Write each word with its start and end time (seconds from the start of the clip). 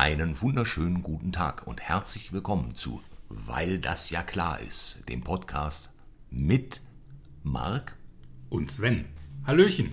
Einen 0.00 0.40
wunderschönen 0.40 1.02
guten 1.02 1.30
Tag 1.30 1.66
und 1.66 1.82
herzlich 1.82 2.32
willkommen 2.32 2.74
zu 2.74 3.02
Weil 3.28 3.78
das 3.78 4.08
ja 4.08 4.22
klar 4.22 4.58
ist, 4.58 5.02
dem 5.10 5.20
Podcast 5.20 5.90
mit 6.30 6.80
Marc 7.42 7.94
und 8.48 8.70
Sven. 8.70 9.04
Hallöchen. 9.46 9.92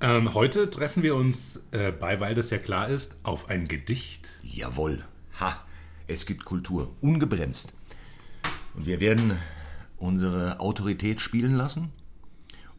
Ähm, 0.00 0.34
heute 0.34 0.70
treffen 0.70 1.04
wir 1.04 1.14
uns 1.14 1.60
äh, 1.70 1.92
bei, 1.92 2.18
weil 2.18 2.34
das 2.34 2.50
ja 2.50 2.58
klar 2.58 2.88
ist, 2.88 3.14
auf 3.22 3.48
ein 3.48 3.68
Gedicht. 3.68 4.32
Jawohl. 4.42 5.04
Ha, 5.38 5.56
es 6.08 6.26
gibt 6.26 6.44
Kultur, 6.44 6.92
ungebremst. 7.00 7.74
Und 8.74 8.86
wir 8.86 8.98
werden 8.98 9.38
unsere 9.98 10.58
Autorität 10.58 11.20
spielen 11.20 11.54
lassen. 11.54 11.92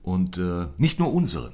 Und 0.04 0.38
äh, 0.38 0.68
nicht 0.76 1.00
nur 1.00 1.14
unsere. 1.14 1.54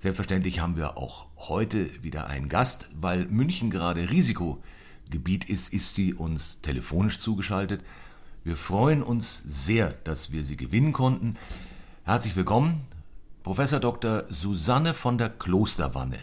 Selbstverständlich 0.00 0.60
haben 0.60 0.76
wir 0.76 0.96
auch 0.96 1.26
heute 1.36 2.04
wieder 2.04 2.28
einen 2.28 2.48
Gast, 2.48 2.86
weil 2.94 3.26
München 3.26 3.68
gerade 3.68 4.12
Risikogebiet 4.12 5.46
ist, 5.46 5.72
ist 5.72 5.94
sie 5.94 6.14
uns 6.14 6.60
telefonisch 6.60 7.18
zugeschaltet. 7.18 7.82
Wir 8.44 8.56
freuen 8.56 9.02
uns 9.02 9.42
sehr, 9.44 9.90
dass 10.04 10.30
wir 10.30 10.44
sie 10.44 10.56
gewinnen 10.56 10.92
konnten. 10.92 11.36
Herzlich 12.04 12.36
willkommen, 12.36 12.82
Professor 13.42 13.80
Dr. 13.80 14.22
Susanne 14.28 14.94
von 14.94 15.18
der 15.18 15.30
Klosterwanne. 15.30 16.20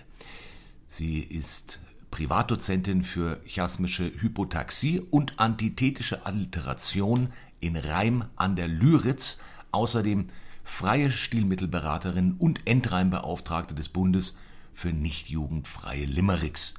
Sie 0.87 1.19
ist 1.19 1.81
Privatdozentin 2.11 3.03
für 3.03 3.41
chiasmische 3.45 4.05
Hypotaxie 4.05 5.01
und 5.01 5.37
antithetische 5.37 6.25
Alliteration 6.25 7.33
in 7.59 7.75
Reim 7.75 8.23
an 8.37 8.55
der 8.55 8.69
Lyritz, 8.69 9.37
außerdem 9.73 10.29
freie 10.65 11.11
Stilmittelberaterin 11.11 12.35
und 12.37 12.67
Endreimbeauftragte 12.67 13.73
des 13.73 13.87
Bundes 13.87 14.37
für 14.73 14.89
nicht 14.89 15.29
jugendfreie 15.29 16.03
Limericks. 16.03 16.73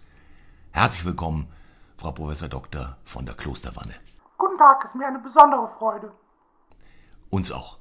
Herzlich 0.73 1.07
willkommen, 1.07 1.49
Frau 1.97 2.13
Professor 2.13 2.49
Dr. 2.49 2.99
von 3.05 3.25
der 3.25 3.37
Klosterwanne. 3.37 3.95
Guten 4.37 4.59
Tag, 4.59 4.85
ist 4.85 4.95
mir 4.95 5.07
eine 5.07 5.21
besondere 5.21 5.71
Freude. 5.79 6.13
Uns 7.31 7.51
auch. 7.51 7.79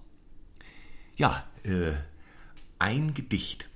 Ja, 1.17 1.43
äh, 1.63 1.93
ein 2.79 3.13
Gedicht. 3.13 3.69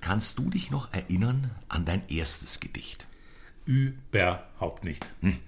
Kannst 0.00 0.38
du 0.38 0.48
dich 0.48 0.70
noch 0.70 0.92
erinnern 0.94 1.50
an 1.68 1.84
dein 1.84 2.08
erstes 2.08 2.60
Gedicht? 2.60 3.06
Überhaupt 3.66 4.84
nicht. 4.84 5.04
Hm. 5.20 5.38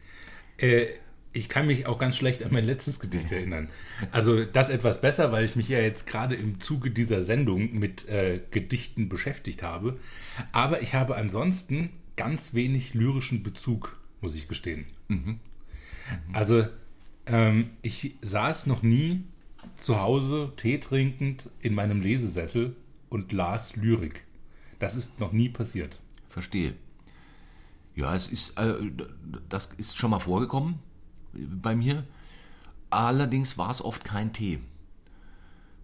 Äh, 0.58 0.89
ich 1.33 1.48
kann 1.48 1.67
mich 1.67 1.86
auch 1.86 1.98
ganz 1.98 2.17
schlecht 2.17 2.42
an 2.42 2.53
mein 2.53 2.64
letztes 2.64 2.98
Gedicht 2.98 3.31
erinnern. 3.31 3.69
Also 4.11 4.45
das 4.45 4.69
etwas 4.69 5.00
besser, 5.00 5.31
weil 5.31 5.45
ich 5.45 5.55
mich 5.55 5.69
ja 5.69 5.78
jetzt 5.78 6.06
gerade 6.06 6.34
im 6.34 6.61
Zuge 6.61 6.91
dieser 6.91 7.23
Sendung 7.23 7.78
mit 7.78 8.09
äh, 8.09 8.41
Gedichten 8.50 9.09
beschäftigt 9.09 9.62
habe. 9.62 9.98
Aber 10.51 10.83
ich 10.83 10.95
habe 10.95 11.17
ansonsten 11.17 11.91
ganz 12.17 12.55
wenig 12.55 12.95
lyrischen 12.95 13.42
Bezug, 13.42 13.97
muss 14.20 14.34
ich 14.34 14.48
gestehen. 14.48 14.86
Mhm. 15.08 15.17
Mhm. 15.17 15.39
Also 16.33 16.67
ähm, 17.27 17.70
ich 17.83 18.17
saß 18.23 18.67
noch 18.67 18.83
nie 18.83 19.23
zu 19.77 20.01
Hause 20.01 20.53
Tee 20.56 20.78
trinkend 20.78 21.48
in 21.61 21.75
meinem 21.75 22.01
Lesesessel 22.01 22.75
und 23.08 23.31
las 23.31 23.77
Lyrik. 23.77 24.25
Das 24.81 24.97
ist 24.97 25.20
noch 25.20 25.31
nie 25.31 25.48
passiert. 25.48 25.98
Verstehe. 26.28 26.75
Ja, 27.95 28.17
es 28.17 28.28
ist, 28.28 28.58
äh, 28.58 28.75
das 29.48 29.69
ist 29.77 29.97
schon 29.97 30.11
mal 30.11 30.19
vorgekommen 30.19 30.81
bei 31.33 31.77
mir. 31.77 32.05
Allerdings 32.91 33.56
war 33.56 33.70
es 33.70 33.83
oft 33.83 34.05
kein 34.05 34.33
Tee, 34.33 34.59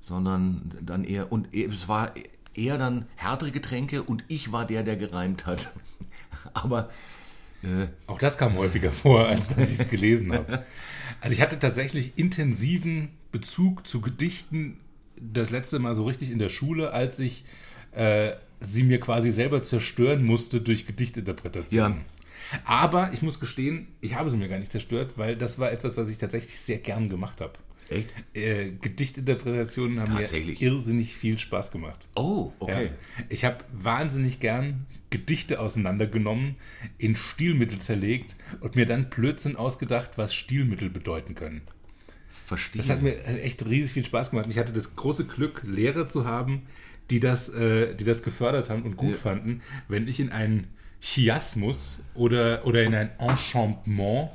sondern 0.00 0.77
dann 0.83 1.05
eher, 1.05 1.30
und 1.30 1.52
es 1.55 1.89
war 1.89 2.12
eher 2.55 2.78
dann 2.78 3.06
härtere 3.16 3.50
Getränke 3.52 4.02
und 4.02 4.24
ich 4.28 4.50
war 4.52 4.67
der, 4.67 4.83
der 4.83 4.97
gereimt 4.97 5.47
hat. 5.47 5.72
Aber. 6.55 6.91
Äh, 7.62 7.89
Auch 8.07 8.18
das 8.18 8.39
kam 8.39 8.57
häufiger 8.57 8.92
vor, 8.92 9.27
als 9.27 9.48
dass 9.48 9.70
ich 9.70 9.80
es 9.80 9.89
gelesen 9.89 10.33
habe. 10.33 10.64
Also 11.20 11.34
ich 11.34 11.40
hatte 11.40 11.58
tatsächlich 11.58 12.13
intensiven 12.17 13.08
Bezug 13.33 13.86
zu 13.86 14.01
Gedichten 14.01 14.78
das 15.17 15.51
letzte 15.51 15.78
Mal 15.78 15.95
so 15.95 16.05
richtig 16.05 16.30
in 16.30 16.39
der 16.39 16.48
Schule, 16.48 16.92
als 16.92 17.18
ich 17.18 17.45
äh, 17.92 18.33
sie 18.61 18.83
mir 18.83 19.01
quasi 19.01 19.30
selber 19.30 19.63
zerstören 19.63 20.24
musste 20.24 20.61
durch 20.61 20.86
Gedichtinterpretation. 20.86 21.92
Ja. 21.92 21.96
Aber 22.64 23.12
ich 23.12 23.23
muss 23.23 23.40
gestehen, 23.40 23.89
ich 24.01 24.14
habe 24.14 24.30
sie 24.30 24.36
mir 24.36 24.48
gar 24.48 24.58
nicht 24.58 24.73
zerstört, 24.73 25.14
weil 25.17 25.36
das 25.36 25.58
war 25.58 25.70
etwas, 25.73 25.96
was 25.96 26.11
ich 26.11 26.18
tatsächlich 26.18 26.58
sehr 26.58 26.79
gern 26.79 27.08
gemacht 27.08 27.40
habe. 27.40 27.55
Echt? 27.89 28.08
Äh, 28.34 28.73
Gedichtinterpretationen 28.80 30.01
haben 30.01 30.14
mir 30.14 30.29
irrsinnig 30.33 31.14
viel 31.14 31.39
Spaß 31.39 31.70
gemacht. 31.70 32.08
Oh, 32.17 32.52
okay. 32.58 32.86
Ja. 32.86 33.24
Ich 33.29 33.45
habe 33.45 33.58
wahnsinnig 33.73 34.40
gern 34.40 34.86
Gedichte 35.11 35.61
auseinandergenommen, 35.61 36.57
in 36.98 37.14
Stilmittel 37.14 37.79
zerlegt 37.79 38.34
und 38.61 38.74
mir 38.74 38.86
dann 38.86 39.08
Blödsinn 39.08 39.57
ausgedacht, 39.57 40.13
was 40.17 40.34
Stilmittel 40.34 40.90
bedeuten 40.90 41.34
können. 41.34 41.63
Verstehe. 42.28 42.83
Das 42.83 42.90
hat 42.90 43.02
mir 43.02 43.24
echt 43.24 43.64
riesig 43.67 43.92
viel 43.92 44.05
Spaß 44.05 44.30
gemacht. 44.30 44.48
Ich 44.51 44.58
hatte 44.58 44.73
das 44.73 44.96
große 44.96 45.24
Glück, 45.24 45.63
Lehrer 45.64 46.07
zu 46.08 46.27
haben, 46.27 46.63
die 47.11 47.20
das, 47.20 47.48
äh, 47.48 47.95
die 47.95 48.05
das 48.05 48.23
gefördert 48.23 48.68
haben 48.68 48.83
und 48.83 48.96
gut 48.96 49.13
ja. 49.13 49.17
fanden, 49.17 49.63
wenn 49.89 50.08
ich 50.08 50.18
in 50.18 50.30
einen 50.30 50.67
Chiasmus 51.01 52.01
oder, 52.14 52.67
oder 52.67 52.83
in 52.83 52.95
ein 52.95 53.11
Enchantement 53.18 54.30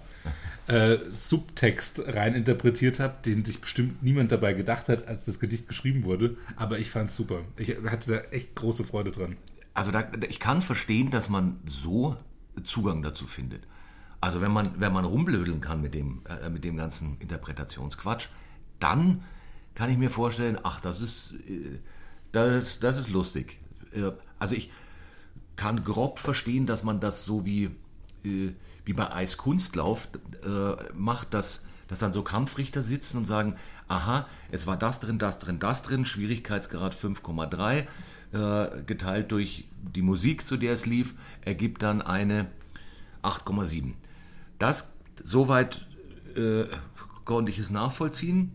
äh, 0.67 0.99
Subtext 1.13 2.01
reininterpretiert 2.05 2.99
habe, 2.99 3.15
den 3.25 3.43
sich 3.43 3.59
bestimmt 3.59 4.03
niemand 4.03 4.31
dabei 4.31 4.53
gedacht 4.53 4.89
hat, 4.89 5.07
als 5.07 5.25
das 5.25 5.39
Gedicht 5.39 5.67
geschrieben 5.67 6.03
wurde. 6.05 6.37
Aber 6.55 6.79
ich 6.79 6.89
fand 6.89 7.09
es 7.09 7.15
super. 7.15 7.41
Ich 7.57 7.75
hatte 7.85 8.11
da 8.11 8.17
echt 8.31 8.55
große 8.55 8.83
Freude 8.83 9.11
dran. 9.11 9.37
Also 9.73 9.91
da, 9.91 10.07
ich 10.29 10.39
kann 10.39 10.61
verstehen, 10.61 11.11
dass 11.11 11.29
man 11.29 11.59
so 11.65 12.15
Zugang 12.63 13.01
dazu 13.01 13.25
findet. 13.25 13.63
Also 14.19 14.39
wenn 14.39 14.51
man, 14.51 14.79
wenn 14.79 14.93
man 14.93 15.05
rumblödeln 15.05 15.61
kann 15.61 15.81
mit 15.81 15.95
dem, 15.95 16.21
äh, 16.29 16.49
mit 16.49 16.63
dem 16.63 16.77
ganzen 16.77 17.17
Interpretationsquatsch, 17.19 18.27
dann 18.79 19.23
kann 19.73 19.89
ich 19.89 19.97
mir 19.97 20.11
vorstellen, 20.11 20.59
ach, 20.61 20.79
das 20.79 21.01
ist, 21.01 21.33
äh, 21.47 21.79
das, 22.31 22.79
das 22.79 22.97
ist 22.97 23.09
lustig. 23.09 23.59
Äh, 23.93 24.11
also 24.37 24.55
ich, 24.55 24.69
kann 25.61 25.83
grob 25.83 26.17
verstehen, 26.17 26.65
dass 26.65 26.83
man 26.83 26.99
das 26.99 27.23
so 27.23 27.45
wie, 27.45 27.65
äh, 28.23 28.53
wie 28.83 28.93
bei 28.93 29.13
Eiskunstlauf 29.13 30.07
äh, 30.43 30.91
macht, 30.95 31.35
dass, 31.35 31.63
dass 31.87 31.99
dann 31.99 32.13
so 32.13 32.23
Kampfrichter 32.23 32.81
sitzen 32.81 33.17
und 33.17 33.25
sagen, 33.25 33.55
aha, 33.87 34.27
es 34.49 34.65
war 34.65 34.75
das 34.75 34.99
drin, 35.01 35.19
das 35.19 35.37
drin, 35.37 35.59
das 35.59 35.83
drin, 35.83 36.03
Schwierigkeitsgrad 36.03 36.95
5,3, 36.95 37.85
äh, 38.33 38.81
geteilt 38.87 39.31
durch 39.31 39.65
die 39.83 40.01
Musik, 40.01 40.47
zu 40.47 40.57
der 40.57 40.73
es 40.73 40.87
lief, 40.87 41.13
ergibt 41.41 41.83
dann 41.83 42.01
eine 42.01 42.47
8,7. 43.21 43.93
Das, 44.57 44.91
soweit 45.21 45.85
äh, 46.35 46.63
konnte 47.23 47.51
ich 47.51 47.59
es 47.59 47.69
nachvollziehen, 47.69 48.51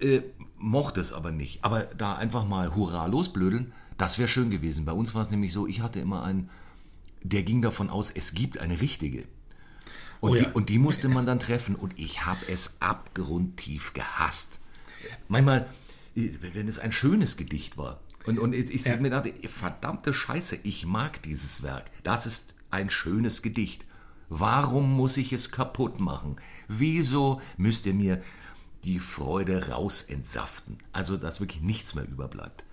äh, 0.00 0.22
mochte 0.58 1.00
es 1.00 1.12
aber 1.12 1.30
nicht. 1.30 1.64
Aber 1.64 1.84
da 1.84 2.16
einfach 2.16 2.44
mal 2.44 2.74
hurra 2.74 3.06
losblödeln, 3.06 3.72
das 3.98 4.18
wäre 4.18 4.28
schön 4.28 4.50
gewesen. 4.50 4.84
Bei 4.84 4.92
uns 4.92 5.14
war 5.14 5.22
es 5.22 5.30
nämlich 5.30 5.52
so, 5.52 5.66
ich 5.66 5.80
hatte 5.80 6.00
immer 6.00 6.22
einen, 6.22 6.50
der 7.22 7.42
ging 7.42 7.62
davon 7.62 7.90
aus, 7.90 8.10
es 8.10 8.34
gibt 8.34 8.58
eine 8.58 8.80
richtige. 8.80 9.24
Und, 10.20 10.30
oh 10.30 10.34
ja. 10.34 10.44
die, 10.44 10.52
und 10.52 10.68
die 10.68 10.78
musste 10.78 11.08
man 11.08 11.26
dann 11.26 11.38
treffen. 11.38 11.74
Und 11.74 11.98
ich 11.98 12.24
habe 12.24 12.40
es 12.48 12.74
abgrundtief 12.80 13.92
gehasst. 13.92 14.60
Manchmal, 15.28 15.68
wenn 16.14 16.68
es 16.68 16.78
ein 16.78 16.92
schönes 16.92 17.36
Gedicht 17.36 17.76
war. 17.76 18.00
Und, 18.26 18.38
und 18.38 18.54
ich, 18.54 18.70
ich 18.70 18.84
ja. 18.84 18.96
mir 18.96 19.10
dachte, 19.10 19.32
verdammte 19.48 20.12
Scheiße, 20.12 20.58
ich 20.62 20.86
mag 20.86 21.22
dieses 21.22 21.62
Werk. 21.62 21.90
Das 22.02 22.26
ist 22.26 22.54
ein 22.70 22.90
schönes 22.90 23.42
Gedicht. 23.42 23.86
Warum 24.28 24.92
muss 24.92 25.16
ich 25.16 25.32
es 25.32 25.52
kaputt 25.52 26.00
machen? 26.00 26.36
Wieso 26.66 27.40
müsst 27.56 27.86
ihr 27.86 27.94
mir 27.94 28.22
die 28.82 28.98
Freude 28.98 29.68
rausentsaften? 29.68 30.78
Also, 30.92 31.16
dass 31.16 31.40
wirklich 31.40 31.62
nichts 31.62 31.94
mehr 31.94 32.08
überbleibt. 32.08 32.64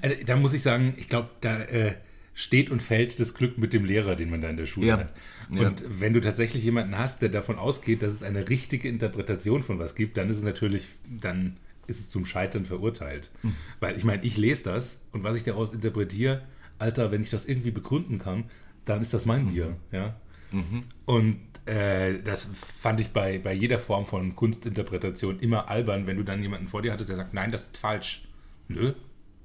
Äh, 0.00 0.24
da 0.24 0.36
muss 0.36 0.54
ich 0.54 0.62
sagen, 0.62 0.94
ich 0.96 1.08
glaube, 1.08 1.30
da 1.40 1.60
äh, 1.62 1.94
steht 2.34 2.70
und 2.70 2.80
fällt 2.80 3.20
das 3.20 3.34
Glück 3.34 3.58
mit 3.58 3.72
dem 3.72 3.84
Lehrer, 3.84 4.16
den 4.16 4.30
man 4.30 4.40
da 4.40 4.48
in 4.48 4.56
der 4.56 4.66
Schule 4.66 4.86
ja. 4.86 4.98
hat. 4.98 5.12
Und 5.50 5.80
ja. 5.80 5.86
wenn 5.98 6.14
du 6.14 6.20
tatsächlich 6.20 6.64
jemanden 6.64 6.96
hast, 6.96 7.22
der 7.22 7.28
davon 7.28 7.58
ausgeht, 7.58 8.02
dass 8.02 8.12
es 8.12 8.22
eine 8.22 8.48
richtige 8.48 8.88
Interpretation 8.88 9.62
von 9.62 9.78
was 9.78 9.94
gibt, 9.94 10.16
dann 10.16 10.30
ist 10.30 10.38
es 10.38 10.42
natürlich, 10.42 10.86
dann 11.08 11.56
ist 11.86 12.00
es 12.00 12.10
zum 12.10 12.24
Scheitern 12.24 12.64
verurteilt. 12.64 13.30
Mhm. 13.42 13.54
Weil 13.80 13.96
ich 13.96 14.04
meine, 14.04 14.24
ich 14.24 14.36
lese 14.36 14.64
das 14.64 15.00
und 15.12 15.24
was 15.24 15.36
ich 15.36 15.44
daraus 15.44 15.74
interpretiere, 15.74 16.42
Alter, 16.78 17.12
wenn 17.12 17.22
ich 17.22 17.30
das 17.30 17.44
irgendwie 17.44 17.70
begründen 17.70 18.18
kann, 18.18 18.44
dann 18.84 19.02
ist 19.02 19.12
das 19.12 19.26
mein 19.26 19.52
Bier. 19.52 19.76
Mhm. 19.90 19.96
Ja? 19.96 20.16
Mhm. 20.52 20.84
Und 21.04 21.38
äh, 21.66 22.22
das 22.22 22.48
fand 22.80 23.00
ich 23.00 23.10
bei, 23.10 23.38
bei 23.38 23.52
jeder 23.52 23.78
Form 23.78 24.06
von 24.06 24.34
Kunstinterpretation 24.34 25.38
immer 25.38 25.68
albern, 25.68 26.06
wenn 26.06 26.16
du 26.16 26.24
dann 26.24 26.42
jemanden 26.42 26.68
vor 26.68 26.82
dir 26.82 26.92
hattest, 26.92 27.10
der 27.10 27.16
sagt, 27.16 27.34
nein, 27.34 27.50
das 27.50 27.64
ist 27.64 27.76
falsch. 27.76 28.22
Nö, 28.68 28.94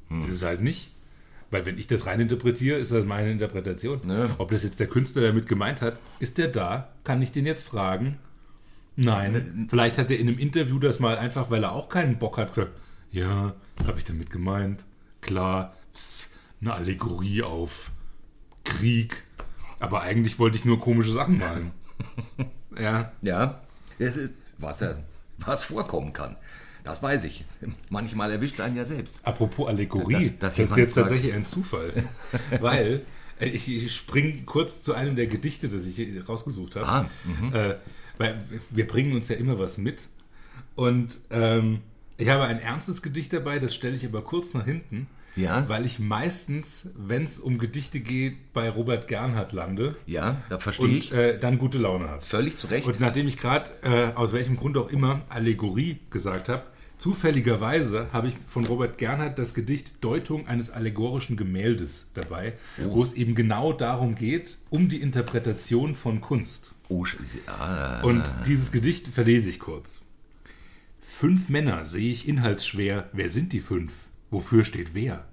hm. 0.10 0.24
Ist 0.26 0.36
es 0.36 0.44
halt 0.44 0.62
nicht. 0.62 0.92
Weil 1.50 1.66
wenn 1.66 1.78
ich 1.78 1.88
das 1.88 2.06
rein 2.06 2.20
interpretiere, 2.20 2.78
ist 2.78 2.92
das 2.92 3.06
meine 3.06 3.32
Interpretation. 3.32 4.02
Ja. 4.08 4.36
Ob 4.38 4.52
das 4.52 4.64
jetzt 4.64 4.80
der 4.80 4.88
Künstler 4.88 5.22
damit 5.22 5.48
gemeint 5.48 5.82
hat, 5.82 6.00
ist 6.20 6.38
der 6.38 6.50
da? 6.50 6.90
Kann 7.04 7.22
ich 7.22 7.32
den 7.32 7.46
jetzt 7.46 7.64
fragen? 7.66 8.18
Nein. 8.98 9.32
Ne, 9.32 9.68
Vielleicht 9.70 9.98
hat 9.98 10.12
er 10.12 10.20
in 10.20 10.28
einem 10.28 10.40
Interview 10.40 10.80
das 10.80 11.00
mal 11.00 11.18
einfach, 11.18 11.50
weil 11.50 11.64
er 11.64 11.72
auch 11.72 11.88
keinen 11.88 12.18
Bock 12.18 12.38
hat, 12.38 12.50
gesagt, 12.50 12.72
ja, 13.12 13.54
habe 13.86 13.98
ich 13.98 14.04
damit 14.04 14.30
gemeint. 14.30 14.84
Klar, 15.22 15.74
pss, 15.94 16.30
eine 16.60 16.74
Allegorie 16.74 17.44
auf 17.44 17.92
Krieg. 18.66 19.24
Aber 19.80 20.02
eigentlich 20.02 20.40
wollte 20.40 20.58
ich 20.58 20.66
nur 20.66 20.80
komische 20.82 21.12
Sachen 21.12 21.38
malen. 21.38 21.72
ja. 22.78 23.12
Ja, 23.22 23.62
das 24.00 24.18
ist, 24.18 24.34
was, 24.58 24.82
ja, 24.82 24.96
was 25.38 25.64
vorkommen 25.64 26.12
kann. 26.12 26.36
Das 26.88 27.04
weiß 27.04 27.24
ich. 27.26 27.46
Manchmal 27.90 28.32
erwischt 28.32 28.56
es 28.56 28.60
einen 28.62 28.76
ja 28.76 28.86
selbst. 28.86 29.20
Apropos 29.24 29.68
Allegorie, 29.68 30.32
das, 30.40 30.56
das, 30.56 30.56
das 30.56 30.60
ist 30.72 30.78
jetzt 30.78 30.94
fragt. 30.94 31.10
tatsächlich 31.10 31.34
ein 31.34 31.46
Zufall. 31.46 32.04
Weil 32.60 33.02
äh, 33.40 33.48
ich, 33.48 33.70
ich 33.70 33.96
springe 33.96 34.44
kurz 34.46 34.82
zu 34.82 34.94
einem 34.94 35.16
der 35.16 35.28
Gedichte, 35.28 35.70
das 35.70 35.86
ich 35.86 36.28
rausgesucht 36.28 36.76
habe. 36.76 36.88
Ah, 36.88 37.10
äh, 37.54 37.76
weil 38.18 38.44
wir 38.72 38.88
bringen 38.88 39.14
uns 39.14 39.30
ja 39.30 39.36
immer 39.36 39.60
was 39.60 39.78
mit. 39.78 40.08
Und 40.76 41.20
ähm, 41.30 41.82
ich 42.18 42.30
habe 42.30 42.46
ein 42.46 42.60
ernstes 42.60 43.02
Gedicht 43.02 43.32
dabei, 43.32 43.60
das 43.60 43.76
stelle 43.76 43.96
ich 43.96 44.06
aber 44.06 44.24
kurz 44.24 44.54
nach 44.54 44.66
hinten. 44.66 45.08
Ja. 45.36 45.70
Weil 45.70 45.86
ich 45.86 46.00
meistens, 46.00 46.90
wenn 46.96 47.24
es 47.24 47.40
um 47.40 47.60
Gedichte 47.60 48.00
geht, 48.00 48.54
bei 48.54 48.72
Robert 48.72 49.08
Gernhardt 49.08 49.54
lande. 49.54 49.96
Ja, 50.08 50.42
da 50.50 50.58
verstehe 50.58 50.88
ich. 50.88 51.14
Äh, 51.14 51.38
dann 51.38 51.60
gute 51.60 51.78
Laune 51.78 52.10
habe. 52.10 52.24
Völlig 52.24 52.58
zu 52.58 52.66
Recht. 52.68 52.88
Und 52.88 53.00
nachdem 53.00 53.28
ich 53.28 53.38
gerade, 53.38 53.70
äh, 53.84 54.14
aus 54.16 54.34
welchem 54.34 54.58
Grund 54.58 54.78
auch 54.78 54.90
immer, 54.90 55.22
Allegorie 55.30 56.00
gesagt 56.10 56.50
habe, 56.50 56.64
zufälligerweise 56.98 58.12
habe 58.12 58.30
ich 58.30 58.36
von 58.48 58.66
Robert 58.66 58.98
Gernhardt 58.98 59.40
das 59.40 59.54
Gedicht 59.54 59.94
Deutung 60.02 60.48
eines 60.48 60.70
allegorischen 60.70 61.38
Gemäldes 61.38 62.08
dabei, 62.14 62.54
oh. 62.80 62.96
wo 62.96 63.04
es 63.04 63.14
eben 63.14 63.36
genau 63.36 63.74
darum 63.74 64.16
geht, 64.16 64.58
um 64.70 64.90
die 64.90 65.02
Interpretation 65.02 65.96
von 65.96 66.22
Kunst. 66.22 66.74
Oh, 66.90 67.06
ah. 67.48 68.02
Und 68.02 68.24
dieses 68.46 68.72
Gedicht 68.72 69.08
verlese 69.08 69.50
ich 69.50 69.60
kurz. 69.60 70.02
Fünf 71.02 71.50
Männer 71.50 71.86
sehe 71.86 72.12
ich 72.12 72.28
inhaltsschwer. 72.28 73.10
Wer 73.14 73.30
sind 73.30 73.54
die 73.54 73.62
fünf? 73.62 73.94
Wofür 74.30 74.66
steht 74.66 74.94
wer? 74.94 75.26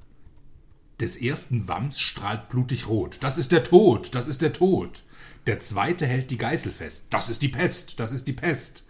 Des 1.00 1.16
ersten 1.16 1.66
Wams 1.68 2.00
strahlt 2.00 2.48
blutig 2.48 2.88
rot. 2.88 3.18
Das 3.20 3.36
ist 3.36 3.52
der 3.52 3.64
Tod, 3.64 4.14
das 4.14 4.28
ist 4.28 4.40
der 4.40 4.52
Tod. 4.52 5.02
Der 5.46 5.58
zweite 5.58 6.06
hält 6.06 6.30
die 6.30 6.38
Geißel 6.38 6.72
fest. 6.72 7.06
Das 7.10 7.28
ist 7.28 7.42
die 7.42 7.48
Pest, 7.48 8.00
das 8.00 8.12
ist 8.12 8.26
die 8.26 8.32
Pest. 8.32 8.84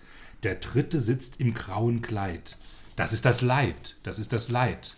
Der 0.44 0.56
dritte 0.56 1.00
sitzt 1.00 1.40
im 1.40 1.54
grauen 1.54 2.02
Kleid. 2.02 2.58
Das 2.96 3.12
ist 3.14 3.24
das 3.24 3.40
Leid, 3.40 3.96
das 4.02 4.18
ist 4.18 4.32
das 4.32 4.50
Leid. 4.50 4.96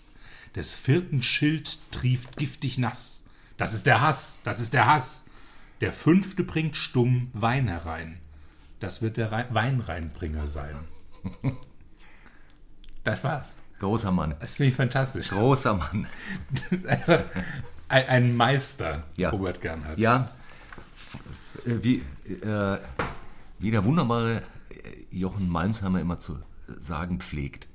Des 0.57 0.75
vierten 0.75 1.23
Schild 1.23 1.79
trieft 1.93 2.37
giftig 2.37 2.79
nass. 2.79 3.25
Das 3.57 3.73
ist 3.73 3.87
der 3.87 4.01
Hass, 4.01 4.41
das 4.43 4.61
ist 4.61 4.75
der 4.75 4.87
Hass. 4.87 5.25
Der 5.81 5.93
fünfte 5.93 6.43
bringt 6.43 6.77
stumm 6.77 7.31
Wein 7.33 7.69
herein. 7.69 8.19
Das 8.81 9.03
wird 9.03 9.17
der 9.17 9.31
Weinreinbringer 9.51 10.47
sein. 10.47 10.77
Das 13.05 13.23
war's. 13.23 13.57
Großer 13.79 14.11
Mann. 14.11 14.35
Das 14.41 14.51
finde 14.51 14.71
ich 14.71 14.75
fantastisch. 14.75 15.29
Großer 15.29 15.75
Mann. 15.75 16.09
Das 16.51 16.73
ist 16.73 16.87
einfach 16.87 17.25
ein, 17.87 18.09
ein 18.09 18.37
Meister, 18.37 19.05
ja. 19.17 19.31
Robert 19.31 19.61
Gernhardt. 19.61 19.97
Ja, 19.97 20.29
äh, 21.65 21.77
wie, 21.83 22.03
äh, 22.25 22.79
wie 23.61 23.71
der 23.71 23.85
wunderbare 23.85 24.43
Jochen 25.11 25.49
Malmsheimer 25.49 26.01
immer 26.01 26.19
zu 26.19 26.39
sagen 26.67 27.21
pflegt. 27.21 27.69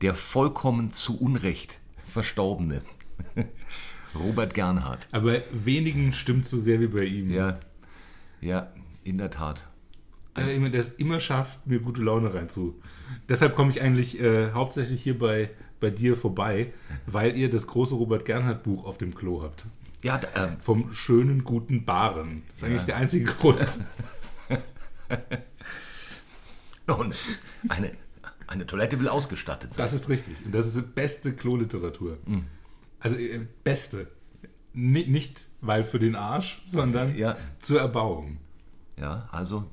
Der 0.00 0.14
vollkommen 0.14 0.90
zu 0.90 1.18
Unrecht 1.18 1.80
Verstorbene. 2.06 2.82
Robert 4.14 4.54
Gernhardt. 4.54 5.06
Aber 5.12 5.42
wenigen 5.52 6.12
stimmt 6.12 6.46
so 6.46 6.60
sehr 6.60 6.80
wie 6.80 6.86
bei 6.86 7.04
ihm. 7.04 7.30
Ja, 7.30 7.58
ja, 8.40 8.72
in 9.04 9.18
der 9.18 9.30
Tat 9.30 9.66
der, 10.38 10.70
der 10.70 10.80
es 10.80 10.92
immer 10.92 11.20
schafft, 11.20 11.66
mir 11.66 11.80
gute 11.80 12.02
Laune 12.02 12.32
reinzu. 12.34 12.80
Deshalb 13.28 13.54
komme 13.54 13.70
ich 13.70 13.80
eigentlich 13.80 14.20
äh, 14.20 14.52
hauptsächlich 14.52 15.02
hier 15.02 15.18
bei, 15.18 15.50
bei 15.80 15.90
dir 15.90 16.16
vorbei, 16.16 16.72
weil 17.06 17.36
ihr 17.36 17.50
das 17.50 17.66
große 17.66 17.94
Robert 17.94 18.24
Gernhardt 18.24 18.62
Buch 18.62 18.84
auf 18.84 18.98
dem 18.98 19.14
Klo 19.14 19.42
habt. 19.42 19.66
Ja, 20.02 20.20
ähm, 20.36 20.56
vom 20.60 20.92
schönen 20.92 21.44
guten 21.44 21.84
Baren. 21.84 22.42
Das 22.50 22.58
ist 22.58 22.62
ja. 22.62 22.68
eigentlich 22.68 22.84
der 22.84 22.96
einzige 22.96 23.24
Grund. 23.26 23.58
Und 26.98 27.12
es 27.12 27.28
ist 27.28 27.42
eine, 27.68 27.92
eine 28.46 28.66
Toilette 28.66 28.98
will 28.98 29.08
ausgestattet 29.08 29.74
sein. 29.74 29.84
Das 29.84 29.92
ist 29.92 30.08
richtig. 30.08 30.36
Und 30.44 30.54
das 30.54 30.66
ist 30.66 30.76
die 30.76 30.82
beste 30.82 31.34
Kloliteratur. 31.34 32.18
Mhm. 32.24 32.46
Also 33.00 33.16
äh, 33.16 33.46
beste. 33.62 34.08
N 34.74 34.92
nicht 34.92 35.46
weil 35.60 35.84
für 35.84 35.98
den 35.98 36.14
Arsch, 36.14 36.62
sondern 36.66 37.16
ja. 37.16 37.36
zur 37.60 37.80
Erbauung. 37.80 38.38
Ja, 38.96 39.28
also 39.32 39.68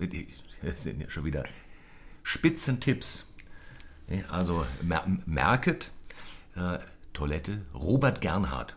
das 0.62 0.84
sind 0.84 1.02
ja 1.02 1.10
schon 1.10 1.26
wieder 1.26 1.46
Spitzentipps. 2.24 3.26
Also 4.30 4.66
merket, 5.26 5.92
äh, 6.56 6.80
Toilette, 7.14 7.62
Robert 7.74 8.22
Gernhardt. 8.22 8.76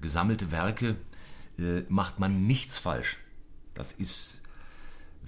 Gesammelte 0.00 0.50
Werke 0.52 0.96
äh, 1.58 1.82
macht 1.88 2.18
man 2.18 2.46
nichts 2.46 2.78
falsch. 2.78 3.18
Das 3.74 3.92
ist 3.92 4.40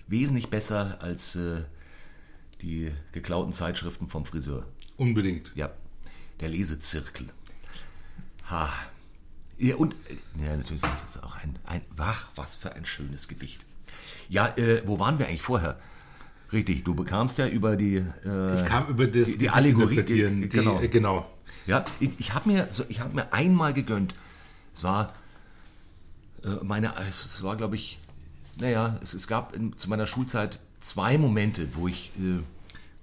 wesentlich 0.07 0.51
besser 0.51 0.99
als 1.01 1.37
äh, 1.37 1.65
die 2.65 2.93
geklauten 3.13 3.53
Zeitschriften 3.53 4.09
vom 4.09 4.25
Friseur. 4.25 4.67
Unbedingt. 4.97 5.53
Ja, 5.55 5.71
der 6.41 6.49
Lesezirkel. 6.49 7.27
Ha. 8.51 8.71
Ja, 9.59 9.77
und 9.77 9.95
ja, 10.43 10.57
natürlich 10.57 10.83
ist 10.83 11.05
das 11.05 11.23
auch 11.23 11.37
ein, 11.37 11.59
ein, 11.65 11.83
ach, 11.99 12.29
was 12.35 12.57
für 12.57 12.75
ein 12.75 12.87
schönes 12.87 13.29
Gedicht. 13.29 13.65
Ja, 14.29 14.49
äh, 14.57 14.83
wo 14.87 14.99
waren 14.99 15.19
wir 15.19 15.29
eigentlich 15.29 15.43
vorher? 15.43 15.79
Richtig, 16.53 16.85
du 16.85 16.95
bekamst 16.95 17.39
ja 17.39 17.47
über 17.47 17.77
die. 17.77 17.97
Äh, 18.25 18.55
ich 18.55 18.65
kam 18.65 18.89
über 18.89 19.07
das 19.07 19.31
die, 19.31 19.39
die 19.39 19.51
Allegorie. 19.51 20.03
Die, 20.03 20.41
die, 20.41 20.49
genau. 20.49 20.81
Äh, 20.81 20.89
genau. 20.89 21.31
Ja, 21.67 21.85
ich, 22.01 22.11
ich 22.19 22.35
habe 22.35 22.51
mir, 22.51 22.69
so, 22.71 22.85
hab 22.85 23.15
mir 23.15 23.33
einmal 23.33 23.73
gegönnt. 23.73 24.15
Es 24.75 24.85
war 24.85 25.15
äh, 26.45 26.63
meine, 26.63 26.93
es 27.09 27.43
war, 27.43 27.57
glaube 27.57 27.77
ich, 27.77 27.99
naja, 28.59 28.99
es, 29.03 29.15
es 29.15 29.27
gab 29.27 29.55
in, 29.55 29.77
zu 29.77 29.89
meiner 29.89 30.07
Schulzeit 30.07 30.61
zwei 30.81 31.19
Momente, 31.19 31.69
wo 31.75 31.89
ich 31.89 32.13
äh, 32.19 32.43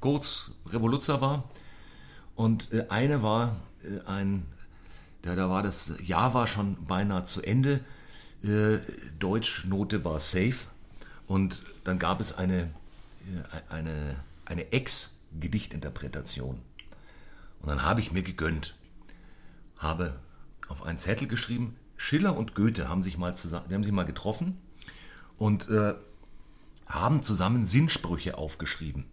kurz 0.01 0.51
Revoluzer 0.65 1.21
war. 1.21 1.45
Und 2.35 2.73
äh, 2.73 2.87
eine 2.89 3.23
war 3.23 3.55
äh, 3.83 4.05
ein, 4.07 4.45
da, 5.21 5.35
da 5.35 5.49
war 5.49 5.63
das 5.63 5.95
Jahr 6.03 6.33
war 6.33 6.47
schon 6.47 6.85
beinahe 6.85 7.23
zu 7.23 7.41
Ende. 7.41 7.79
Äh, 8.43 8.79
Deutschnote 9.19 10.03
war 10.03 10.19
safe. 10.19 10.65
Und 11.27 11.61
dann 11.85 11.97
gab 11.97 12.19
es 12.19 12.37
eine, 12.37 12.69
eine, 13.69 14.17
eine 14.43 14.71
Ex-Gedichtinterpretation. 14.73 16.59
Und 17.61 17.69
dann 17.69 17.83
habe 17.83 18.01
ich 18.01 18.11
mir 18.11 18.23
gegönnt, 18.23 18.75
habe 19.77 20.19
auf 20.67 20.83
einen 20.83 20.97
Zettel 20.97 21.27
geschrieben, 21.27 21.77
Schiller 21.95 22.35
und 22.35 22.55
Goethe 22.55 22.89
haben 22.89 23.03
sich 23.03 23.17
mal, 23.17 23.35
zusammen, 23.35 23.67
die 23.69 23.75
haben 23.75 23.83
sich 23.83 23.93
mal 23.93 24.05
getroffen 24.05 24.57
und 25.37 25.69
äh, 25.69 25.93
haben 26.87 27.21
zusammen 27.21 27.67
Sinnsprüche 27.67 28.37
aufgeschrieben. 28.37 29.05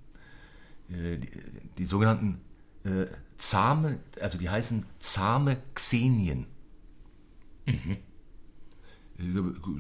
Äh, 0.91 1.19
die, 1.19 1.31
die, 1.79 1.87
sogenannten 1.87 2.41
äh, 2.85 3.07
zahme, 3.37 4.01
also 4.21 4.39
die 4.39 4.49
heißen 4.49 4.87
zahme 4.99 5.59
Xenien. 5.75 6.47
Mhm. 7.67 7.99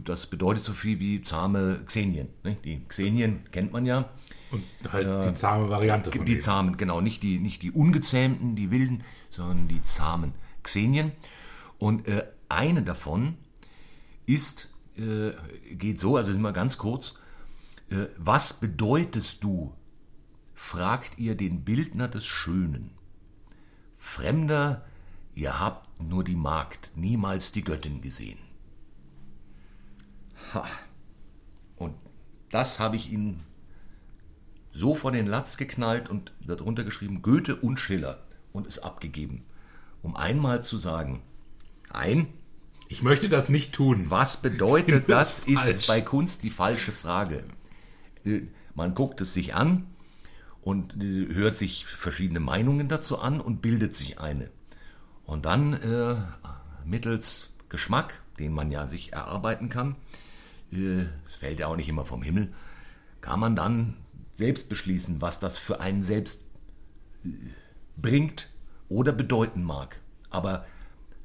Das 0.04 0.26
bedeutet 0.26 0.64
so 0.64 0.72
viel 0.72 0.98
wie 0.98 1.22
zahme 1.22 1.80
Xenien. 1.86 2.28
Ne? 2.42 2.56
Die 2.64 2.82
Xenien 2.88 3.48
kennt 3.52 3.72
man 3.72 3.86
ja. 3.86 4.10
Und 4.50 4.64
halt 4.92 5.06
äh, 5.06 5.28
die 5.28 5.34
zahme 5.34 5.70
Variante 5.70 6.10
von 6.10 6.24
Die 6.24 6.32
denen. 6.32 6.40
zahmen, 6.40 6.76
genau. 6.76 7.00
Nicht 7.00 7.22
die, 7.22 7.38
nicht 7.38 7.62
die 7.62 7.70
ungezähmten, 7.70 8.56
die 8.56 8.70
wilden, 8.70 9.04
sondern 9.30 9.68
die 9.68 9.80
zahmen 9.82 10.34
Xenien. 10.64 11.12
Und 11.78 12.08
äh, 12.08 12.24
eine 12.48 12.82
davon 12.82 13.36
ist, 14.26 14.70
äh, 14.96 15.30
geht 15.74 15.98
so, 16.00 16.16
also 16.16 16.32
sind 16.32 16.42
wir 16.42 16.52
ganz 16.52 16.76
kurz. 16.76 17.18
Äh, 17.90 18.06
was 18.16 18.54
bedeutest 18.54 19.44
du? 19.44 19.72
Fragt 20.58 21.18
ihr 21.18 21.36
den 21.36 21.64
Bildner 21.64 22.08
des 22.08 22.26
Schönen. 22.26 22.90
Fremder, 23.96 24.84
ihr 25.36 25.60
habt 25.60 26.02
nur 26.02 26.24
die 26.24 26.34
Magd, 26.34 26.90
niemals 26.96 27.52
die 27.52 27.62
Göttin 27.62 28.02
gesehen. 28.02 28.40
Ha. 30.52 30.66
Und 31.76 31.94
das 32.50 32.80
habe 32.80 32.96
ich 32.96 33.12
Ihnen 33.12 33.44
so 34.72 34.96
vor 34.96 35.12
den 35.12 35.28
Latz 35.28 35.58
geknallt 35.58 36.10
und 36.10 36.32
darunter 36.44 36.82
geschrieben 36.82 37.22
Goethe 37.22 37.54
und 37.54 37.78
Schiller 37.78 38.26
und 38.52 38.66
es 38.66 38.80
abgegeben, 38.80 39.46
um 40.02 40.16
einmal 40.16 40.62
zu 40.62 40.76
sagen, 40.78 41.22
ein, 41.88 42.26
ich 42.88 43.02
möchte 43.02 43.28
das 43.28 43.48
nicht 43.48 43.72
tun. 43.72 44.10
Was 44.10 44.42
bedeutet 44.42 45.08
das, 45.08 45.38
ist 45.38 45.60
falsch. 45.60 45.86
bei 45.86 46.00
Kunst 46.00 46.42
die 46.42 46.50
falsche 46.50 46.90
Frage. 46.90 47.44
Man 48.74 48.96
guckt 48.96 49.20
es 49.20 49.32
sich 49.32 49.54
an 49.54 49.86
und 50.68 50.96
hört 51.00 51.56
sich 51.56 51.86
verschiedene 51.86 52.40
Meinungen 52.40 52.88
dazu 52.88 53.18
an 53.18 53.40
und 53.40 53.62
bildet 53.62 53.94
sich 53.94 54.20
eine. 54.20 54.50
Und 55.24 55.46
dann 55.46 55.72
äh, 55.72 56.16
mittels 56.84 57.54
Geschmack, 57.70 58.20
den 58.38 58.52
man 58.52 58.70
ja 58.70 58.86
sich 58.86 59.14
erarbeiten 59.14 59.70
kann, 59.70 59.96
äh, 60.70 61.06
fällt 61.38 61.60
ja 61.60 61.68
auch 61.68 61.76
nicht 61.76 61.88
immer 61.88 62.04
vom 62.04 62.22
Himmel, 62.22 62.52
kann 63.22 63.40
man 63.40 63.56
dann 63.56 63.96
selbst 64.34 64.68
beschließen, 64.68 65.22
was 65.22 65.40
das 65.40 65.56
für 65.56 65.80
einen 65.80 66.02
selbst 66.02 66.42
äh, 67.24 67.30
bringt 67.96 68.50
oder 68.90 69.12
bedeuten 69.12 69.62
mag. 69.62 70.02
Aber 70.28 70.66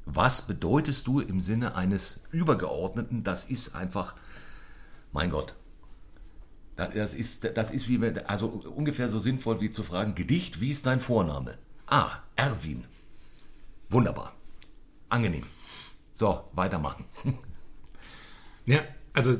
was 0.05 0.43
bedeutest 0.43 1.05
du 1.05 1.19
im 1.19 1.41
Sinne 1.41 1.75
eines 1.75 2.21
Übergeordneten? 2.31 3.25
Das 3.25 3.43
ist 3.43 3.75
einfach 3.75 4.15
Mein 5.11 5.31
Gott. 5.31 5.53
Das 6.75 7.13
ist, 7.13 7.55
das 7.55 7.71
ist 7.71 7.87
wie, 7.87 8.03
also 8.25 8.47
ungefähr 8.47 9.07
so 9.07 9.19
sinnvoll 9.19 9.61
wie 9.61 9.69
zu 9.69 9.83
fragen, 9.83 10.15
Gedicht, 10.15 10.59
wie 10.59 10.71
ist 10.71 10.85
dein 10.85 11.01
Vorname? 11.01 11.57
Ah, 11.85 12.17
Erwin. 12.35 12.85
Wunderbar. 13.89 14.33
Angenehm. 15.09 15.43
So, 16.13 16.43
weitermachen. 16.53 17.05
Ja, 18.65 18.79
also 19.11 19.37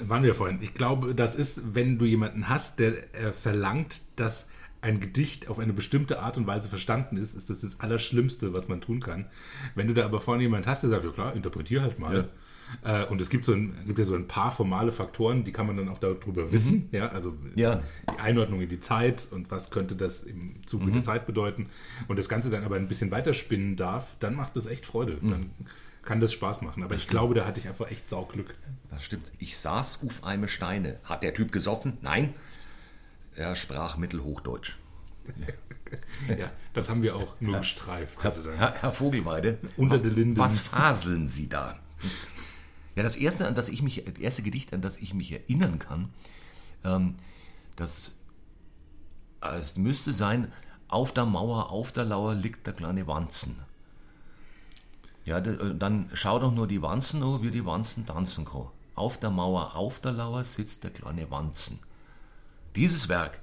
waren 0.00 0.24
wir 0.24 0.34
vorhin. 0.34 0.58
Ich 0.62 0.74
glaube, 0.74 1.14
das 1.14 1.36
ist, 1.36 1.76
wenn 1.76 1.96
du 1.96 2.04
jemanden 2.04 2.48
hast, 2.48 2.80
der 2.80 3.14
äh, 3.14 3.32
verlangt, 3.32 4.02
dass 4.16 4.48
ein 4.80 4.98
Gedicht 4.98 5.48
auf 5.48 5.60
eine 5.60 5.72
bestimmte 5.72 6.20
Art 6.20 6.36
und 6.36 6.46
Weise 6.46 6.68
verstanden 6.68 7.16
ist, 7.16 7.34
ist 7.34 7.50
das 7.50 7.60
das 7.60 7.78
Allerschlimmste, 7.78 8.52
was 8.52 8.66
man 8.66 8.80
tun 8.80 8.98
kann. 8.98 9.26
Wenn 9.76 9.86
du 9.86 9.94
da 9.94 10.04
aber 10.04 10.20
vorne 10.20 10.42
jemanden 10.42 10.66
hast, 10.66 10.82
der 10.82 10.90
sagt, 10.90 11.04
ja 11.04 11.10
klar, 11.10 11.36
interpretier 11.36 11.82
halt 11.82 12.00
mal. 12.00 12.16
Ja. 12.16 12.24
Äh, 12.84 13.04
und 13.06 13.20
es 13.20 13.30
gibt, 13.30 13.44
so 13.44 13.52
ein, 13.52 13.74
gibt 13.86 13.98
ja 13.98 14.04
so 14.04 14.14
ein 14.14 14.26
paar 14.26 14.50
formale 14.50 14.92
Faktoren, 14.92 15.44
die 15.44 15.52
kann 15.52 15.66
man 15.66 15.76
dann 15.76 15.88
auch 15.88 15.98
darüber 15.98 16.52
wissen. 16.52 16.88
Mhm. 16.90 16.98
Ja, 16.98 17.08
also 17.08 17.34
ja. 17.54 17.82
die 18.10 18.20
Einordnung 18.20 18.60
in 18.60 18.68
die 18.68 18.80
Zeit 18.80 19.28
und 19.30 19.50
was 19.50 19.70
könnte 19.70 19.94
das 19.94 20.22
im 20.22 20.56
Zuge 20.66 20.86
mhm. 20.86 20.92
der 20.94 21.02
Zeit 21.02 21.26
bedeuten. 21.26 21.68
Und 22.08 22.18
das 22.18 22.28
Ganze 22.28 22.50
dann 22.50 22.64
aber 22.64 22.76
ein 22.76 22.88
bisschen 22.88 23.10
weiterspinnen 23.10 23.76
darf, 23.76 24.16
dann 24.20 24.34
macht 24.34 24.56
das 24.56 24.66
echt 24.66 24.86
Freude. 24.86 25.18
Mhm. 25.20 25.30
Dann 25.30 25.50
kann 26.02 26.20
das 26.20 26.32
Spaß 26.32 26.62
machen. 26.62 26.82
Aber 26.82 26.94
ich 26.94 27.08
glaube, 27.08 27.34
da 27.34 27.46
hatte 27.46 27.60
ich 27.60 27.68
einfach 27.68 27.90
echt 27.90 28.08
Sauglück. 28.08 28.54
Das 28.90 29.04
stimmt. 29.04 29.30
Ich 29.38 29.56
saß 29.58 30.00
auf 30.06 30.24
einem 30.24 30.48
Steine. 30.48 30.98
Hat 31.04 31.22
der 31.22 31.32
Typ 31.32 31.52
gesoffen? 31.52 31.98
Nein. 32.02 32.34
Er 33.34 33.56
sprach 33.56 33.96
Mittelhochdeutsch. 33.96 34.76
ja, 36.28 36.50
das 36.74 36.88
haben 36.88 37.02
wir 37.02 37.16
auch 37.16 37.40
nur 37.40 37.58
gestreift. 37.58 38.22
Herr, 38.22 38.74
Herr, 38.74 38.92
Vogelweide, 38.92 39.58
Unter 39.76 39.98
der 39.98 40.10
Linden. 40.10 40.38
was 40.38 40.58
faseln 40.58 41.28
Sie 41.28 41.48
da? 41.48 41.78
Ja, 42.94 43.02
das 43.02 43.16
erste, 43.16 43.46
an 43.46 43.54
das 43.54 43.68
ich 43.68 43.82
mich, 43.82 44.02
das 44.04 44.18
erste 44.18 44.42
Gedicht, 44.42 44.72
an 44.74 44.82
das 44.82 44.98
ich 44.98 45.14
mich 45.14 45.32
erinnern 45.32 45.78
kann, 45.78 46.10
ähm, 46.84 47.14
das, 47.76 48.12
es 49.40 49.76
müsste 49.76 50.12
sein, 50.12 50.52
auf 50.88 51.12
der 51.12 51.24
Mauer, 51.24 51.70
auf 51.70 51.92
der 51.92 52.04
Lauer 52.04 52.34
liegt 52.34 52.66
der 52.66 52.74
kleine 52.74 53.06
Wanzen. 53.06 53.56
Ja, 55.24 55.38
äh, 55.38 55.74
dann 55.74 56.10
schau 56.12 56.38
doch 56.38 56.52
nur 56.52 56.66
die 56.66 56.82
Wanzen 56.82 57.22
an, 57.22 57.42
wie 57.42 57.50
die 57.50 57.64
Wanzen 57.64 58.04
tanzen 58.04 58.44
kann. 58.44 58.68
Auf 58.94 59.18
der 59.18 59.30
Mauer, 59.30 59.74
auf 59.74 60.00
der 60.00 60.12
Lauer 60.12 60.44
sitzt 60.44 60.84
der 60.84 60.90
kleine 60.90 61.30
Wanzen. 61.30 61.78
Dieses 62.76 63.08
Werk, 63.08 63.40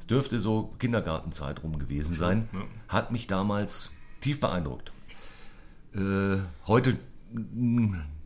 es 0.00 0.06
dürfte 0.06 0.40
so 0.40 0.74
Kindergartenzeit 0.78 1.62
rum 1.62 1.78
gewesen 1.78 2.16
sein, 2.16 2.48
hat 2.88 3.12
mich 3.12 3.26
damals 3.26 3.90
tief 4.20 4.40
beeindruckt. 4.40 4.92
Äh, 5.94 6.38
heute 6.66 6.98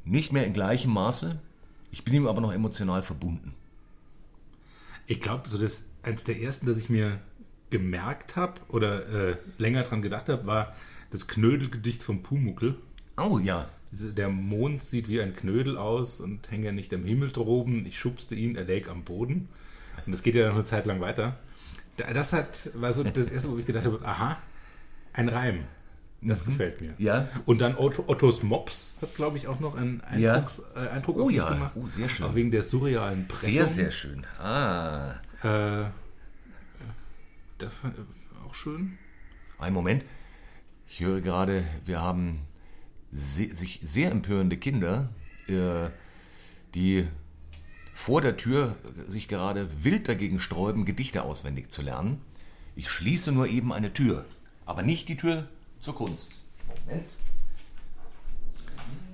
nicht 0.07 0.33
mehr 0.33 0.47
in 0.47 0.53
gleichem 0.53 0.93
Maße. 0.93 1.39
Ich 1.91 2.05
bin 2.05 2.15
ihm 2.15 2.27
aber 2.27 2.41
noch 2.41 2.53
emotional 2.53 3.03
verbunden. 3.03 3.55
Ich 5.07 5.21
glaube, 5.21 5.49
so 5.49 5.59
das 5.59 5.87
eins 6.03 6.25
der 6.25 6.41
ersten, 6.41 6.67
das 6.67 6.79
ich 6.79 6.89
mir 6.89 7.19
gemerkt 7.71 8.37
habe 8.37 8.61
oder 8.69 9.31
äh, 9.31 9.37
länger 9.59 9.83
dran 9.83 10.03
gedacht 10.03 10.29
habe, 10.29 10.47
war 10.47 10.75
das 11.11 11.27
Knödelgedicht 11.27 12.03
vom 12.03 12.23
Pumuckel. 12.23 12.77
Oh 13.17 13.39
ja. 13.39 13.69
Der 13.93 14.29
Mond 14.29 14.83
sieht 14.83 15.09
wie 15.09 15.21
ein 15.21 15.35
Knödel 15.35 15.77
aus 15.77 16.21
und 16.21 16.51
hängt 16.51 16.65
ja 16.65 16.73
nicht 16.73 16.93
am 16.93 17.05
Himmel 17.05 17.31
droben. 17.31 17.87
Ich 17.87 17.99
schubste 17.99 18.35
ihn, 18.35 18.57
er 18.57 18.65
läg 18.65 18.89
am 18.89 19.05
Boden. 19.05 19.49
Und 20.05 20.13
das 20.13 20.23
geht 20.23 20.35
ja 20.35 20.49
noch 20.49 20.55
eine 20.55 20.65
Zeit 20.65 20.87
lang 20.87 21.01
weiter. 21.01 21.39
Das 21.97 22.33
hat, 22.33 22.71
war 22.75 22.93
so 22.93 23.03
das 23.03 23.31
erste, 23.31 23.51
wo 23.51 23.59
ich 23.59 23.65
gedacht 23.65 23.87
habe, 23.87 24.01
aha, 24.05 24.39
ein 25.13 25.29
Reim. 25.29 25.65
Das 26.23 26.45
mhm. 26.45 26.51
gefällt 26.51 26.81
mir. 26.81 26.95
Ja. 26.99 27.29
Und 27.45 27.61
dann 27.61 27.77
Otto, 27.77 28.05
Ottos 28.07 28.43
Mops 28.43 28.95
hat, 29.01 29.15
glaube 29.15 29.37
ich, 29.37 29.49
auch 29.49 29.61
noch 29.61 29.75
einen 29.75 30.01
Eindrucks, 30.01 30.63
ja. 30.75 30.85
äh, 30.85 30.89
Eindruck 30.89 31.19
oh, 31.19 31.31
ja. 31.31 31.51
gemacht. 31.51 31.73
Oh, 31.77 31.87
sehr 31.87 32.09
schön. 32.09 32.27
Auch 32.27 32.35
wegen 32.35 32.51
der 32.51 32.63
surrealen 32.63 33.29
Pressung. 33.29 33.53
Sehr, 33.53 33.69
sehr 33.69 33.91
schön. 33.91 34.27
Ah. 34.39 35.17
Äh, 35.43 35.91
das 37.59 37.73
war 37.83 37.93
auch 38.47 38.55
schön. 38.55 38.99
Ein 39.59 39.73
Moment. 39.73 40.05
Ich 40.89 41.01
höre 41.01 41.21
gerade, 41.21 41.65
wir 41.85 42.01
haben 42.01 42.41
se 43.13 43.55
sich 43.55 43.81
sehr 43.83 44.11
empörende 44.11 44.57
Kinder, 44.57 45.09
äh, 45.49 45.91
die 46.75 47.07
vor 47.93 48.21
der 48.21 48.37
Tür 48.37 48.77
sich 49.07 49.27
gerade 49.27 49.69
wild 49.83 50.09
dagegen 50.09 50.41
sträuben, 50.41 50.85
Gedichte 50.85 51.23
auswendig 51.23 51.71
zu 51.71 51.83
lernen. 51.83 52.21
Ich 52.75 52.91
schließe 52.91 53.33
nur 53.33 53.49
eben 53.49 53.73
eine 53.73 53.95
Tür, 53.95 54.27
aber 54.67 54.83
nicht 54.83 55.09
die 55.09 55.17
Tür 55.17 55.49
zur 55.81 55.95
Kunst. 55.95 56.33
Moment. 56.85 57.07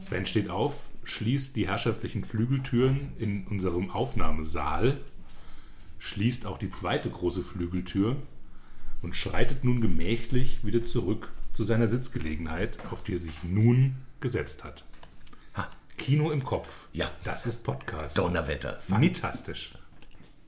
Sven 0.00 0.26
steht 0.26 0.50
auf, 0.50 0.88
schließt 1.04 1.56
die 1.56 1.68
herrschaftlichen 1.68 2.24
Flügeltüren 2.24 3.12
in 3.18 3.46
unserem 3.46 3.90
Aufnahmesaal, 3.90 4.98
schließt 5.98 6.46
auch 6.46 6.58
die 6.58 6.70
zweite 6.70 7.10
große 7.10 7.42
Flügeltür 7.42 8.16
und 9.02 9.14
schreitet 9.14 9.64
nun 9.64 9.80
gemächlich 9.80 10.64
wieder 10.64 10.84
zurück 10.84 11.32
zu 11.52 11.64
seiner 11.64 11.88
Sitzgelegenheit, 11.88 12.78
auf 12.90 13.02
die 13.02 13.14
er 13.14 13.18
sich 13.18 13.44
nun 13.44 13.96
gesetzt 14.20 14.64
hat. 14.64 14.84
Ha. 15.54 15.68
Kino 15.98 16.30
im 16.30 16.44
Kopf. 16.44 16.86
Ja. 16.92 17.10
Das 17.24 17.46
ist 17.46 17.62
Podcast. 17.64 18.16
Donnerwetter. 18.16 18.80
Fantastisch. 18.88 19.74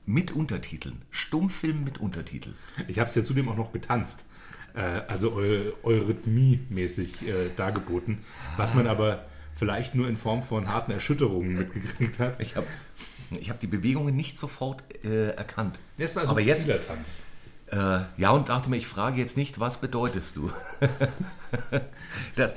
Mit, 0.05 0.29
mit 0.29 0.31
Untertiteln. 0.31 1.01
Stummfilm 1.11 1.83
mit 1.83 1.99
Untertiteln. 1.99 2.55
Ich 2.87 2.99
habe 2.99 3.09
es 3.09 3.15
ja 3.15 3.23
zudem 3.23 3.49
auch 3.49 3.57
noch 3.57 3.71
getanzt. 3.71 4.25
Äh, 4.75 5.01
also 5.07 5.33
eu 5.33 5.73
Eurythmie-mäßig 5.83 7.27
äh, 7.27 7.49
dargeboten. 7.55 8.19
Was 8.57 8.73
man 8.73 8.87
aber 8.87 9.25
vielleicht 9.55 9.95
nur 9.95 10.07
in 10.07 10.17
Form 10.17 10.43
von 10.43 10.67
harten 10.67 10.91
Erschütterungen 10.91 11.53
mitgekriegt 11.53 12.19
hat. 12.19 12.39
Ich 12.41 12.55
habe 12.55 12.67
ich 13.31 13.49
hab 13.49 13.59
die 13.59 13.67
Bewegungen 13.67 14.15
nicht 14.15 14.37
sofort 14.37 14.83
äh, 15.03 15.29
erkannt. 15.29 15.79
Das 15.97 16.15
war 16.15 16.23
so 16.23 16.31
aber 16.31 16.41
jetzt, 16.41 16.67
Tanz. 16.67 17.23
Äh, 17.71 18.05
ja, 18.21 18.29
und 18.29 18.49
dachte 18.49 18.69
mir, 18.69 18.77
ich 18.77 18.85
frage 18.85 19.19
jetzt 19.19 19.35
nicht, 19.37 19.59
was 19.59 19.81
bedeutest 19.81 20.35
du? 20.35 20.51
das, 22.35 22.55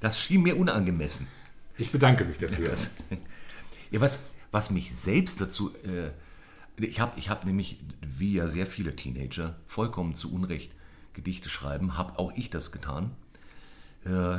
das 0.00 0.20
schien 0.20 0.42
mir 0.42 0.56
unangemessen. 0.56 1.28
Ich 1.78 1.92
bedanke 1.92 2.24
mich 2.24 2.38
dafür. 2.38 2.66
Das, 2.66 2.90
ja, 3.90 4.00
was, 4.00 4.18
was 4.50 4.70
mich 4.70 4.94
selbst 4.96 5.40
dazu. 5.40 5.72
Äh, 5.84 6.10
ich 6.76 6.98
habe 6.98 7.16
ich 7.16 7.30
hab 7.30 7.44
nämlich, 7.44 7.78
wie 8.00 8.34
ja 8.34 8.48
sehr 8.48 8.66
viele 8.66 8.96
Teenager, 8.96 9.54
vollkommen 9.66 10.14
zu 10.14 10.32
Unrecht 10.34 10.74
Gedichte 11.14 11.48
schreiben, 11.48 11.96
habe 11.96 12.18
auch 12.18 12.32
ich 12.36 12.50
das 12.50 12.72
getan. 12.72 13.12
Äh, 14.04 14.38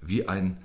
wie 0.00 0.28
ein 0.28 0.56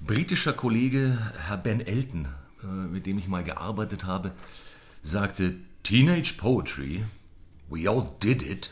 britischer 0.00 0.52
Kollege, 0.52 1.18
Herr 1.46 1.58
Ben 1.58 1.80
Elton, 1.80 2.28
äh, 2.62 2.66
mit 2.66 3.06
dem 3.06 3.18
ich 3.18 3.28
mal 3.28 3.44
gearbeitet 3.44 4.04
habe, 4.04 4.32
sagte: 5.02 5.54
Teenage 5.82 6.34
Poetry 6.38 7.04
We 7.72 7.88
all 7.88 8.06
did 8.22 8.42
it. 8.42 8.70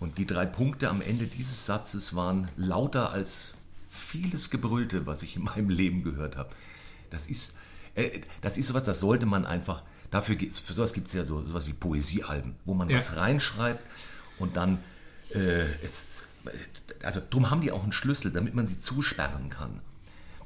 Und 0.00 0.18
die 0.18 0.26
drei 0.26 0.46
Punkte 0.46 0.90
am 0.90 1.00
Ende 1.00 1.26
dieses 1.26 1.64
Satzes 1.64 2.14
waren 2.14 2.48
lauter 2.56 3.10
als 3.10 3.54
vieles 3.88 4.50
Gebrüllte, 4.50 5.06
was 5.06 5.22
ich 5.22 5.36
in 5.36 5.44
meinem 5.44 5.70
Leben 5.70 6.02
gehört 6.02 6.36
habe. 6.36 6.50
Das 7.10 7.26
ist, 7.26 7.56
äh, 7.94 8.20
das 8.42 8.58
ist 8.58 8.68
sowas, 8.68 8.84
das 8.84 9.00
sollte 9.00 9.26
man 9.26 9.46
einfach, 9.46 9.82
dafür 10.10 10.36
für 10.36 10.72
sowas 10.72 10.92
gibt 10.92 11.08
es 11.08 11.14
ja 11.14 11.24
so 11.24 11.40
sowas 11.46 11.66
wie 11.66 11.72
Poesiealben, 11.72 12.56
wo 12.64 12.74
man 12.74 12.88
ja. 12.88 12.98
was 12.98 13.16
reinschreibt 13.16 13.82
und 14.38 14.56
dann 14.56 14.78
äh, 15.30 15.64
es, 15.84 16.24
also 17.02 17.20
drum 17.28 17.50
haben 17.50 17.60
die 17.60 17.72
auch 17.72 17.82
einen 17.82 17.92
Schlüssel, 17.92 18.30
damit 18.30 18.54
man 18.54 18.66
sie 18.66 18.78
zusperren 18.78 19.50
kann. 19.50 19.80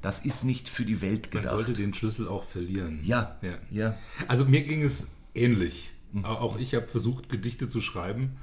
Das 0.01 0.25
ist 0.25 0.43
nicht 0.45 0.69
für 0.69 0.85
die 0.85 1.01
Welt 1.01 1.31
gedacht. 1.31 1.55
Man 1.55 1.65
sollte 1.65 1.75
den 1.75 1.95
Schlüssel 1.95 2.27
auch 2.27 2.43
verlieren. 2.43 3.01
Ja, 3.05 3.37
ja. 3.41 3.55
ja. 3.71 3.99
Also 4.27 4.45
mir 4.45 4.63
ging 4.63 4.83
es 4.83 5.07
ähnlich. 5.35 5.93
Mhm. 6.13 6.25
Auch 6.25 6.59
ich 6.59 6.75
habe 6.75 6.89
versucht, 6.89 7.29
Gedichte 7.29 7.69
zu 7.69 7.81
schreiben 7.81 8.37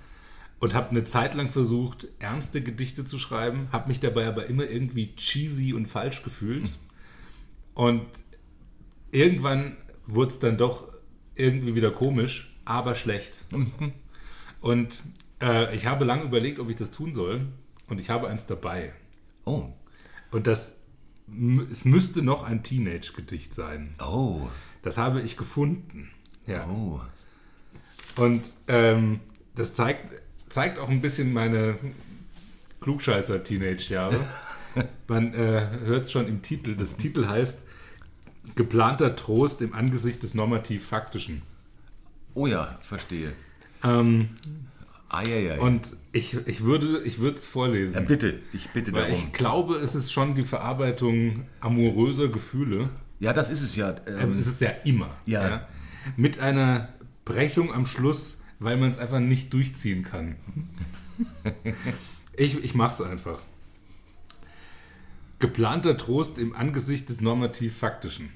und 0.59 0.73
habe 0.73 0.91
eine 0.91 1.03
Zeit 1.03 1.35
lang 1.35 1.49
versucht, 1.49 2.07
ernste 2.19 2.61
Gedichte 2.61 3.03
zu 3.03 3.19
schreiben, 3.19 3.67
habe 3.71 3.89
mich 3.89 3.99
dabei 3.99 4.27
aber 4.27 4.45
immer 4.47 4.65
irgendwie 4.65 5.15
cheesy 5.15 5.73
und 5.73 5.87
falsch 5.87 6.23
gefühlt. 6.23 6.63
Mhm. 6.63 6.69
Und 7.73 8.05
irgendwann 9.11 9.77
wurde 10.07 10.31
es 10.31 10.39
dann 10.39 10.57
doch 10.57 10.87
irgendwie 11.39 11.75
wieder 11.75 11.91
komisch, 11.91 12.53
aber 12.65 12.95
schlecht. 12.95 13.45
Mhm. 13.51 13.93
Und 14.61 15.01
äh, 15.41 15.75
ich 15.75 15.85
habe 15.85 16.05
lange 16.05 16.23
überlegt, 16.23 16.59
ob 16.59 16.69
ich 16.69 16.75
das 16.75 16.91
tun 16.91 17.13
soll. 17.13 17.47
Und 17.87 17.99
ich 17.99 18.09
habe 18.09 18.27
eins 18.27 18.45
dabei. 18.45 18.93
Oh. 19.45 19.69
Und 20.31 20.45
das, 20.47 20.75
es 21.71 21.85
müsste 21.85 22.21
noch 22.21 22.43
ein 22.43 22.61
Teenage-Gedicht 22.63 23.53
sein. 23.53 23.95
Oh. 23.99 24.47
Das 24.83 24.97
habe 24.97 25.21
ich 25.21 25.37
gefunden. 25.37 26.11
Ja. 26.45 26.67
Oh. 26.67 27.01
Und 28.15 28.53
ähm, 28.67 29.21
das 29.55 29.73
zeigt, 29.73 30.21
zeigt 30.49 30.77
auch 30.77 30.89
ein 30.89 31.01
bisschen 31.01 31.33
meine 31.33 31.77
Klugscheißer-Teenage-Jahre. 32.81 34.25
Man 35.07 35.33
äh, 35.33 35.69
hört 35.83 36.05
es 36.05 36.11
schon 36.11 36.27
im 36.27 36.41
Titel. 36.41 36.75
Das 36.75 36.95
Titel 36.95 37.27
heißt 37.27 37.63
Geplanter 38.55 39.15
Trost 39.15 39.61
im 39.61 39.73
Angesicht 39.73 40.23
des 40.23 40.33
Normativ-Faktischen. 40.33 41.41
Oh 42.33 42.47
ja, 42.47 42.77
verstehe. 42.81 43.33
Ähm, 43.83 44.29
ah, 45.09 45.23
ja, 45.23 45.35
ja, 45.35 45.55
ja. 45.55 45.61
Und 45.61 45.95
ich, 46.11 46.35
ich 46.47 46.63
würde 46.63 47.01
ich 47.03 47.19
es 47.19 47.45
vorlesen. 47.45 47.95
Ja, 47.95 48.01
bitte, 48.01 48.39
ich 48.53 48.69
bitte 48.69 48.93
weil 48.93 49.03
darum. 49.03 49.15
Ich 49.17 49.33
glaube, 49.33 49.75
es 49.75 49.95
ist 49.95 50.11
schon 50.11 50.35
die 50.35 50.43
Verarbeitung 50.43 51.45
amoröser 51.59 52.27
Gefühle. 52.27 52.89
Ja, 53.19 53.33
das 53.33 53.49
ist 53.49 53.61
es 53.61 53.75
ja. 53.75 53.95
Ähm, 54.07 54.37
es 54.37 54.47
ist 54.47 54.61
ja 54.61 54.69
immer. 54.83 55.15
Ja. 55.25 55.47
ja. 55.47 55.67
Mit 56.15 56.39
einer 56.39 56.89
Brechung 57.25 57.73
am 57.73 57.85
Schluss, 57.85 58.41
weil 58.59 58.77
man 58.77 58.89
es 58.89 58.97
einfach 58.97 59.19
nicht 59.19 59.53
durchziehen 59.53 60.03
kann. 60.03 60.35
ich, 62.35 62.63
ich 62.63 62.73
mach's 62.73 63.01
einfach. 63.01 63.39
Geplanter 65.41 65.95
Trost 65.95 66.37
im 66.37 66.53
Angesicht 66.53 67.07
des 67.07 67.21
normativ-faktischen. 67.21 68.29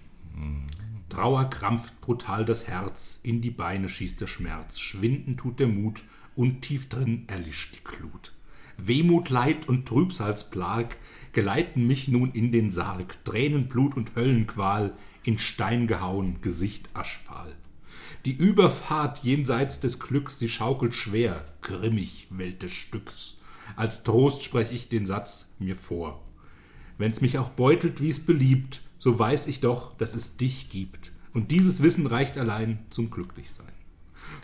Trauer 1.10 1.50
krampft 1.50 2.00
brutal 2.00 2.45
das 2.45 2.69
Herz, 2.69 3.19
in 3.24 3.41
die 3.41 3.51
Beine 3.51 3.89
schießt 3.89 4.22
der 4.22 4.27
Schmerz, 4.27 4.79
schwinden 4.79 5.36
tut 5.36 5.60
der 5.60 5.67
Mut 5.67 6.01
und 6.38 6.62
tief 6.62 6.88
drin 6.88 7.25
erlischt 7.27 7.75
die 7.75 7.83
Glut. 7.83 8.31
Wehmut, 8.77 9.29
Leid 9.29 9.67
und 9.67 9.86
Trübsalsplag 9.86 10.95
geleiten 11.33 11.86
mich 11.88 12.07
nun 12.07 12.31
in 12.31 12.53
den 12.53 12.72
Sarg, 12.72 13.25
Tränen, 13.25 13.67
Blut 13.67 13.98
und 13.98 14.15
Höllenqual, 14.15 14.93
in 15.24 15.38
Stein 15.38 15.88
gehauen, 15.88 16.41
Gesicht 16.41 16.89
aschfahl. 16.93 17.53
Die 18.24 18.33
Überfahrt 18.33 19.25
jenseits 19.25 19.81
des 19.81 20.00
Glücks, 20.00 20.39
sie 20.39 20.48
schaukelt 20.48 20.95
schwer, 20.95 21.43
grimmig 21.62 22.27
Welt 22.29 22.63
des 22.63 22.72
Stücks. 22.72 23.36
Als 23.75 24.03
Trost 24.03 24.45
sprech 24.45 24.72
ich 24.72 24.88
den 24.88 25.05
Satz 25.05 25.53
mir 25.60 25.75
vor. 25.75 26.23
Wenn's 26.98 27.22
mich 27.22 27.38
auch 27.38 27.50
beutelt, 27.50 28.02
wie's 28.02 28.26
beliebt, 28.26 28.82
so 28.98 29.18
weiß 29.18 29.48
ich 29.48 29.60
doch, 29.60 29.98
dass 29.98 30.16
es 30.16 30.38
dich 30.38 30.70
gibt. 30.70 31.12
Und 31.34 31.52
dieses 31.52 31.82
Wissen 31.82 32.06
reicht 32.06 32.38
allein 32.38 32.80
zum 32.90 33.10
Glücklichsein. 33.10 33.68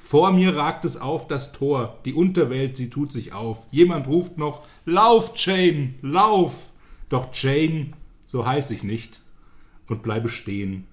Vor 0.02 0.32
mir 0.32 0.56
ragt 0.56 0.86
es 0.86 0.98
auf 0.98 1.28
das 1.28 1.52
Tor, 1.52 2.00
die 2.06 2.14
Unterwelt, 2.14 2.78
sie 2.78 2.90
tut 2.90 3.12
sich 3.12 3.34
auf. 3.34 3.68
Jemand 3.72 4.08
ruft 4.08 4.38
noch, 4.38 4.66
Lauf, 4.86 5.34
Jane, 5.36 5.96
lauf! 6.02 6.74
Doch 7.10 7.30
Jane, 7.34 7.92
so 8.26 8.46
heiß 8.46 8.72
ich 8.72 8.84
nicht, 8.84 9.22
und 9.88 10.04
bleibe 10.04 10.30
stehen 10.30 10.88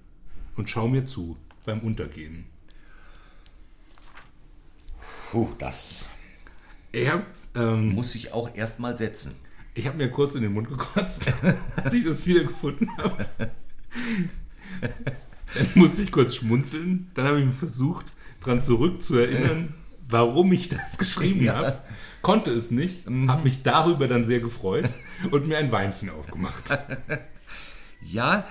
und 0.55 0.69
schau 0.69 0.87
mir 0.87 1.05
zu 1.05 1.37
beim 1.65 1.81
Untergehen. 1.81 2.45
Puh, 5.31 5.49
das 5.57 6.05
er, 6.91 7.25
ähm, 7.55 7.93
muss 7.93 8.15
ich 8.15 8.33
auch 8.33 8.55
erstmal 8.55 8.95
setzen. 8.95 9.35
Ich 9.77 9.85
habe 9.85 9.97
mir 9.97 10.09
kurz 10.09 10.33
in 10.33 10.41
den 10.41 10.53
Mund 10.53 10.69
gekotzt, 10.69 11.31
als 11.75 11.93
ich 11.93 12.03
das 12.03 12.25
wiedergefunden 12.25 12.89
habe. 12.97 13.27
Dann 14.81 15.67
musste 15.75 16.01
ich 16.01 16.11
kurz 16.11 16.33
schmunzeln. 16.35 17.11
Dann 17.13 17.27
habe 17.27 17.41
ich 17.41 17.53
versucht, 17.53 18.11
daran 18.41 18.61
zurückzuerinnern, 18.61 19.75
warum 20.09 20.51
ich 20.51 20.69
das 20.69 20.97
geschrieben 20.97 21.43
ja. 21.43 21.55
habe. 21.55 21.81
Konnte 22.23 22.51
es 22.51 22.71
nicht, 22.71 23.07
mhm. 23.07 23.29
habe 23.29 23.43
mich 23.43 23.61
darüber 23.61 24.07
dann 24.07 24.23
sehr 24.23 24.39
gefreut 24.39 24.89
und 25.31 25.47
mir 25.47 25.59
ein 25.59 25.71
Weinchen 25.71 26.09
aufgemacht. 26.09 26.77
Ja, 28.01 28.47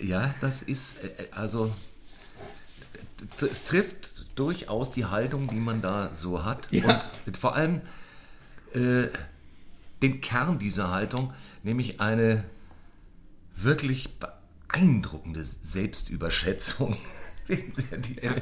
ja, 0.00 0.34
das 0.40 0.62
ist 0.62 1.04
äh, 1.04 1.10
also 1.30 1.72
es 3.40 3.64
trifft 3.64 4.24
durchaus 4.34 4.92
die 4.92 5.04
Haltung, 5.04 5.48
die 5.48 5.56
man 5.56 5.82
da 5.82 6.14
so 6.14 6.44
hat. 6.44 6.68
Ja. 6.70 7.02
Und 7.26 7.36
vor 7.36 7.54
allem 7.54 7.82
äh, 8.74 9.08
den 10.02 10.20
Kern 10.20 10.58
dieser 10.58 10.90
Haltung, 10.90 11.32
nämlich 11.62 12.00
eine 12.00 12.44
wirklich 13.56 14.18
beeindruckende 14.18 15.44
Selbstüberschätzung. 15.44 16.96
diese, 17.48 18.26
ja. 18.26 18.32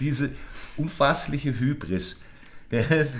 diese 0.00 0.30
unfassliche 0.76 1.58
Hybris. 1.58 2.18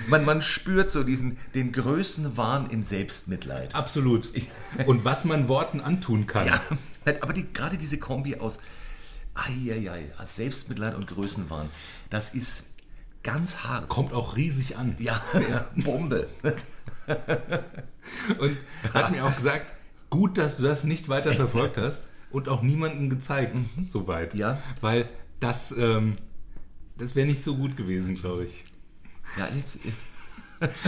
Man, 0.07 0.25
man 0.25 0.41
spürt 0.41 0.89
so 0.89 1.03
diesen, 1.03 1.37
den 1.53 1.71
Größenwahn 1.71 2.71
im 2.71 2.81
Selbstmitleid. 2.81 3.75
Absolut. 3.75 4.31
Und 4.87 5.05
was 5.05 5.25
man 5.25 5.47
Worten 5.47 5.79
antun 5.79 6.25
kann. 6.25 6.47
Ja, 6.47 6.61
aber 7.21 7.33
die, 7.33 7.51
gerade 7.53 7.77
diese 7.77 7.99
Kombi 7.99 8.37
aus 8.37 8.59
Eieiei, 9.35 10.11
Selbstmitleid 10.25 10.95
und 10.95 11.07
Größenwahn, 11.07 11.69
das 12.09 12.33
ist 12.33 12.65
ganz 13.23 13.63
hart. 13.63 13.89
Kommt 13.89 14.13
auch 14.13 14.35
riesig 14.35 14.77
an. 14.77 14.95
Ja, 14.99 15.21
ja 15.49 15.67
Bombe. 15.75 16.27
und 18.37 18.57
hat 18.93 19.11
mir 19.11 19.25
auch 19.25 19.35
gesagt, 19.35 19.73
gut, 20.09 20.37
dass 20.37 20.57
du 20.57 20.63
das 20.63 20.83
nicht 20.83 21.09
weiter 21.09 21.33
verfolgt 21.33 21.77
hast 21.77 22.07
und 22.31 22.49
auch 22.49 22.61
niemandem 22.61 23.09
gezeigt, 23.09 23.55
mhm. 23.55 23.85
soweit. 23.85 24.35
Ja. 24.35 24.61
Weil 24.81 25.09
das, 25.39 25.73
ähm, 25.77 26.15
das 26.97 27.15
wäre 27.15 27.27
nicht 27.27 27.43
so 27.43 27.55
gut 27.55 27.77
gewesen, 27.77 28.15
glaube 28.15 28.45
ich. 28.45 28.63
Ja, 29.37 29.47
jetzt. 29.55 29.79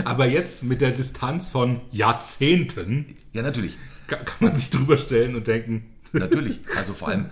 Aber 0.04 0.26
jetzt 0.26 0.62
mit 0.62 0.80
der 0.80 0.92
Distanz 0.92 1.50
von 1.50 1.80
Jahrzehnten. 1.90 3.16
Ja, 3.32 3.42
natürlich. 3.42 3.76
Kann, 4.06 4.24
kann 4.24 4.48
man 4.48 4.56
sich 4.56 4.70
drüber 4.70 4.98
stellen 4.98 5.34
und 5.34 5.46
denken. 5.46 5.92
Natürlich. 6.12 6.60
Also 6.76 6.94
vor 6.94 7.08
allem, 7.08 7.26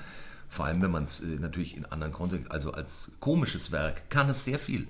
vor 0.55 0.67
allem 0.67 0.81
wenn 0.83 0.93
man 0.93 1.03
es 1.03 1.21
äh, 1.21 1.27
natürlich 1.41 1.77
in 1.77 1.85
anderen 1.85 2.13
Kontext, 2.13 2.49
also 2.53 2.71
als 2.71 3.11
komisches 3.19 3.73
Werk, 3.73 4.09
kann 4.09 4.31
es 4.31 4.45
sehr 4.45 4.61
viel. 4.61 4.83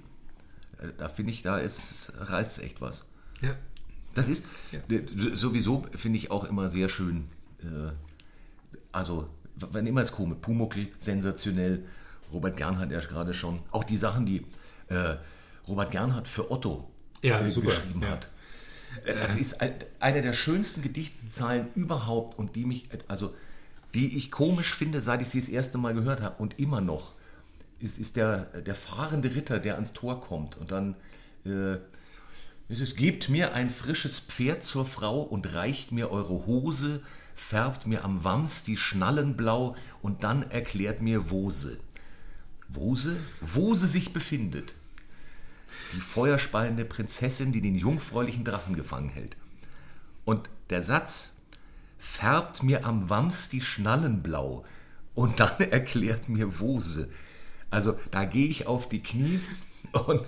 Äh, 0.78 0.88
da 0.98 1.08
finde 1.08 1.32
ich, 1.32 1.40
da 1.40 1.56
ist, 1.56 2.12
reißt 2.18 2.58
es 2.58 2.64
echt 2.64 2.82
was. 2.82 3.04
Ja. 3.40 3.56
Das 4.14 4.28
ist 4.28 4.44
ja. 4.72 4.80
sowieso, 5.34 5.86
finde 5.96 6.18
ich 6.18 6.30
auch 6.30 6.44
immer 6.44 6.68
sehr 6.68 6.90
schön. 6.90 7.28
Äh, 7.62 7.92
also, 8.92 9.30
wenn 9.56 9.86
immer 9.86 10.02
es 10.02 10.12
komisch, 10.12 10.36
Pumuckl, 10.42 10.88
sensationell, 10.98 11.86
Robert 12.30 12.58
Gernhardt 12.58 12.92
ja 12.92 13.00
gerade 13.00 13.32
schon, 13.32 13.60
auch 13.70 13.84
die 13.84 13.96
Sachen, 13.96 14.26
die 14.26 14.44
äh, 14.88 15.16
Robert 15.66 15.90
Gernhardt 15.90 16.28
für 16.28 16.50
Otto 16.50 16.90
ja, 17.22 17.40
äh, 17.40 17.44
geschrieben 17.50 18.02
ja. 18.02 18.08
hat. 18.08 18.28
Das 19.06 19.36
ist 19.36 19.62
ein, 19.62 19.72
eine 19.98 20.20
der 20.20 20.34
schönsten 20.34 20.82
Gedichtszeilen 20.82 21.68
überhaupt 21.74 22.38
und 22.38 22.54
die 22.54 22.66
mich, 22.66 22.88
also 23.08 23.34
die 23.94 24.16
ich 24.16 24.30
komisch 24.30 24.74
finde, 24.74 25.00
seit 25.00 25.22
ich 25.22 25.28
sie 25.28 25.40
das 25.40 25.48
erste 25.48 25.78
Mal 25.78 25.94
gehört 25.94 26.20
habe 26.20 26.42
und 26.42 26.58
immer 26.58 26.80
noch, 26.80 27.14
ist, 27.78 27.98
ist 27.98 28.16
der, 28.16 28.44
der 28.62 28.74
fahrende 28.74 29.34
Ritter, 29.34 29.58
der 29.58 29.74
ans 29.74 29.92
Tor 29.92 30.20
kommt 30.20 30.56
und 30.56 30.70
dann 30.70 30.96
äh, 31.44 31.78
es 32.68 32.96
gebt 32.96 33.28
mir 33.28 33.54
ein 33.54 33.70
frisches 33.70 34.20
Pferd 34.20 34.62
zur 34.62 34.86
Frau 34.86 35.20
und 35.20 35.54
reicht 35.54 35.92
mir 35.92 36.10
eure 36.10 36.46
Hose, 36.46 37.02
färbt 37.34 37.86
mir 37.86 38.04
am 38.04 38.24
Wams 38.24 38.64
die 38.64 38.78
Schnallen 38.78 39.36
blau 39.36 39.76
und 40.00 40.24
dann 40.24 40.50
erklärt 40.50 41.02
mir, 41.02 41.30
wo 41.30 41.50
sie, 41.50 41.76
wo 42.68 42.96
sie, 42.96 43.16
wo 43.40 43.74
sie 43.74 43.86
sich 43.86 44.12
befindet. 44.12 44.74
Die 45.92 46.00
feuerspeiende 46.00 46.84
Prinzessin, 46.84 47.52
die 47.52 47.60
den 47.60 47.74
jungfräulichen 47.74 48.44
Drachen 48.44 48.74
gefangen 48.74 49.10
hält. 49.10 49.36
Und 50.24 50.48
der 50.70 50.82
Satz, 50.82 51.33
färbt 52.04 52.62
mir 52.62 52.84
am 52.84 53.08
Wams 53.08 53.48
die 53.48 53.62
Schnallen 53.62 54.22
blau 54.22 54.64
und 55.14 55.40
dann 55.40 55.58
erklärt 55.70 56.28
mir, 56.28 56.60
wo 56.60 56.80
sie. 56.80 57.08
Also 57.70 57.98
da 58.10 58.24
gehe 58.24 58.46
ich 58.46 58.66
auf 58.66 58.88
die 58.88 59.02
Knie 59.02 59.40
und 60.06 60.22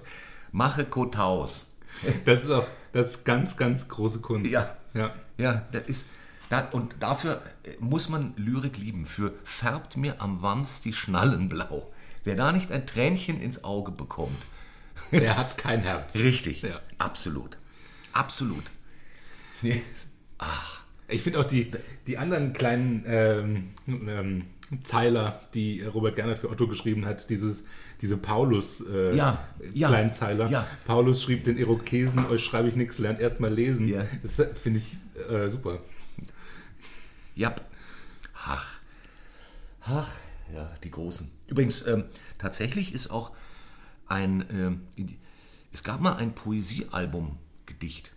mache 0.52 0.84
Kotaus. 0.84 1.76
Das 2.24 2.44
ist 2.44 2.50
auch 2.50 2.66
das 2.92 3.10
ist 3.10 3.24
ganz, 3.24 3.56
ganz 3.56 3.88
große 3.88 4.20
Kunst. 4.20 4.50
Ja, 4.50 4.74
ja, 4.94 5.14
ja 5.36 5.66
das 5.70 5.82
ist. 5.82 6.06
Da, 6.48 6.60
und 6.70 6.94
dafür 7.00 7.42
muss 7.78 8.08
man 8.08 8.32
Lyrik 8.36 8.78
lieben. 8.78 9.04
Für 9.04 9.34
färbt 9.44 9.96
mir 9.96 10.20
am 10.20 10.42
Wams 10.42 10.80
die 10.80 10.92
Schnallen 10.92 11.48
blau. 11.48 11.92
Wer 12.24 12.36
da 12.36 12.52
nicht 12.52 12.72
ein 12.72 12.86
Tränchen 12.86 13.40
ins 13.40 13.64
Auge 13.64 13.92
bekommt, 13.92 14.46
der 15.12 15.36
hat 15.36 15.58
kein 15.58 15.80
Herz. 15.80 16.14
Richtig, 16.14 16.62
ja. 16.62 16.80
absolut. 16.98 17.58
Absolut. 18.12 18.64
Ach. 20.38 20.85
Ich 21.08 21.22
finde 21.22 21.40
auch 21.40 21.44
die, 21.44 21.70
die 22.06 22.18
anderen 22.18 22.52
kleinen 22.52 23.04
ähm, 23.06 23.68
ähm, 23.86 24.44
Zeiler, 24.82 25.40
die 25.54 25.82
Robert 25.82 26.16
Gernert 26.16 26.38
für 26.38 26.50
Otto 26.50 26.66
geschrieben 26.66 27.06
hat, 27.06 27.30
dieses, 27.30 27.62
diese 28.00 28.16
Paulus 28.16 28.80
äh, 28.80 29.14
ja, 29.14 29.46
ja, 29.72 29.88
Kleinzeiler. 29.88 30.50
Ja. 30.50 30.66
Paulus 30.86 31.22
schrieb 31.22 31.44
den 31.44 31.56
Irokesen, 31.56 32.26
euch 32.26 32.42
schreibe 32.42 32.68
ich 32.68 32.74
nichts, 32.74 32.98
lernt 32.98 33.20
erst 33.20 33.38
mal 33.38 33.52
lesen. 33.52 33.86
Ja. 33.86 34.06
Das 34.22 34.34
finde 34.60 34.80
ich 34.80 34.96
äh, 35.30 35.48
super. 35.48 35.80
Ja. 37.36 37.54
Ach. 38.44 38.80
Ach, 39.82 40.10
ja, 40.52 40.68
die 40.82 40.90
Großen. 40.90 41.30
Übrigens, 41.46 41.86
ähm, 41.86 42.04
tatsächlich 42.38 42.92
ist 42.92 43.08
auch 43.08 43.30
ein, 44.08 44.44
ähm, 44.50 44.80
es 45.72 45.84
gab 45.84 46.00
mal 46.00 46.16
ein 46.16 46.34
Poesiealbum-Gedicht, 46.34 48.10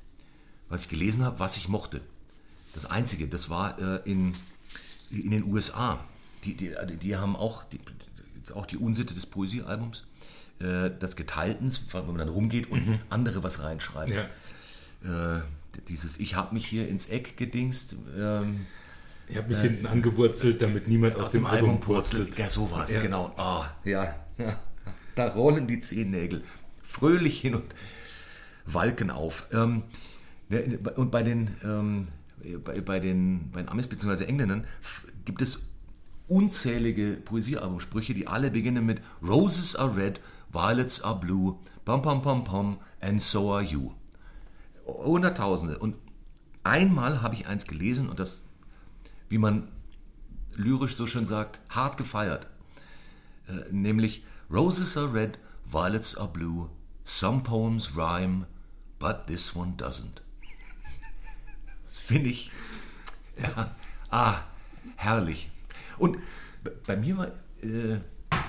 was 0.68 0.84
ich 0.84 0.90
gelesen 0.90 1.24
habe, 1.24 1.40
was 1.40 1.58
ich 1.58 1.68
mochte. 1.68 2.02
Das 2.74 2.86
einzige, 2.86 3.28
das 3.28 3.50
war 3.50 3.80
äh, 3.80 4.10
in, 4.10 4.36
in 5.10 5.32
den 5.32 5.44
USA 5.44 6.00
die, 6.44 6.56
die, 6.56 6.74
die 7.02 7.16
haben 7.16 7.36
auch 7.36 7.64
die, 7.66 7.80
auch 8.54 8.66
die 8.66 8.78
Unsitte 8.78 9.14
des 9.14 9.26
Poesiealbums, 9.26 10.06
äh, 10.60 10.90
des 10.90 11.16
Geteiltens, 11.16 11.82
wenn 11.92 12.08
man 12.08 12.18
dann 12.18 12.30
rumgeht 12.30 12.72
und 12.72 12.88
mhm. 12.88 13.00
andere 13.10 13.44
was 13.44 13.64
reinschreiben. 13.64 14.14
Ja. 15.04 15.38
Äh, 15.38 15.42
dieses 15.88 16.20
Ich 16.20 16.36
habe 16.36 16.54
mich 16.54 16.66
hier 16.66 16.88
ins 16.88 17.08
Eck 17.08 17.38
gedingst. 17.38 17.96
Ähm, 18.18 18.66
ich 19.28 19.38
habe 19.38 19.50
mich 19.50 19.60
äh, 19.60 19.70
hinten 19.70 19.88
angewurzelt, 19.88 20.62
damit 20.62 20.88
niemand 20.88 21.16
aus, 21.16 21.28
aus 21.28 21.32
dem, 21.32 21.44
dem, 21.44 21.48
Album 21.48 21.80
purzelt. 21.80 22.38
Ja, 22.38 22.50
sowas, 22.50 22.94
ja. 22.94 23.02
genau. 23.02 23.34
Oh, 23.38 23.64
ja. 23.88 24.16
Da 25.16 25.28
rollen 25.28 25.68
die 25.68 25.82
Zehennägel 25.82 26.44
fröhlich 26.82 27.42
hin 27.42 27.56
und 27.56 27.66
walken 28.66 29.10
auf. 29.10 29.48
Ähm, 29.52 29.84
ne, 30.48 30.80
und 30.96 31.12
bei 31.12 31.24
den, 31.24 31.58
ähm, 31.62 32.08
bei, 32.64 32.82
bei, 32.82 33.00
den, 33.00 33.52
bei 33.52 33.62
den 33.62 33.70
Amis 33.70 33.88
bzw. 33.88 34.26
Engländern 34.26 34.66
gibt 35.26 35.42
es 35.42 35.70
unzählige 36.28 37.14
Poesiealbumsprüche, 37.26 38.14
die 38.14 38.28
alle 38.28 38.52
beginnen 38.52 38.86
mit 38.86 39.02
Roses 39.22 39.76
are 39.76 39.96
red, 39.96 40.22
violets 40.52 41.02
are 41.02 41.20
blue, 41.20 41.58
pom 41.86 42.02
pom 42.02 42.22
pom 42.22 42.44
pom, 42.44 42.80
and 43.02 43.22
so 43.22 43.54
are 43.54 43.64
you. 43.64 43.94
Hunderttausende. 44.86 45.78
Und 45.80 45.98
einmal 46.64 47.22
habe 47.22 47.36
ich 47.36 47.48
eins 47.48 47.66
gelesen 47.66 48.10
und 48.10 48.20
das, 48.20 48.44
wie 49.28 49.38
man 49.38 49.70
lyrisch 50.56 50.96
so 50.96 51.08
schön 51.08 51.26
sagt, 51.26 51.60
hart 51.70 51.98
gefeiert. 51.98 52.48
Äh, 53.48 53.72
nämlich 53.72 54.24
Roses 54.52 54.98
are 54.98 55.14
red, 55.14 55.40
violets 55.66 56.18
are 56.18 56.30
blue, 56.30 56.70
some 57.04 57.42
poems 57.42 57.96
rhyme, 57.96 58.46
but 59.00 59.28
this 59.28 59.56
one 59.56 59.74
doesn't. 59.78 60.22
Das 61.90 62.00
finde 62.00 62.30
ich, 62.30 62.52
ja, 63.42 63.76
ah, 64.10 64.42
herrlich. 64.96 65.52
Und 65.98 66.18
bei 66.86 66.96
mir 66.96 67.18
war 67.18 67.28
äh, 67.62 68.00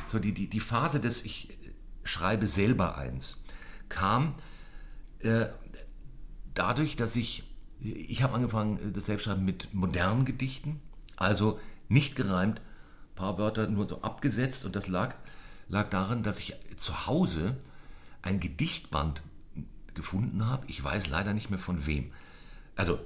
so 0.07 0.19
die, 0.19 0.33
die, 0.33 0.49
die 0.49 0.61
Phase 0.61 1.01
des 1.01 1.25
Ich 1.25 1.57
schreibe 2.05 2.47
selber 2.47 2.97
eins, 2.97 3.37
kam 3.89 4.35
äh, 5.21 5.47
dadurch, 6.55 6.97
dass 6.97 7.17
ich, 7.17 7.45
ich 7.81 8.23
habe 8.23 8.35
angefangen, 8.35 8.93
das 8.93 9.07
Selbstschreiben 9.07 9.45
mit 9.45 9.73
modernen 9.73 10.25
Gedichten, 10.25 10.81
also 11.17 11.59
nicht 11.89 12.17
gereimt, 12.17 12.61
ein 12.61 13.15
paar 13.15 13.39
Wörter 13.39 13.69
nur 13.69 13.89
so 13.89 14.03
abgesetzt 14.03 14.65
und 14.65 14.77
das 14.77 14.87
lag, 14.87 15.15
lag 15.69 15.89
daran, 15.91 16.23
dass 16.23 16.39
ich 16.39 16.55
zu 16.77 17.07
Hause 17.07 17.57
ein 18.23 18.41
Gedichtband 18.41 19.23
gefunden 19.95 20.47
habe. 20.47 20.65
Ich 20.69 20.83
weiß 20.83 21.09
leider 21.09 21.35
nicht 21.35 21.51
mehr 21.51 21.59
von 21.59 21.87
wem. 21.87 22.13
Also, 22.77 22.99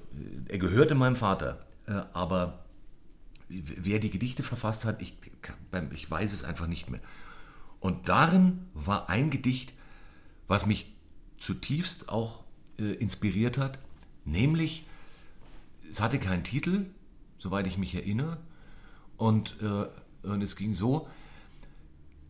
er 0.48 0.58
gehörte 0.58 0.94
meinem 0.94 1.16
Vater, 1.16 1.66
äh, 1.86 1.92
aber 2.12 2.64
wer 3.48 3.98
die 3.98 4.10
Gedichte 4.10 4.42
verfasst 4.42 4.84
hat, 4.84 5.02
ich, 5.02 5.16
ich 5.92 6.10
weiß 6.10 6.32
es 6.32 6.44
einfach 6.44 6.66
nicht 6.66 6.90
mehr. 6.90 7.00
Und 7.80 8.08
darin 8.08 8.66
war 8.72 9.08
ein 9.08 9.30
Gedicht, 9.30 9.72
was 10.46 10.66
mich 10.66 10.94
zutiefst 11.36 12.08
auch 12.08 12.44
äh, 12.78 12.94
inspiriert 12.94 13.58
hat, 13.58 13.78
nämlich, 14.24 14.86
es 15.90 16.00
hatte 16.00 16.18
keinen 16.18 16.44
Titel, 16.44 16.86
soweit 17.38 17.66
ich 17.66 17.78
mich 17.78 17.94
erinnere, 17.94 18.38
und, 19.16 19.56
äh, 19.60 20.26
und 20.26 20.42
es 20.42 20.56
ging 20.56 20.74
so, 20.74 21.08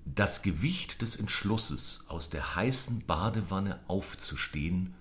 das 0.04 0.42
Gewicht 0.42 1.00
des 1.00 1.16
Entschlusses, 1.16 2.04
aus 2.08 2.28
der 2.28 2.56
heißen 2.56 3.06
Badewanne 3.06 3.80
aufzustehen, 3.88 4.94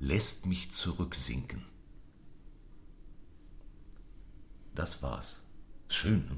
lässt 0.00 0.46
mich 0.46 0.70
zurücksinken. 0.70 1.64
Das 4.78 5.02
war's. 5.02 5.40
Schön. 5.88 6.24
Ne? 6.28 6.36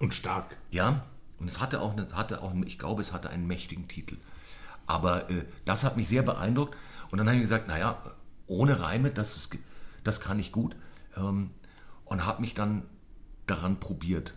Und 0.00 0.12
stark. 0.12 0.56
Ja, 0.72 1.04
und 1.38 1.46
es 1.46 1.60
hatte 1.60 1.80
auch, 1.80 1.96
hatte 2.12 2.42
auch, 2.42 2.52
ich 2.66 2.80
glaube, 2.80 3.00
es 3.00 3.12
hatte 3.12 3.30
einen 3.30 3.46
mächtigen 3.46 3.86
Titel. 3.86 4.16
Aber 4.88 5.30
äh, 5.30 5.44
das 5.64 5.84
hat 5.84 5.96
mich 5.96 6.08
sehr 6.08 6.22
beeindruckt. 6.22 6.76
Und 7.12 7.18
dann 7.18 7.28
habe 7.28 7.36
ich 7.36 7.42
gesagt, 7.42 7.68
naja, 7.68 8.02
ohne 8.48 8.80
Reime, 8.80 9.12
das, 9.12 9.36
ist, 9.36 9.56
das 10.02 10.20
kann 10.20 10.40
ich 10.40 10.50
gut. 10.50 10.74
Ähm, 11.16 11.50
und 12.06 12.26
habe 12.26 12.40
mich 12.40 12.54
dann 12.54 12.82
daran 13.46 13.78
probiert. 13.78 14.34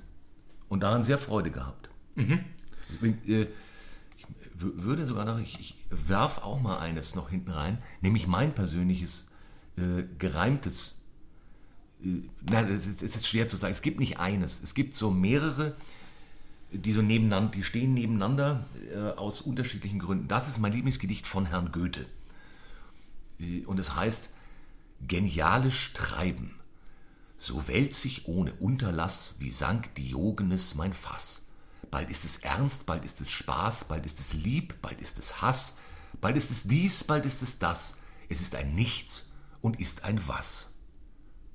Und 0.69 0.83
daran 0.83 1.03
sehr 1.03 1.17
Freude 1.17 1.49
gehabt. 1.49 1.89
Mhm. 2.13 2.45
Deswegen, 2.89 3.19
äh, 3.27 3.47
ich 4.15 4.27
würde 4.53 5.07
sogar 5.07 5.25
noch, 5.25 5.39
ich, 5.39 5.59
ich 5.59 5.83
werf 5.89 6.37
auch 6.37 6.61
mal 6.61 6.77
eines 6.77 7.15
noch 7.15 7.31
hinten 7.31 7.49
rein, 7.49 7.81
nämlich 8.01 8.27
mein 8.27 8.53
persönliches 8.53 9.27
äh, 9.75 10.03
gereimtes 10.19 11.02
nein, 12.03 12.67
es 12.67 12.85
ist, 12.85 13.01
es 13.01 13.15
ist 13.15 13.27
schwer 13.27 13.47
zu 13.47 13.55
sagen. 13.55 13.71
Es 13.71 13.81
gibt 13.81 13.99
nicht 13.99 14.19
eines. 14.19 14.61
Es 14.61 14.73
gibt 14.73 14.95
so 14.95 15.09
mehrere, 15.11 15.75
die 16.71 16.93
so 16.93 17.01
nebeneinander, 17.01 17.51
die 17.51 17.63
stehen 17.63 17.93
nebeneinander 17.93 18.65
äh, 18.93 19.17
aus 19.17 19.41
unterschiedlichen 19.41 19.99
Gründen. 19.99 20.27
Das 20.27 20.47
ist 20.47 20.59
mein 20.59 20.73
Lieblingsgedicht 20.73 21.27
von 21.27 21.45
Herrn 21.45 21.71
Goethe. 21.71 22.05
Äh, 23.39 23.65
und 23.65 23.79
es 23.79 23.95
heißt 23.95 24.29
Genialisch 25.05 25.91
treiben. 25.93 26.55
So 27.37 27.67
wälzt 27.67 28.01
sich 28.01 28.27
ohne 28.27 28.53
Unterlass 28.53 29.35
wie 29.39 29.51
Sankt 29.51 29.97
Diogenes 29.97 30.75
mein 30.75 30.93
Fass. 30.93 31.41
Bald 31.91 32.09
ist 32.09 32.23
es 32.23 32.37
ernst, 32.37 32.85
bald 32.85 33.03
ist 33.03 33.19
es 33.19 33.29
Spaß, 33.29 33.85
bald 33.85 34.05
ist 34.05 34.19
es 34.21 34.33
Lieb, 34.33 34.75
bald 34.81 35.01
ist 35.01 35.19
es 35.19 35.41
Hass, 35.41 35.73
bald 36.21 36.37
ist 36.37 36.51
es 36.51 36.63
dies, 36.63 37.03
bald 37.03 37.25
ist 37.25 37.41
es 37.41 37.59
das. 37.59 37.97
Es 38.29 38.39
ist 38.39 38.55
ein 38.55 38.75
Nichts 38.75 39.25
und 39.61 39.79
ist 39.81 40.05
ein 40.05 40.25
Was 40.25 40.72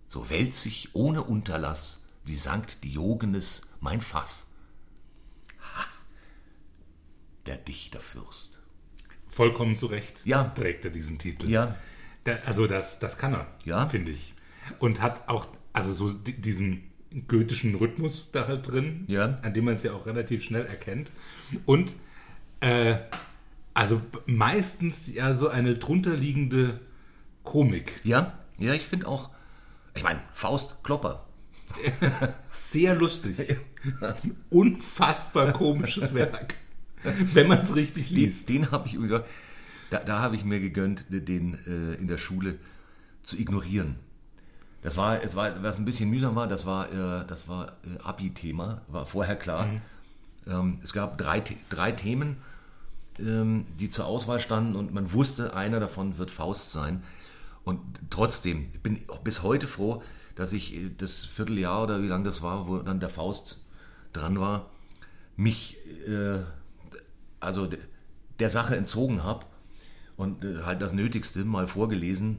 so 0.08 0.28
wälzt 0.30 0.62
sich 0.62 0.94
ohne 0.94 1.22
Unterlass 1.22 2.02
wie 2.24 2.36
Sankt 2.36 2.82
Diogenes 2.82 3.62
mein 3.80 4.00
Fass. 4.00 4.48
Ha, 5.60 5.84
der 7.46 7.56
Dichterfürst. 7.56 8.58
Vollkommen 9.28 9.76
zu 9.76 9.86
Recht 9.86 10.22
ja. 10.24 10.44
trägt 10.44 10.84
er 10.84 10.90
diesen 10.90 11.18
Titel. 11.18 11.48
Ja. 11.48 11.76
Der, 12.26 12.46
also 12.48 12.66
das, 12.66 12.98
das 12.98 13.18
kann 13.18 13.34
er, 13.34 13.46
ja. 13.64 13.86
finde 13.86 14.10
ich. 14.10 14.34
Und 14.80 15.00
hat 15.00 15.28
auch 15.28 15.46
also 15.72 15.92
so 15.92 16.10
diesen 16.10 16.82
goethischen 17.26 17.74
Rhythmus 17.74 18.30
da 18.32 18.48
halt 18.48 18.66
drin, 18.66 19.04
ja. 19.06 19.38
an 19.42 19.54
dem 19.54 19.64
man 19.64 19.76
es 19.76 19.82
ja 19.82 19.92
auch 19.92 20.06
relativ 20.06 20.42
schnell 20.42 20.66
erkennt. 20.66 21.12
Und 21.64 21.94
äh, 22.60 22.96
also 23.74 24.02
meistens 24.26 25.12
ja 25.12 25.34
so 25.34 25.48
eine 25.48 25.74
drunterliegende 25.74 26.80
Komik. 27.44 28.00
Ja, 28.04 28.38
ja, 28.58 28.74
ich 28.74 28.82
finde 28.82 29.06
auch, 29.06 29.30
ich 29.98 30.04
meine, 30.04 30.20
Faust 30.32 30.82
Klopper. 30.82 31.26
Sehr 32.52 32.94
lustig. 32.94 33.58
Unfassbar 34.48 35.52
komisches 35.52 36.14
Werk. 36.14 36.54
Wenn 37.02 37.48
man 37.48 37.60
es 37.60 37.74
richtig 37.74 38.10
liest. 38.10 38.48
Den, 38.48 38.62
den 38.62 38.70
habe 38.70 38.86
ich 38.86 38.94
gesagt, 38.94 39.28
da, 39.90 39.98
da 39.98 40.20
habe 40.20 40.36
ich 40.36 40.44
mir 40.44 40.60
gegönnt, 40.60 41.06
den 41.10 41.54
äh, 41.66 41.94
in 41.94 42.06
der 42.06 42.18
Schule 42.18 42.58
zu 43.22 43.36
ignorieren. 43.36 43.96
Das 44.82 44.96
war, 44.96 45.22
es 45.22 45.34
war, 45.34 45.62
was 45.62 45.78
ein 45.78 45.84
bisschen 45.84 46.08
mühsam 46.10 46.36
war, 46.36 46.46
das 46.46 46.64
war, 46.64 46.92
äh, 46.92 47.26
das 47.26 47.48
war 47.48 47.72
äh, 47.84 48.00
Abi-Thema, 48.02 48.82
war 48.86 49.06
vorher 49.06 49.36
klar. 49.36 49.66
Mhm. 49.66 49.80
Ähm, 50.46 50.80
es 50.82 50.92
gab 50.92 51.18
drei, 51.18 51.42
drei 51.68 51.92
Themen, 51.92 52.36
ähm, 53.18 53.66
die 53.78 53.88
zur 53.88 54.06
Auswahl 54.06 54.38
standen 54.38 54.76
und 54.76 54.94
man 54.94 55.12
wusste, 55.12 55.54
einer 55.54 55.80
davon 55.80 56.18
wird 56.18 56.30
Faust 56.30 56.70
sein. 56.70 57.02
Und 57.68 57.82
trotzdem 58.08 58.70
bin 58.82 58.96
ich 58.96 59.06
bis 59.22 59.42
heute 59.42 59.66
froh, 59.66 60.02
dass 60.36 60.54
ich 60.54 60.74
äh, 60.74 60.90
das 60.96 61.26
Vierteljahr 61.26 61.82
oder 61.82 62.02
wie 62.02 62.06
lange 62.06 62.24
das 62.24 62.40
war, 62.40 62.66
wo 62.66 62.78
dann 62.78 62.98
der 62.98 63.10
Faust 63.10 63.60
dran 64.14 64.40
war, 64.40 64.70
mich 65.36 65.76
äh, 66.08 66.44
also 67.40 67.68
der 68.38 68.48
Sache 68.48 68.74
entzogen 68.74 69.22
habe 69.22 69.44
und 70.16 70.46
äh, 70.46 70.62
halt 70.62 70.80
das 70.80 70.94
Nötigste 70.94 71.44
mal 71.44 71.66
vorgelesen, 71.66 72.38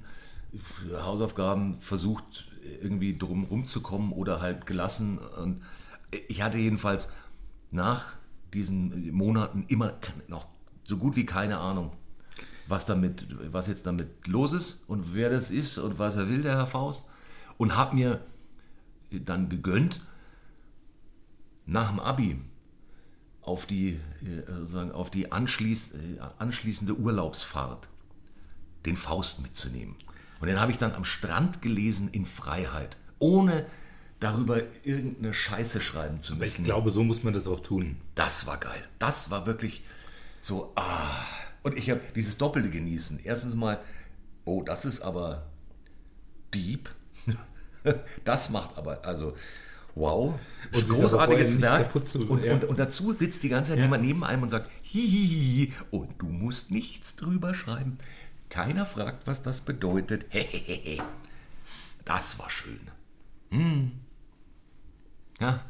Hausaufgaben 0.91 1.79
versucht 1.79 2.47
irgendwie 2.81 3.15
drum 3.15 3.43
rumzukommen 3.43 4.13
oder 4.13 4.41
halt 4.41 4.65
gelassen. 4.65 5.19
Und 5.19 5.61
ich 6.27 6.41
hatte 6.41 6.57
jedenfalls 6.57 7.09
nach 7.69 8.17
diesen 8.51 9.11
Monaten 9.11 9.65
immer 9.67 9.93
noch 10.27 10.47
so 10.85 10.97
gut 10.97 11.15
wie 11.15 11.27
keine 11.27 11.59
Ahnung, 11.59 11.91
was, 12.69 12.85
damit, 12.85 13.25
was 13.51 13.67
jetzt 13.67 13.85
damit 13.85 14.27
los 14.27 14.53
ist 14.53 14.83
und 14.87 15.13
wer 15.13 15.29
das 15.29 15.51
ist 15.51 15.77
und 15.77 15.99
was 15.99 16.15
er 16.15 16.27
will, 16.27 16.41
der 16.41 16.55
Herr 16.55 16.67
Faust. 16.67 17.05
Und 17.57 17.75
habe 17.75 17.95
mir 17.95 18.21
dann 19.11 19.49
gegönnt, 19.49 20.01
nach 21.65 21.89
dem 21.89 21.99
Abi 21.99 22.39
auf 23.41 23.65
die, 23.65 23.99
äh, 24.21 24.45
sozusagen 24.47 24.91
auf 24.91 25.09
die 25.09 25.31
anschließ, 25.31 25.93
äh, 25.93 26.19
anschließende 26.37 26.95
Urlaubsfahrt 26.95 27.89
den 28.85 28.97
Faust 28.97 29.41
mitzunehmen. 29.41 29.95
Und 30.39 30.47
den 30.47 30.59
habe 30.59 30.71
ich 30.71 30.77
dann 30.77 30.93
am 30.93 31.03
Strand 31.03 31.61
gelesen 31.61 32.09
in 32.09 32.25
Freiheit, 32.25 32.97
ohne 33.17 33.65
darüber 34.19 34.61
irgendeine 34.83 35.33
Scheiße 35.33 35.81
schreiben 35.81 36.21
zu 36.21 36.35
müssen. 36.35 36.61
Ich 36.61 36.65
glaube, 36.65 36.91
so 36.91 37.03
muss 37.03 37.23
man 37.23 37.33
das 37.33 37.47
auch 37.47 37.61
tun. 37.61 37.97
Das 38.15 38.47
war 38.47 38.57
geil. 38.57 38.83
Das 38.99 39.31
war 39.31 39.45
wirklich 39.45 39.83
so, 40.41 40.71
ah, 40.75 41.25
und 41.63 41.77
ich 41.77 41.89
habe 41.89 42.01
dieses 42.15 42.37
doppelte 42.37 42.69
Genießen. 42.69 43.19
Erstens 43.23 43.55
mal, 43.55 43.79
oh, 44.45 44.63
das 44.63 44.85
ist 44.85 45.01
aber 45.01 45.45
deep. 46.53 46.89
das 48.25 48.49
macht 48.49 48.77
aber, 48.77 49.05
also, 49.05 49.35
wow. 49.95 50.39
Und 50.73 50.87
großartiges 50.87 51.61
Werk. 51.61 52.07
Zu, 52.07 52.29
und, 52.29 52.43
ja. 52.43 52.53
und, 52.53 52.63
und, 52.63 52.79
dazu 52.79 53.13
sitzt 53.13 53.43
die 53.43 53.49
ganze 53.49 53.71
Zeit 53.71 53.79
ja. 53.79 53.85
jemand 53.85 54.03
neben 54.03 54.23
einem 54.23 54.43
und 54.43 54.49
sagt, 54.49 54.69
hihihi, 54.81 55.73
und 55.91 56.09
du 56.19 56.27
musst 56.27 56.71
nichts 56.71 57.15
drüber 57.15 57.53
schreiben. 57.53 57.97
Keiner 58.49 58.85
fragt, 58.85 59.27
was 59.27 59.41
das 59.41 59.61
bedeutet. 59.61 60.25
das 62.05 62.39
war 62.39 62.49
schön. 62.49 62.79
Hm. 63.51 63.91
Ja, 65.39 65.63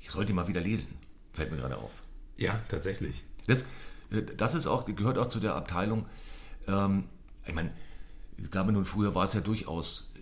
ich 0.00 0.10
sollte 0.10 0.32
mal 0.32 0.48
wieder 0.48 0.60
lesen. 0.60 0.96
Fällt 1.32 1.50
mir 1.50 1.58
gerade 1.58 1.76
auf. 1.76 1.90
Ja, 2.36 2.60
tatsächlich. 2.68 3.24
Das, 3.46 3.66
das 4.36 4.54
ist 4.54 4.66
auch, 4.66 4.84
gehört 4.86 5.18
auch 5.18 5.28
zu 5.28 5.40
der 5.40 5.54
Abteilung. 5.54 6.06
Ähm, 6.66 7.04
ich 7.46 7.54
meine, 7.54 7.72
ich 8.36 8.50
glaube, 8.50 8.72
nun 8.72 8.84
früher 8.84 9.14
war 9.14 9.24
es 9.24 9.32
ja 9.32 9.40
durchaus 9.40 10.12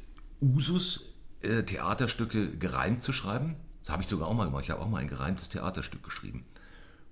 Usus, 0.40 1.12
äh, 1.42 1.62
Theaterstücke 1.62 2.56
gereimt 2.56 3.02
zu 3.02 3.12
schreiben. 3.12 3.56
Das 3.80 3.90
habe 3.90 4.02
ich 4.02 4.08
sogar 4.08 4.28
auch 4.28 4.34
mal 4.34 4.46
gemacht. 4.46 4.64
Ich 4.64 4.70
habe 4.70 4.80
auch 4.80 4.88
mal 4.88 4.98
ein 4.98 5.08
gereimtes 5.08 5.48
Theaterstück 5.48 6.02
geschrieben. 6.02 6.44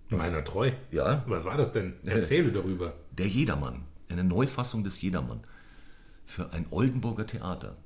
Meiner 0.08 0.44
treu. 0.44 0.72
Ja. 0.90 1.22
Was 1.26 1.44
war 1.44 1.56
das 1.56 1.72
denn? 1.72 1.94
Erzähle 2.04 2.52
darüber. 2.52 2.94
Der 3.12 3.28
Jedermann. 3.28 3.84
Eine 4.08 4.24
Neufassung 4.24 4.84
des 4.84 5.00
Jedermann. 5.00 5.40
Für 6.26 6.52
ein 6.52 6.66
Oldenburger 6.70 7.26
Theater. 7.26 7.76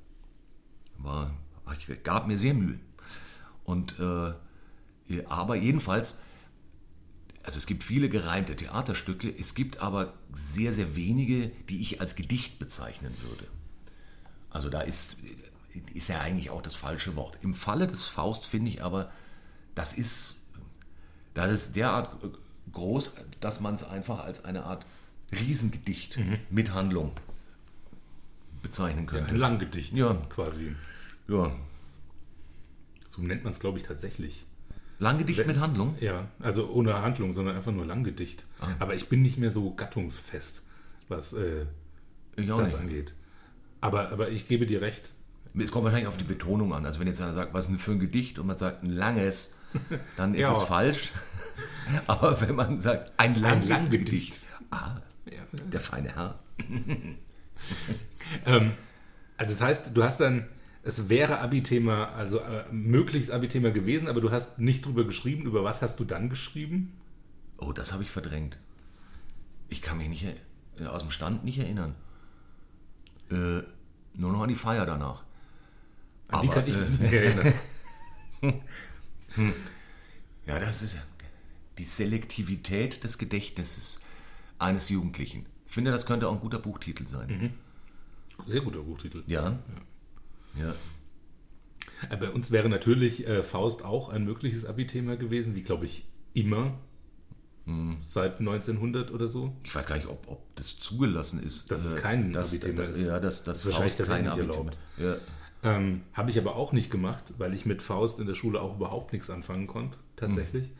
War, 0.97 1.31
ich 1.77 2.03
gab 2.03 2.27
mir 2.27 2.37
sehr 2.37 2.53
Mühe. 2.53 2.79
Und, 3.63 3.95
äh, 3.99 5.23
aber 5.25 5.55
jedenfalls, 5.55 6.19
also 7.47 7.59
es 7.59 7.65
gibt 7.65 7.85
viele 7.85 8.09
gereimte 8.09 8.57
Theaterstücke, 8.57 9.33
es 9.33 9.55
gibt 9.55 9.77
aber 9.77 10.15
sehr, 10.33 10.73
sehr 10.73 10.97
wenige, 10.97 11.47
die 11.69 11.79
ich 11.79 12.01
als 12.01 12.17
Gedicht 12.17 12.59
bezeichnen 12.59 13.15
würde. 13.21 13.47
Also 14.49 14.69
da 14.69 14.81
ist, 14.81 15.15
ist 15.93 16.09
ja 16.09 16.19
eigentlich 16.19 16.49
auch 16.49 16.61
das 16.61 16.75
falsche 16.75 17.15
Wort. 17.15 17.39
Im 17.41 17.53
Falle 17.53 17.87
des 17.87 18.03
Faust 18.03 18.45
finde 18.45 18.69
ich 18.71 18.83
aber, 18.83 19.13
das 19.75 19.93
ist, 19.93 20.41
das 21.35 21.53
ist 21.53 21.77
derart 21.77 22.17
groß, 22.73 23.13
dass 23.39 23.61
man 23.61 23.75
es 23.75 23.85
einfach 23.85 24.25
als 24.25 24.43
eine 24.43 24.65
Art 24.65 24.85
Riesengedicht 25.31 26.17
mhm. 26.17 26.39
mit 26.49 26.73
Handlung 26.73 27.13
bezeichnen 28.61 29.05
könnte. 29.05 29.27
Ja, 29.27 29.33
ein 29.33 29.39
Langgedicht 29.39 29.93
ja. 29.93 30.15
quasi. 30.27 30.75
Ja. 31.29 31.55
So 33.07 33.21
nennt 33.21 33.45
man 33.45 33.53
es, 33.53 33.59
glaube 33.61 33.77
ich, 33.77 33.85
tatsächlich. 33.85 34.45
Langgedicht 34.99 35.45
mit 35.45 35.59
Handlung? 35.59 35.95
Ja, 35.99 36.27
also 36.39 36.69
ohne 36.69 37.01
Handlung, 37.01 37.33
sondern 37.33 37.55
einfach 37.55 37.71
nur 37.71 37.85
Langgedicht. 37.85 38.45
Ah. 38.59 38.69
Aber 38.79 38.95
ich 38.95 39.09
bin 39.09 39.21
nicht 39.21 39.37
mehr 39.37 39.51
so 39.51 39.73
gattungsfest, 39.73 40.63
was 41.07 41.33
äh, 41.33 41.65
das 42.35 42.45
nicht. 42.45 42.75
angeht. 42.75 43.13
Aber, 43.79 44.11
aber 44.11 44.29
ich 44.29 44.47
gebe 44.47 44.65
dir 44.65 44.81
recht. 44.81 45.11
Es 45.57 45.71
kommt 45.71 45.85
wahrscheinlich 45.85 46.07
auf 46.07 46.17
die 46.17 46.23
Betonung 46.23 46.73
an. 46.73 46.85
Also 46.85 46.99
wenn 46.99 47.07
jetzt 47.07 47.21
einer 47.21 47.33
sagt, 47.33 47.53
was 47.53 47.65
ist 47.65 47.71
denn 47.71 47.79
für 47.79 47.91
ein 47.91 47.99
Gedicht 47.99 48.37
und 48.39 48.47
man 48.47 48.57
sagt 48.57 48.83
ein 48.83 48.91
langes, 48.91 49.55
dann 50.15 50.33
ist 50.33 50.41
ja. 50.41 50.51
es 50.51 50.63
falsch. 50.63 51.11
Aber 52.07 52.39
wenn 52.41 52.55
man 52.55 52.81
sagt 52.81 53.13
ein, 53.17 53.35
lang 53.35 53.61
ein 53.61 53.67
Langgedicht, 53.67 54.41
ah, 54.71 54.97
ja. 55.25 55.39
der 55.51 55.79
feine 55.79 56.15
Herr. 56.15 56.39
ähm, 58.45 58.73
also 59.37 59.53
das 59.53 59.61
heißt, 59.61 59.91
du 59.93 60.03
hast 60.03 60.19
dann 60.19 60.47
es 60.87 61.09
wäre 61.09 61.39
Abi-Thema, 61.39 62.13
also 62.13 62.39
äh, 62.39 62.63
möglichst 62.71 63.29
Abi-Thema 63.29 63.71
gewesen, 63.71 64.07
aber 64.07 64.21
du 64.21 64.31
hast 64.31 64.57
nicht 64.57 64.85
drüber 64.85 65.03
geschrieben. 65.03 65.45
Über 65.45 65.65
was 65.65 65.81
hast 65.81 65.99
du 65.99 66.05
dann 66.05 66.29
geschrieben? 66.29 66.93
Oh, 67.57 67.73
das 67.73 67.91
habe 67.91 68.03
ich 68.03 68.09
verdrängt. 68.09 68.57
Ich 69.67 69.81
kann 69.81 69.97
mich 69.97 70.07
nicht 70.07 70.25
äh, 70.79 70.85
aus 70.85 71.01
dem 71.01 71.11
Stand 71.11 71.43
nicht 71.43 71.59
erinnern. 71.59 71.95
Äh, 73.29 73.63
nur 74.13 74.31
noch 74.31 74.41
an 74.41 74.47
die 74.47 74.55
Feier 74.55 74.85
danach. 74.85 75.25
An 76.29 76.43
die 76.43 76.47
kann 76.47 76.65
ich 76.65 76.75
mich 76.77 76.99
nicht 76.99 77.13
erinnern. 77.13 77.53
Hm. 79.33 79.53
ja, 80.45 80.59
das 80.59 80.81
ist 80.83 80.95
die 81.77 81.83
Selektivität 81.83 83.03
des 83.03 83.17
Gedächtnisses 83.17 83.99
eines 84.57 84.89
Jugendlichen. 84.89 85.47
Ich 85.65 85.71
finde, 85.71 85.91
das 85.91 86.05
könnte 86.05 86.29
auch 86.29 86.33
ein 86.33 86.39
guter 86.39 86.59
Buchtitel 86.59 87.05
sein. 87.07 87.27
Mhm. 87.27 88.45
Sehr 88.45 88.61
guter 88.61 88.83
Buchtitel. 88.83 89.23
Ja. 89.27 89.49
ja. 89.49 89.59
Ja. 90.59 90.73
Äh, 92.09 92.17
bei 92.17 92.29
uns 92.29 92.51
wäre 92.51 92.69
natürlich 92.69 93.27
äh, 93.27 93.43
Faust 93.43 93.83
auch 93.83 94.09
ein 94.09 94.23
mögliches 94.23 94.65
Abi-Thema 94.65 95.17
gewesen, 95.17 95.55
wie 95.55 95.63
glaube 95.63 95.85
ich 95.85 96.05
immer 96.33 96.77
hm. 97.65 97.97
seit 98.01 98.39
1900 98.39 99.11
oder 99.11 99.27
so. 99.27 99.55
Ich 99.63 99.73
weiß 99.73 99.87
gar 99.87 99.95
nicht, 99.95 100.07
ob, 100.07 100.27
ob 100.27 100.55
das 100.55 100.77
zugelassen 100.77 101.41
ist. 101.41 101.71
Dass 101.71 101.83
es 101.83 101.93
äh, 101.93 101.99
kein 101.99 102.35
Abi-Thema 102.35 102.83
ist. 102.83 103.05
Ja, 103.05 103.19
das, 103.19 103.43
das, 103.43 103.45
das 103.45 103.59
ist 103.59 103.65
wahrscheinlich 103.65 103.97
kein 103.97 104.27
Abi 104.27 104.41
erlaubt. 104.41 104.77
Ja. 104.97 105.15
Ähm, 105.63 106.03
Habe 106.13 106.29
ich 106.29 106.37
aber 106.37 106.55
auch 106.55 106.71
nicht 106.71 106.91
gemacht, 106.91 107.33
weil 107.37 107.53
ich 107.53 107.65
mit 107.65 107.81
Faust 107.81 108.19
in 108.19 108.27
der 108.27 108.35
Schule 108.35 108.61
auch 108.61 108.75
überhaupt 108.75 109.11
nichts 109.11 109.29
anfangen 109.29 109.67
konnte, 109.67 109.97
tatsächlich. 110.15 110.71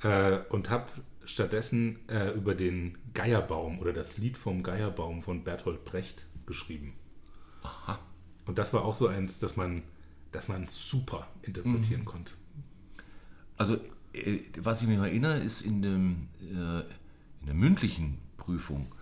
Hm. 0.00 0.10
Äh, 0.10 0.40
und 0.50 0.70
habe 0.70 0.86
stattdessen 1.24 1.98
äh, 2.08 2.30
über 2.32 2.54
den 2.54 2.98
Geierbaum 3.14 3.78
oder 3.78 3.92
das 3.92 4.18
Lied 4.18 4.36
vom 4.36 4.62
Geierbaum 4.62 5.22
von 5.22 5.42
Bertolt 5.42 5.84
Brecht 5.84 6.26
geschrieben. 6.46 6.94
Aha. 7.62 7.98
Und 8.46 8.58
das 8.58 8.72
war 8.72 8.84
auch 8.84 8.94
so 8.94 9.08
eins, 9.08 9.38
dass 9.38 9.56
man, 9.56 9.82
dass 10.32 10.48
man 10.48 10.66
super 10.66 11.28
interpretieren 11.42 12.02
mhm. 12.02 12.06
konnte. 12.06 12.32
Also, 13.56 13.78
äh, 14.12 14.40
was 14.58 14.82
ich 14.82 14.88
mich 14.88 14.98
noch 14.98 15.04
erinnere, 15.04 15.38
ist 15.38 15.62
in, 15.62 15.82
dem, 15.82 16.28
äh, 16.40 16.80
in 17.40 17.46
der 17.46 17.54
mündlichen 17.54 18.18
Prüfung, 18.36 18.94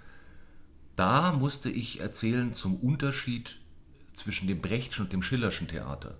da 0.97 1.33
musste 1.33 1.71
ich 1.71 2.01
erzählen 2.01 2.53
zum 2.53 2.77
Unterschied 2.77 3.59
zwischen 4.13 4.47
dem 4.47 4.61
Brechtschen 4.61 5.07
und 5.07 5.13
dem 5.13 5.23
Schillerschen 5.23 5.69
Theater. 5.69 6.19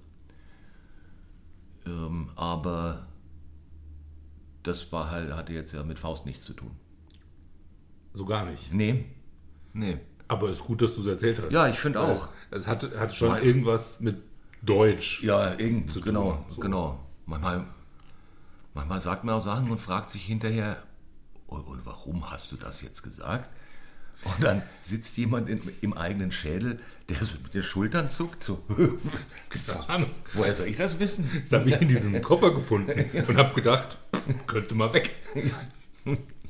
Ähm, 1.87 2.31
aber 2.37 3.07
das 4.63 4.93
war 4.93 5.11
halt, 5.11 5.33
hatte 5.33 5.53
jetzt 5.53 5.73
ja 5.73 5.83
mit 5.83 5.99
Faust 5.99 6.27
nichts 6.27 6.45
zu 6.45 6.55
tun. 6.55 6.71
So 8.13 8.25
gar 8.25 8.47
nicht. 8.47 8.73
Nee. 8.73 9.05
Nee. 9.73 9.99
Aber 10.33 10.49
es 10.49 10.61
ist 10.61 10.65
gut, 10.65 10.81
dass 10.81 10.95
du 10.95 11.03
es 11.03 11.07
erzählt 11.07 11.43
hast. 11.43 11.53
Ja, 11.53 11.69
ich 11.69 11.79
finde 11.79 12.01
auch. 12.01 12.29
Es 12.51 12.67
hat, 12.67 12.91
hat 12.97 13.15
schon 13.15 13.29
Nein. 13.29 13.45
irgendwas 13.45 14.01
mit 14.01 14.17
Deutsch. 14.63 15.23
Ja, 15.23 15.59
irgend, 15.59 15.93
zu 15.93 16.01
genau. 16.01 16.43
So. 16.49 16.59
genau. 16.63 16.99
Manchmal, 17.27 17.67
manchmal 18.73 18.99
sagt 19.01 19.25
man 19.25 19.35
auch 19.35 19.43
Sachen 19.43 19.71
und 19.71 19.77
fragt 19.77 20.09
sich 20.09 20.25
hinterher, 20.25 20.83
und, 21.49 21.67
oh, 21.67 21.73
und 21.73 21.85
warum 21.85 22.31
hast 22.31 22.51
du 22.51 22.57
das 22.57 22.81
jetzt 22.81 23.03
gesagt? 23.03 23.51
Und 24.25 24.43
dann 24.43 24.63
sitzt 24.81 25.19
jemand 25.19 25.51
in, 25.51 25.61
im 25.83 25.93
eigenen 25.93 26.33
Schädel, 26.33 26.81
der 27.11 27.23
so 27.23 27.37
mit 27.43 27.53
den 27.53 27.63
Schultern 27.63 28.09
zuckt. 28.09 28.43
So. 28.43 28.63
Gefahren. 29.51 30.07
Woher 30.33 30.55
soll 30.55 30.69
ich 30.69 30.79
das 30.79 30.99
wissen? 30.99 31.29
Das 31.43 31.53
habe 31.53 31.69
ich 31.69 31.79
in 31.79 31.89
diesem 31.89 32.23
Koffer 32.23 32.55
gefunden 32.55 33.05
und 33.29 33.37
habe 33.37 33.53
gedacht, 33.53 33.99
könnte 34.47 34.75
mal 34.75 34.95
weg. 34.95 35.11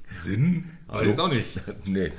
Sinn? 0.08 0.70
Aber 0.86 1.04
jetzt 1.04 1.18
auch 1.18 1.30
nicht. 1.30 1.60
Nee. 1.84 2.12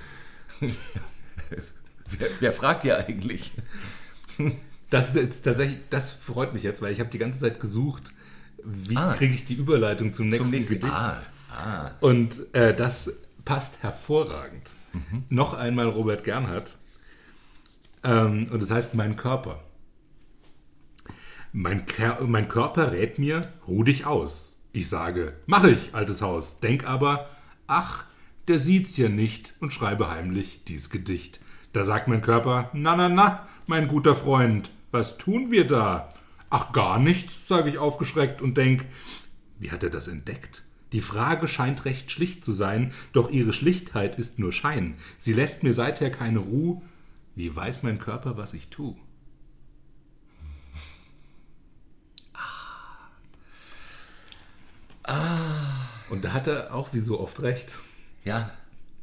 Wer, 2.20 2.28
wer 2.40 2.52
fragt 2.52 2.84
hier 2.84 2.98
eigentlich? 2.98 3.54
Das 4.90 5.10
ist 5.10 5.16
jetzt 5.16 5.42
tatsächlich, 5.44 5.80
das 5.90 6.12
freut 6.12 6.54
mich 6.54 6.62
jetzt, 6.62 6.82
weil 6.82 6.94
ich 6.94 7.00
habe 7.00 7.10
die 7.10 7.18
ganze 7.18 7.40
Zeit 7.40 7.60
gesucht, 7.60 8.14
wie 8.64 8.96
ah, 8.96 9.14
kriege 9.14 9.34
ich 9.34 9.46
die 9.46 9.56
Überleitung 9.56 10.14
zum 10.14 10.28
nächsten, 10.28 10.46
zum 10.46 10.52
nächsten 10.52 10.74
Gedicht. 10.76 10.94
Ah, 10.94 11.24
ah. 11.50 11.92
Und 12.00 12.54
äh, 12.54 12.76
das 12.76 13.12
passt 13.44 13.82
hervorragend. 13.82 14.72
Mhm. 14.94 15.24
Noch 15.30 15.56
einmal 15.56 15.88
Robert 15.88 16.24
Gernhardt. 16.24 16.78
Ähm, 18.04 18.48
und 18.52 18.62
das 18.62 18.72
heißt 18.72 18.94
Mein 18.96 19.16
Körper. 19.16 19.64
Mein, 21.52 21.84
mein 22.26 22.48
Körper 22.48 22.92
rät 22.92 23.20
mir, 23.20 23.42
ruh 23.68 23.84
dich 23.84 24.06
aus. 24.06 24.60
Ich 24.72 24.90
sage, 24.90 25.34
mach 25.46 25.64
ich, 25.66 25.94
altes 25.94 26.22
Haus. 26.22 26.60
Denk 26.60 26.88
aber, 26.88 27.30
ach, 27.68 28.06
der 28.48 28.60
sieht's 28.60 28.98
ja 28.98 29.10
nicht 29.10 29.54
und 29.60 29.74
schreibe 29.74 30.10
heimlich 30.10 30.64
dies 30.68 30.90
Gedicht. 30.90 31.40
Da 31.72 31.86
sagt 31.86 32.08
mein 32.08 32.22
Körper, 32.22 32.70
na, 32.74 32.96
na, 32.96 33.10
na, 33.10 33.48
mein 33.66 33.88
guter 33.88 34.16
Freund, 34.16 34.72
was 34.92 35.18
tun 35.18 35.50
wir 35.50 35.66
da? 35.66 36.10
Ach, 36.50 36.72
gar 36.72 37.00
nichts, 37.00 37.48
sage 37.48 37.70
ich 37.70 37.80
aufgeschreckt 37.80 38.42
und 38.42 38.58
denk, 38.58 38.86
wie 39.60 39.72
hat 39.72 39.82
er 39.82 39.90
das 39.90 40.08
entdeckt? 40.08 40.64
Die 40.92 41.02
Frage 41.02 41.48
scheint 41.48 41.86
recht 41.86 42.12
schlicht 42.12 42.46
zu 42.46 42.52
sein, 42.54 42.94
doch 43.14 43.32
ihre 43.32 43.54
Schlichtheit 43.54 44.20
ist 44.20 44.38
nur 44.38 44.52
Schein. 44.52 44.96
Sie 45.18 45.34
lässt 45.34 45.64
mir 45.64 45.74
seither 45.74 46.12
keine 46.12 46.40
Ruhe. 46.40 46.82
Wie 47.36 47.56
weiß 47.56 47.82
mein 47.82 47.98
Körper, 47.98 48.38
was 48.38 48.54
ich 48.54 48.68
tu? 48.68 48.96
Ah. 52.34 53.10
Ah. 55.12 55.90
Und 56.12 56.24
da 56.24 56.34
hat 56.34 56.46
er 56.46 56.76
auch 56.76 56.94
wie 56.94 57.00
so 57.00 57.20
oft 57.20 57.42
recht. 57.42 57.80
Ja, 58.24 58.52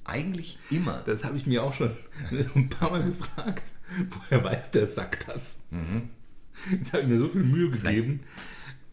eigentlich 0.05 0.59
immer. 0.71 1.03
Das 1.05 1.25
habe 1.25 1.37
ich 1.37 1.47
mir 1.47 1.63
auch 1.63 1.75
schon 1.75 1.97
ein 2.55 2.69
paar 2.69 2.91
Mal 2.91 3.05
gefragt. 3.05 3.73
Woher 4.11 4.45
weiß 4.45 4.71
der 4.71 4.87
Sack 4.87 5.27
das? 5.27 5.59
Mhm. 5.71 6.11
Da 6.85 6.93
habe 6.93 7.03
ich 7.05 7.09
mir 7.09 7.19
so 7.19 7.31
viel 7.31 7.43
Mühe 7.43 7.71
gegeben 7.71 8.21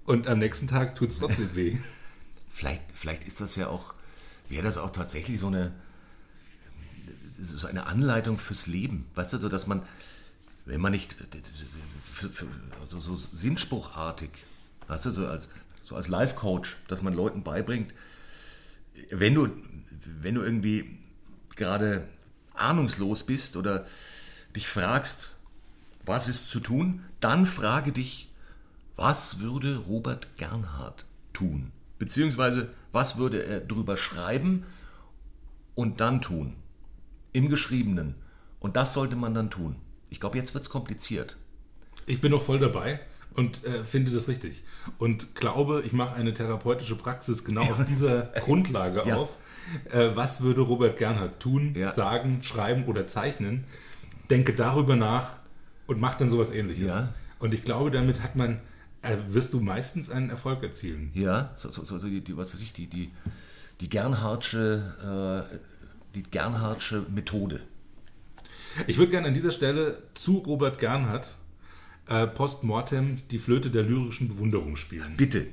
und 0.05 0.27
am 0.27 0.39
nächsten 0.39 0.67
Tag 0.67 0.95
tut 0.95 1.09
es 1.09 1.19
trotzdem 1.19 1.53
weh. 1.53 1.77
Vielleicht, 2.49 2.81
vielleicht 2.93 3.27
ist 3.27 3.39
das 3.39 3.55
ja 3.55 3.67
auch, 3.67 3.93
wäre 4.49 4.63
das 4.63 4.77
auch 4.79 4.89
tatsächlich 4.89 5.39
so 5.39 5.45
eine, 5.45 5.73
so 7.37 7.67
eine 7.67 7.85
Anleitung 7.85 8.39
fürs 8.39 8.65
Leben. 8.65 9.05
Weißt 9.13 9.33
du, 9.33 9.37
so 9.37 9.47
dass 9.47 9.67
man, 9.67 9.83
wenn 10.65 10.81
man 10.81 10.91
nicht 10.91 11.15
für, 12.01 12.29
für, 12.29 12.47
so, 12.85 12.99
so 12.99 13.15
sinnspruchartig, 13.15 14.31
weißt 14.87 15.05
du, 15.05 15.11
so 15.11 15.27
als, 15.27 15.49
so 15.83 15.95
als 15.95 16.07
Life-Coach, 16.07 16.77
dass 16.87 17.03
man 17.03 17.13
Leuten 17.13 17.43
beibringt, 17.43 17.93
wenn 19.11 19.35
du, 19.35 19.49
wenn 20.21 20.35
du 20.35 20.41
irgendwie 20.41 20.97
gerade 21.55 22.07
ahnungslos 22.53 23.25
bist 23.25 23.55
oder 23.57 23.85
dich 24.55 24.67
fragst, 24.67 25.35
was 26.05 26.27
ist 26.27 26.49
zu 26.49 26.59
tun, 26.59 27.03
dann 27.19 27.45
frage 27.45 27.91
dich, 27.91 28.31
was 28.95 29.39
würde 29.39 29.77
Robert 29.77 30.37
Gernhardt 30.37 31.05
tun? 31.33 31.71
Beziehungsweise, 31.99 32.69
was 32.91 33.17
würde 33.17 33.43
er 33.43 33.59
drüber 33.61 33.97
schreiben 33.97 34.63
und 35.75 35.99
dann 35.99 36.21
tun? 36.21 36.53
Im 37.33 37.49
Geschriebenen. 37.49 38.15
Und 38.59 38.75
das 38.75 38.93
sollte 38.93 39.15
man 39.15 39.33
dann 39.33 39.49
tun. 39.51 39.75
Ich 40.09 40.19
glaube, 40.19 40.37
jetzt 40.37 40.53
wird 40.53 40.63
es 40.63 40.69
kompliziert. 40.69 41.35
Ich 42.05 42.21
bin 42.21 42.31
noch 42.31 42.41
voll 42.41 42.59
dabei. 42.59 42.99
und 43.35 43.63
äh, 43.65 43.83
finde 43.83 44.11
das 44.11 44.27
richtig. 44.27 44.63
Und 44.97 45.35
glaube, 45.35 45.83
ich 45.85 45.93
mache 45.93 46.15
eine 46.15 46.33
therapeutische 46.33 46.95
Praxis 46.95 47.43
genau 47.43 47.61
auf 47.61 47.85
dieser 47.85 48.21
Grundlage 48.45 49.03
Ja. 49.05 49.17
auf. 49.17 49.37
Äh, 49.91 50.09
was 50.15 50.41
würde 50.41 50.61
Robert 50.61 50.97
Gernhardt 50.97 51.39
tun, 51.39 51.73
Ja. 51.75 51.89
sagen, 51.89 52.39
schreiben 52.43 52.85
oder 52.85 53.07
zeichnen? 53.07 53.65
Denke 54.29 54.53
darüber 54.53 54.95
nach 54.95 55.33
und 55.87 55.99
mach 55.99 56.15
dann 56.15 56.29
sowas 56.29 56.51
ähnliches. 56.51 56.87
Ja. 56.87 57.13
Und 57.39 57.53
ich 57.53 57.63
glaube, 57.63 57.91
damit 57.91 58.21
hat 58.21 58.35
man, 58.35 58.59
äh, 59.01 59.15
wirst 59.29 59.53
du 59.53 59.59
meistens 59.59 60.09
einen 60.09 60.29
Erfolg 60.29 60.63
erzielen. 60.63 61.11
Ja, 61.13 61.51
so, 61.55 61.69
so, 61.69 61.83
so, 61.83 61.97
so 61.97 62.07
die, 62.07 62.21
die, 62.21 62.35
was 62.35 62.53
weiß 62.53 62.61
ich, 62.61 62.73
die, 62.73 62.87
die, 62.87 63.11
die 63.81 63.89
Gernhardtsche, 63.89 65.47
äh, 65.51 65.57
die 66.15 66.23
Gernhardtsche 66.23 67.05
Methode. 67.13 67.61
Ich 68.87 68.97
würde 68.97 69.11
gerne 69.11 69.27
an 69.27 69.33
dieser 69.33 69.51
Stelle 69.51 70.01
zu 70.13 70.37
Robert 70.39 70.79
Gernhardt 70.79 71.35
äh, 72.07 72.27
post 72.27 72.63
mortem 72.63 73.17
die 73.31 73.39
Flöte 73.39 73.69
der 73.69 73.83
lyrischen 73.83 74.27
Bewunderung 74.27 74.75
spielen. 74.75 75.15
Bitte. 75.17 75.47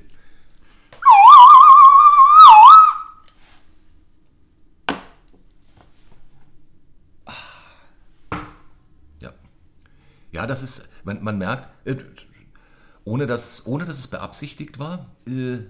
Ja, 10.45 10.49
das 10.49 10.63
ist, 10.63 10.87
man, 11.05 11.25
man 11.25 11.39
merkt, 11.39 11.71
äh, 11.87 11.97
ohne 13.05 13.27
dass, 13.27 13.67
ohne 13.67 13.87
dass 13.87 13.99
es 13.99 14.09
beabsichtigt 14.09 14.79
war, 14.79 15.11
äh, 15.27 15.61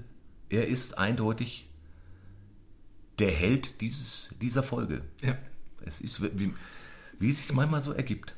er 0.49 0.67
ist 0.67 0.99
eindeutig 0.99 1.71
der 3.21 3.31
Held 3.31 3.81
dieses, 3.81 4.35
dieser 4.43 4.65
Folge. 4.65 5.03
Ja. 5.21 5.39
Es 5.87 6.01
ist, 6.01 6.21
wie, 6.21 6.53
wie 7.21 7.31
es 7.31 7.37
sich 7.37 7.55
manchmal 7.55 7.83
so 7.83 7.93
ergibt. 7.93 8.35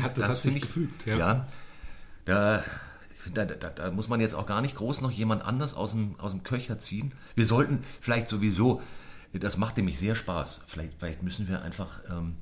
Hat, 0.00 0.16
das, 0.16 0.28
hat 0.28 0.32
sich 0.34 0.42
finde 0.42 0.60
gefügt. 0.60 1.06
Ja. 1.06 1.16
Ja. 1.16 1.48
da, 2.24 2.62
ich 3.26 3.32
da, 3.32 3.44
da, 3.44 3.70
da 3.70 3.90
muss 3.90 4.06
man 4.06 4.20
jetzt 4.20 4.36
auch 4.36 4.46
gar 4.46 4.60
nicht 4.60 4.76
groß 4.76 5.00
noch 5.00 5.10
jemand 5.10 5.42
anders 5.42 5.74
aus 5.74 5.90
dem, 5.90 6.14
aus 6.20 6.30
dem 6.30 6.44
Köcher 6.44 6.78
ziehen. 6.78 7.14
Wir 7.34 7.46
sollten 7.46 7.82
vielleicht 8.00 8.28
sowieso, 8.28 8.80
das 9.32 9.56
macht 9.56 9.76
nämlich 9.76 9.98
sehr 9.98 10.14
Spaß. 10.14 10.60
Vielleicht, 10.68 11.00
vielleicht 11.00 11.24
müssen 11.24 11.48
wir 11.48 11.62
einfach. 11.62 11.98
Ähm, 12.08 12.36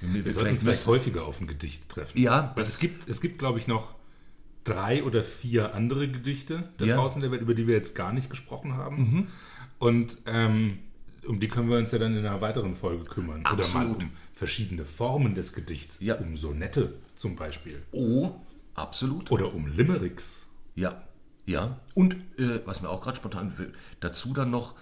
wir, 0.00 0.24
Wir 0.24 0.32
sollten 0.32 0.50
uns 0.52 0.62
vielleicht 0.62 0.86
häufiger 0.86 1.24
auf 1.24 1.40
ein 1.40 1.46
Gedicht 1.46 1.88
treffen. 1.88 2.18
Ja, 2.18 2.54
es 2.56 2.78
gibt, 2.78 3.08
es 3.08 3.20
gibt, 3.20 3.38
glaube 3.38 3.58
ich, 3.58 3.66
noch 3.66 3.94
drei 4.64 5.02
oder 5.04 5.22
vier 5.22 5.74
andere 5.74 6.08
Gedichte 6.08 6.68
da 6.78 6.84
Ja. 6.84 6.94
Mhm. 6.94 6.98
draußen 7.00 7.16
in 7.16 7.22
der 7.22 7.30
Welt, 7.30 7.42
über 7.42 7.54
die 7.54 7.66
wir 7.66 7.74
jetzt 7.74 7.94
gar 7.94 8.12
nicht 8.12 8.30
gesprochen 8.30 8.74
haben. 8.76 9.28
Und 9.78 10.16
ähm, 10.26 10.78
um 11.26 11.40
die 11.40 11.48
können 11.48 11.68
wir 11.70 11.78
uns 11.78 11.92
ja 11.92 11.98
dann 11.98 12.16
in 12.16 12.24
einer 12.26 12.40
weiteren 12.40 12.76
Folge 12.76 13.04
kümmern. 13.04 13.40
Oder 13.40 13.50
mal 13.50 13.58
Absolut. 13.58 14.02
um 14.04 14.10
verschiedene 14.34 14.84
Formen 14.84 15.34
des 15.34 15.52
Gedichts. 15.52 16.00
Ja. 16.00 16.16
Um 16.16 16.36
Sonette 16.36 16.94
zum 17.14 17.36
Beispiel. 17.36 17.82
Oh, 17.92 18.32
absolut. 18.74 19.30
Oder 19.30 19.52
um 19.54 19.66
Limericks. 19.66 20.46
Ja, 20.74 21.02
ja. 21.46 21.78
Und 21.94 22.14
äh, 22.38 22.60
was 22.64 22.80
mir 22.82 22.88
auch 22.88 23.00
gerade 23.02 23.16
spontan 23.16 23.56
will, 23.58 23.72
dazu 24.00 24.32
dann 24.32 24.50
noch 24.50 24.74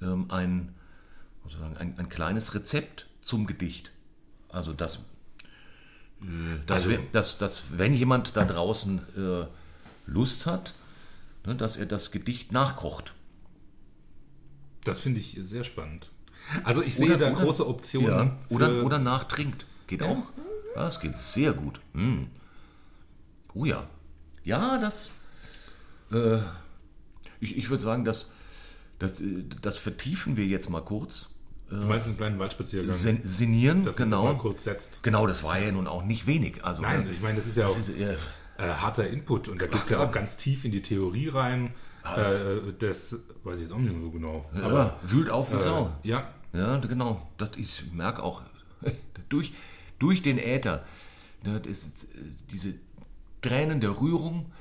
ähm, 0.00 0.26
ein, 0.30 0.74
sozusagen 1.44 1.76
ein, 1.76 1.94
ein 1.98 2.08
kleines 2.08 2.54
Rezept 2.54 3.06
zum 3.20 3.46
Gedicht. 3.46 3.91
Also 4.52 4.72
das, 4.72 4.96
äh, 6.20 6.24
dass, 6.66 6.82
Also- 6.86 6.98
dass, 7.12 7.38
dass 7.38 7.78
wenn 7.78 7.92
jemand 7.92 8.36
da 8.36 8.44
draußen 8.44 9.00
äh, 9.16 9.46
Lust 10.06 10.46
hat, 10.46 10.74
ne, 11.44 11.54
dass 11.56 11.76
er 11.76 11.86
das 11.86 12.10
Gedicht 12.12 12.52
nachkocht. 12.52 13.12
Das 14.84 15.00
finde 15.00 15.20
ich 15.20 15.38
sehr 15.42 15.64
spannend. 15.64 16.10
Also 16.64 16.82
ich 16.82 16.94
sehe 16.96 17.06
Oder- 17.06 17.18
da 17.18 17.32
oder- 17.32 17.44
große 17.44 17.66
Optionen. 17.66 18.08
Ja, 18.28 18.36
oder, 18.48 18.84
oder 18.84 18.98
nachtrinkt. 18.98 19.64
Geht 19.86 20.02
auch. 20.02 20.24
Ja, 20.74 20.84
das 20.84 21.00
geht 21.00 21.16
sehr 21.16 21.52
gut. 21.52 21.80
Mm. 21.92 22.24
Oh 23.54 23.64
ja. 23.64 23.86
Ja, 24.44 24.78
das. 24.78 25.12
Äh, 26.10 26.38
ich 27.40 27.56
ich 27.56 27.70
würde 27.70 27.82
sagen, 27.82 28.04
das, 28.04 28.32
das, 28.98 29.20
äh, 29.20 29.44
das 29.60 29.76
vertiefen 29.76 30.36
wir 30.36 30.46
jetzt 30.46 30.68
mal 30.70 30.80
kurz. 30.82 31.28
Du 31.80 31.86
meinst 31.86 32.06
einen 32.06 32.16
kleinen 32.16 32.38
Waldspaziergang, 32.38 32.94
Sen 32.94 33.20
senieren, 33.22 33.84
dass 33.84 33.96
sich 33.96 34.04
das 34.04 34.10
mal 34.10 34.28
genau. 34.28 34.38
kurz 34.38 34.64
setzt. 34.64 35.02
Genau, 35.02 35.26
das 35.26 35.42
war 35.42 35.58
ja 35.58 35.72
nun 35.72 35.86
auch 35.86 36.04
nicht 36.04 36.26
wenig. 36.26 36.64
Also, 36.64 36.82
Nein, 36.82 37.08
ich 37.10 37.20
meine, 37.20 37.36
das 37.36 37.46
ist 37.46 37.56
ja 37.56 37.66
auch 37.66 37.74
das 37.74 37.88
ist, 37.88 37.98
äh, 37.98 38.16
äh, 38.58 38.74
harter 38.74 39.08
Input 39.08 39.48
und 39.48 39.60
da 39.60 39.66
geht 39.66 39.82
es 39.82 39.88
ja 39.88 40.04
auch 40.04 40.12
ganz 40.12 40.36
tief 40.36 40.64
in 40.64 40.72
die 40.72 40.82
Theorie 40.82 41.28
rein. 41.28 41.74
Äh, 42.04 42.72
das 42.78 43.16
weiß 43.44 43.56
ich 43.56 43.62
jetzt 43.62 43.72
auch 43.72 43.78
nicht 43.78 43.92
mehr 43.92 44.02
so 44.02 44.10
genau. 44.10 44.44
ja, 44.54 44.96
wühlt 45.02 45.30
auf 45.30 45.52
wie 45.52 45.58
Sau. 45.58 45.92
äh, 46.02 46.08
ja, 46.08 46.28
Ja, 46.52 46.76
genau. 46.78 47.26
Das, 47.38 47.50
ich 47.56 47.92
merke 47.92 48.22
auch, 48.22 48.42
durch, 49.28 49.54
durch 49.98 50.22
den 50.22 50.38
Äther, 50.38 50.84
ne, 51.44 51.60
das 51.60 51.86
ist, 51.86 52.08
diese 52.50 52.74
Tränen 53.40 53.80
der 53.80 54.00
Rührung, 54.00 54.52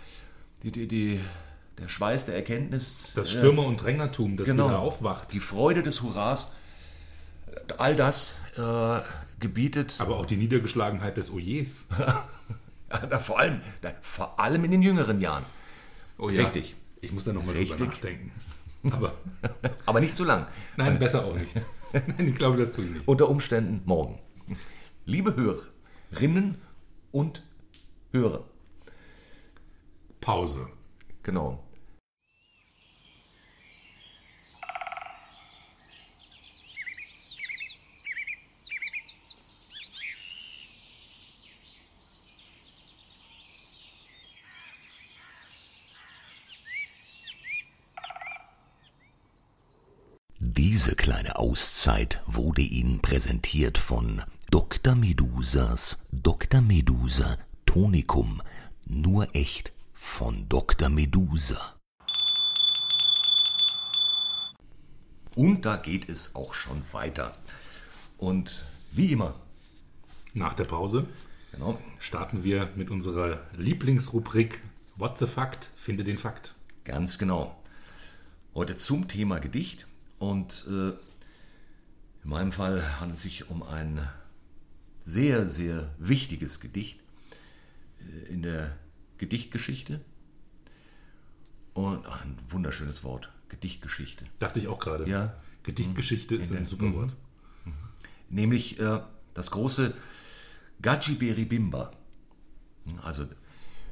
die, 0.63 0.71
die, 0.71 0.87
die, 0.87 1.19
der 1.77 1.87
Schweiß 1.87 2.25
der 2.25 2.35
Erkenntnis, 2.35 3.11
das 3.15 3.31
Stürmer- 3.31 3.65
und 3.65 3.81
Drängertum, 3.81 4.37
das 4.37 4.47
genau, 4.47 4.67
wieder 4.67 4.79
aufwacht. 4.79 5.33
die 5.33 5.39
Freude 5.39 5.81
des 5.83 6.01
Hurras, 6.01 6.55
all 7.77 7.95
das 7.95 8.35
äh, 8.57 8.99
gebietet, 9.39 9.95
Aber 9.99 10.17
auch 10.17 10.25
die 10.25 10.37
Niedergeschlagenheit 10.37 11.17
des 11.17 11.31
Ojers. 11.31 11.87
ja, 11.99 13.19
vor, 13.19 13.39
allem, 13.39 13.61
da, 13.81 13.91
vor 14.01 14.39
allem 14.39 14.63
in 14.65 14.71
den 14.71 14.81
jüngeren 14.81 15.19
Jahren. 15.21 15.45
Oh 16.17 16.25
Richtig. 16.27 16.75
Ich 17.01 17.11
muss 17.11 17.23
da 17.23 17.33
nochmal 17.33 17.55
drüber 17.55 17.71
Richtig. 17.71 17.87
nachdenken. 17.87 18.31
Aber 18.91 19.13
Aber 19.85 19.99
nicht 19.99 20.15
zu 20.15 20.23
lang. 20.23 20.47
nein, 20.77 20.99
besser 20.99 21.25
auch 21.25 21.35
nicht. 21.35 21.53
Nein, 21.93 22.27
ich 22.27 22.35
glaube, 22.35 22.57
das 22.57 22.71
tue 22.71 22.85
ich 22.85 22.91
nicht. 22.91 23.07
Unter 23.07 23.27
Umständen 23.29 23.81
morgen. 23.85 24.17
Liebe 25.05 25.35
Hörerinnen 25.35 26.57
und 27.11 27.43
Hörer, 28.13 28.45
Pause. 30.21 30.67
genau. 31.23 31.61
Diese 50.63 50.95
kleine 50.95 51.37
Auszeit 51.37 52.21
wurde 52.27 52.61
Ihnen 52.61 53.01
präsentiert 53.01 53.79
von 53.79 54.21
Dr. 54.51 54.93
Medusas 54.93 56.05
Dr. 56.11 56.61
Medusa 56.61 57.39
Tonikum. 57.65 58.43
Nur 58.85 59.35
echt 59.35 59.71
von 59.95 60.47
Dr. 60.49 60.89
Medusa. 60.89 61.73
Und 65.33 65.65
da 65.65 65.77
geht 65.77 66.07
es 66.07 66.35
auch 66.35 66.53
schon 66.53 66.83
weiter. 66.91 67.35
Und 68.19 68.63
wie 68.91 69.11
immer, 69.13 69.33
Nach 70.35 70.53
der 70.53 70.65
Pause 70.65 71.07
genau, 71.51 71.79
starten 71.99 72.43
wir 72.43 72.69
mit 72.75 72.91
unserer 72.91 73.39
Lieblingsrubrik 73.57 74.61
What 74.95 75.17
the 75.17 75.25
Fact? 75.25 75.71
Finde 75.75 76.03
den 76.03 76.19
Fakt. 76.19 76.53
ganz 76.85 77.17
genau. 77.17 77.59
Heute 78.53 78.75
zum 78.75 79.07
Thema 79.07 79.39
Gedicht. 79.39 79.87
Und 80.21 80.65
äh, 80.69 80.89
in 82.23 82.29
meinem 82.29 82.51
Fall 82.51 82.99
handelt 82.99 83.17
es 83.17 83.23
sich 83.23 83.49
um 83.49 83.63
ein 83.63 84.07
sehr, 85.01 85.49
sehr 85.49 85.95
wichtiges 85.97 86.59
Gedicht 86.59 86.99
äh, 87.99 88.31
in 88.31 88.43
der 88.43 88.77
Gedichtgeschichte. 89.17 89.99
Und 91.73 92.05
ein 92.05 92.37
wunderschönes 92.49 93.03
Wort, 93.03 93.31
Gedichtgeschichte. 93.49 94.25
Dachte 94.37 94.59
ich 94.59 94.67
auch 94.67 94.77
gerade. 94.77 95.09
Ja. 95.09 95.41
Gedichtgeschichte 95.63 96.35
ist 96.35 96.51
ein 96.53 96.67
super 96.67 96.93
Wort. 96.93 97.15
nämlich 98.29 98.79
äh, 98.79 99.01
das 99.33 99.49
große 99.49 99.91
Gajiberibimba. 100.83 101.93
Also 103.01 103.25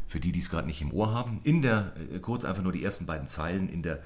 für 0.08 0.20
die, 0.20 0.32
die 0.32 0.42
es 0.42 0.52
gerade 0.52 0.68
nicht 0.68 0.84
im 0.84 0.94
Ohr 0.94 1.12
haben, 1.12 1.40
in 1.44 1.64
der, 1.64 1.96
äh, 2.14 2.20
kurz 2.20 2.46
einfach 2.46 2.62
nur 2.62 2.72
die 2.72 2.84
ersten 2.84 3.08
beiden 3.08 3.26
Zeilen 3.26 3.68
in 3.68 3.82
der 3.82 4.04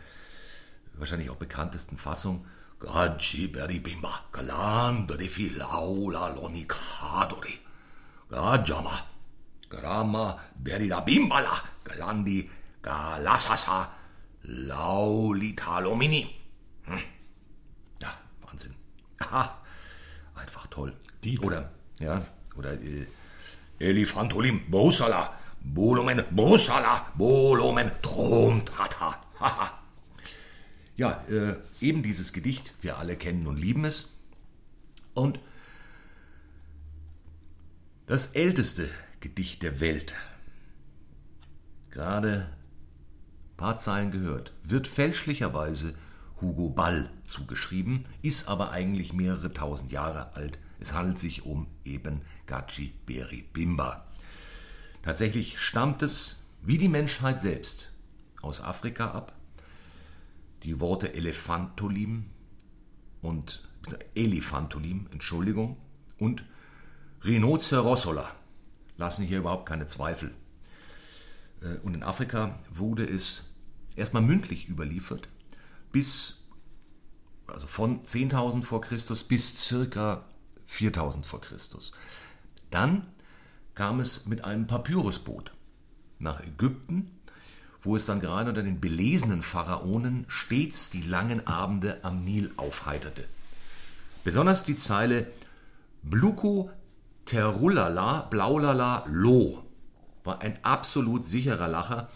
wahrscheinlich 0.96 1.30
auch 1.30 1.36
bekanntesten 1.38 1.98
Fassung. 1.98 2.46
Gajiberibimba, 2.80 4.26
galandere 4.34 5.30
filaula 5.30 6.28
lonicadore, 6.36 7.54
gajama, 8.30 8.92
grama 9.70 10.38
berida 10.56 11.00
bimbala, 11.00 11.64
galandi, 11.86 12.50
galasasa, 12.82 13.90
laulitalomini. 14.44 16.36
Hm. 16.86 17.00
Ja, 18.02 18.14
Wahnsinn. 18.42 18.76
Aha, 19.20 19.58
einfach 20.36 20.68
toll. 20.68 20.94
Die- 21.24 21.40
Oder, 21.40 21.72
ja, 22.00 22.22
oder 22.58 22.74
äh, 22.74 23.08
Elefantolim, 23.80 24.70
Bosala, 24.70 25.34
Bolomen, 25.62 26.26
Bosala, 26.32 27.08
Bolomen, 27.16 27.92
Tromtata. 28.02 29.16
Haha. 29.40 29.72
Ja, 30.96 31.24
äh, 31.28 31.56
eben 31.82 32.04
dieses 32.04 32.34
Gedicht, 32.34 32.74
wir 32.82 32.98
alle 32.98 33.16
kennen 33.16 33.48
und 33.48 33.58
lieben 33.58 33.86
es. 33.86 34.10
Und 35.14 35.40
das 38.06 38.28
älteste 38.28 38.90
Gedicht 39.20 39.64
der 39.64 39.80
Welt 39.80 40.16
gerade 41.90 42.48
ein 43.54 43.58
paar 43.58 43.78
Zeilen 43.78 44.12
gehört, 44.12 44.52
wird 44.64 44.88
fälschlicherweise 44.88 45.94
Hugo 46.42 46.70
Ball 46.70 47.10
zugeschrieben, 47.24 48.06
ist 48.22 48.48
aber 48.48 48.72
eigentlich 48.72 49.14
mehrere 49.14 49.54
tausend 49.54 49.92
Jahre 49.92 50.36
alt. 50.36 50.60
Es 50.80 50.94
handelt 50.94 51.20
sich 51.20 51.46
um 51.46 51.68
eben 51.86 52.22
Gachi 52.48 52.94
Beri 53.06 53.46
Bimba. 53.54 54.06
Tatsächlich 55.04 55.60
stammt 55.60 56.02
es, 56.02 56.38
wie 56.62 56.78
die 56.78 56.90
Menschheit 56.90 57.40
selbst, 57.42 57.92
aus 58.42 58.62
Afrika 58.62 59.12
ab. 59.12 59.34
Die 60.64 60.80
Worte 60.80 61.14
Elephantolim 61.14 62.26
und 63.22 63.68
Elephantolim, 64.16 65.08
Entschuldigung, 65.12 65.78
und 66.18 66.46
Rhinocerossola 67.26 68.32
lassen 68.98 69.26
hier 69.26 69.40
überhaupt 69.40 69.68
keine 69.68 69.86
Zweifel. 69.86 70.34
Äh, 71.62 71.78
und 71.80 71.94
in 71.94 72.04
Afrika 72.04 72.60
wurde 72.70 73.06
es 73.06 73.54
erstmal 73.96 74.24
mündlich 74.24 74.70
überliefert, 74.70 75.28
bis, 75.92 76.40
also 77.48 77.68
von 77.68 78.04
10.000 78.04 78.64
vor 78.64 78.82
Christus 78.82 79.24
bis 79.24 79.58
circa 79.58 80.26
4.000 80.70 81.24
vor 81.24 81.42
Christus. 81.42 81.92
Dann 82.72 83.08
kam 83.76 84.00
es 84.00 84.26
mit 84.26 84.44
einem 84.44 84.68
Papyrusboot 84.68 85.52
nach 86.20 86.42
Ägypten, 86.42 87.12
wo 87.84 87.96
es 87.96 88.06
dann 88.06 88.22
gerade 88.22 88.50
unter 88.50 88.64
den 88.64 88.80
belesenen 88.80 89.42
Pharaonen 89.42 90.26
stets 90.28 90.90
die 90.90 91.02
langen 91.02 91.46
Abende 91.46 92.00
am 92.04 92.24
Nil 92.24 92.52
aufheiterte. 92.58 93.26
Besonders 94.24 94.64
die 94.64 94.78
Zeile 94.78 95.28
Bluku 96.02 96.70
Terulala 97.26 98.22
Blaulala 98.30 99.06
Lo 99.10 99.64
war 100.24 100.42
ein 100.42 100.58
absolut 100.64 101.26
sicherer 101.26 101.68
Lacher, 101.68 102.10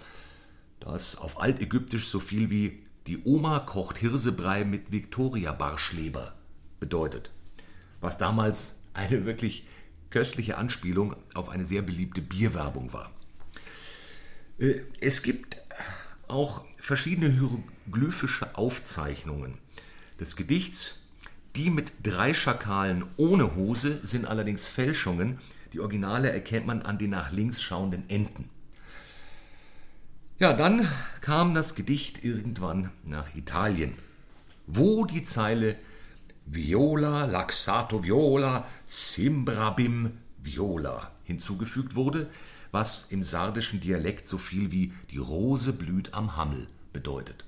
das 0.79 1.17
auf 1.17 1.41
Altägyptisch 1.41 2.07
so 2.07 2.19
viel 2.19 2.49
wie 2.49 2.83
die 3.07 3.23
Oma 3.23 3.59
kocht 3.59 3.97
Hirsebrei 3.97 4.63
mit 4.63 4.91
Viktoria-Barschleber 4.91 6.33
bedeutet, 6.79 7.31
was 8.01 8.17
damals 8.17 8.79
eine 8.93 9.25
wirklich 9.25 9.65
köstliche 10.09 10.57
Anspielung 10.57 11.15
auf 11.33 11.49
eine 11.49 11.65
sehr 11.65 11.81
beliebte 11.81 12.21
Bierwerbung 12.21 12.93
war. 12.93 13.11
Äh, 14.59 14.81
es 14.99 15.21
gibt 15.21 15.57
auch 16.27 16.65
verschiedene 16.77 17.31
hieroglyphische 17.31 18.57
Aufzeichnungen 18.57 19.57
des 20.19 20.35
Gedichts. 20.35 20.99
Die 21.55 21.69
mit 21.69 21.93
drei 22.03 22.33
Schakalen 22.33 23.05
ohne 23.17 23.55
Hose 23.55 23.99
sind 24.03 24.25
allerdings 24.25 24.67
Fälschungen. 24.67 25.39
Die 25.73 25.79
Originale 25.79 26.31
erkennt 26.31 26.67
man 26.67 26.81
an 26.81 26.97
den 26.97 27.11
nach 27.11 27.31
links 27.31 27.61
schauenden 27.61 28.09
Enden. 28.09 28.49
Ja, 30.39 30.53
dann 30.53 30.87
kam 31.21 31.55
das 31.55 31.73
Gedicht 31.73 32.23
irgendwann 32.23 32.91
nach 33.03 33.33
Italien, 33.33 33.93
wo 34.67 35.05
die 35.05 35.23
Zeile 35.23 35.75
Viola, 36.45 37.25
Laxato 37.25 38.03
Viola, 38.03 38.67
Simbrabim 38.85 40.11
Viola 40.37 41.11
hinzugefügt 41.23 41.95
wurde, 41.95 42.29
was 42.71 43.07
im 43.09 43.23
sardischen 43.23 43.79
Dialekt 43.79 44.27
so 44.27 44.37
viel 44.37 44.71
wie 44.71 44.93
die 45.11 45.17
Rose 45.17 45.73
blüht 45.73 46.13
am 46.13 46.35
Hammel 46.35 46.67
bedeutet. 46.93 47.45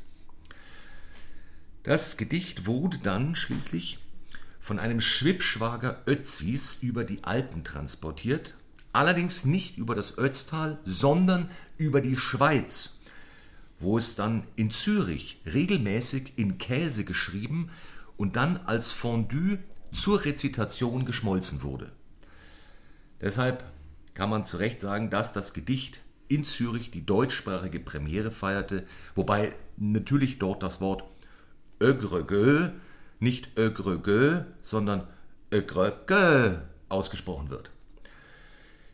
Das 1.83 2.17
Gedicht 2.17 2.65
wurde 2.65 2.97
dann 2.99 3.35
schließlich 3.35 3.99
von 4.59 4.79
einem 4.79 5.01
Schwippschwager 5.01 6.03
Ötzis 6.05 6.77
über 6.81 7.03
die 7.03 7.23
Alpen 7.23 7.63
transportiert 7.63 8.53
allerdings 8.93 9.45
nicht 9.45 9.77
über 9.77 9.95
das 9.95 10.17
Ötztal, 10.17 10.79
sondern 10.85 11.49
über 11.77 12.01
die 12.01 12.17
Schweiz, 12.17 12.91
wo 13.79 13.97
es 13.97 14.15
dann 14.15 14.43
in 14.55 14.71
Zürich 14.71 15.39
regelmäßig 15.45 16.33
in 16.35 16.57
Käse 16.57 17.05
geschrieben 17.05 17.69
und 18.17 18.35
dann 18.35 18.57
als 18.57 18.91
Fondue 18.91 19.59
zur 19.91 20.25
Rezitation 20.25 21.05
geschmolzen 21.05 21.63
wurde. 21.63 21.91
Deshalb 23.21 23.63
kann 24.19 24.29
man 24.29 24.43
zu 24.43 24.57
Recht 24.57 24.81
sagen, 24.81 25.09
dass 25.09 25.31
das 25.31 25.53
Gedicht 25.53 26.01
in 26.27 26.43
Zürich 26.43 26.91
die 26.91 27.05
deutschsprachige 27.05 27.79
Premiere 27.79 28.31
feierte, 28.31 28.83
wobei 29.15 29.53
natürlich 29.77 30.39
dort 30.39 30.61
das 30.61 30.81
Wort 30.81 31.05
Ögrögö 31.79 32.71
nicht 33.21 33.57
Ögrögö, 33.57 34.43
sondern 34.61 35.07
Ögrögö 35.53 36.57
ausgesprochen 36.89 37.49
wird. 37.49 37.71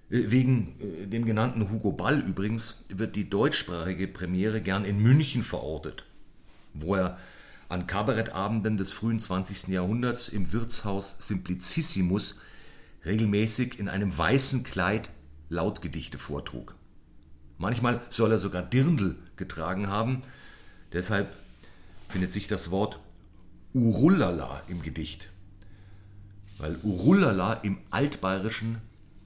Wegen 0.10 0.76
äh, 0.80 1.08
dem 1.08 1.26
genannten 1.26 1.72
Hugo 1.72 1.92
Ball 1.92 2.20
übrigens 2.20 2.84
wird 2.90 3.16
die 3.16 3.28
deutschsprachige 3.28 4.08
Premiere 4.08 4.62
gern 4.62 4.86
in 4.86 5.02
München 5.02 5.42
verortet, 5.42 6.06
wo 6.76 6.94
er 6.94 7.18
an 7.68 7.88
Kabarettabenden 7.88 8.78
des 8.78 8.92
frühen 8.92 9.20
20. 9.20 9.70
Jahrhunderts 9.70 10.30
im 10.30 10.54
Wirtshaus 10.54 11.16
Simplicissimus 11.18 12.40
regelmäßig 13.08 13.80
in 13.80 13.90
einem 13.90 14.16
weißen 14.16 14.64
Kleid 14.64 15.10
Lautgedichte 15.50 16.18
vortrug. 16.18 16.76
Manchmal 17.58 18.02
soll 18.10 18.32
er 18.32 18.40
sogar 18.40 18.64
Dirndl 18.64 19.16
getragen 19.36 19.88
haben, 19.88 20.24
deshalb 20.92 21.36
findet 22.10 22.32
sich 22.32 22.48
das 22.48 22.72
Wort 22.72 23.00
Urullala 23.74 24.62
im 24.68 24.82
Gedicht, 24.82 25.30
weil 26.58 26.78
Urullala 26.84 27.54
im 27.54 27.78
Altbayerischen 27.92 28.82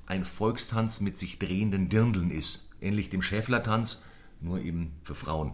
ein 0.06 0.26
Volkstanz 0.26 1.02
mit 1.02 1.18
sich 1.18 1.40
drehenden 1.40 1.90
Dirndeln 1.90 2.32
ist, 2.32 2.68
ähnlich 2.82 3.10
dem 3.10 3.22
Schäflertanz, 3.22 4.02
nur 4.42 4.60
eben 4.60 4.94
für 5.04 5.16
Frauen. 5.16 5.54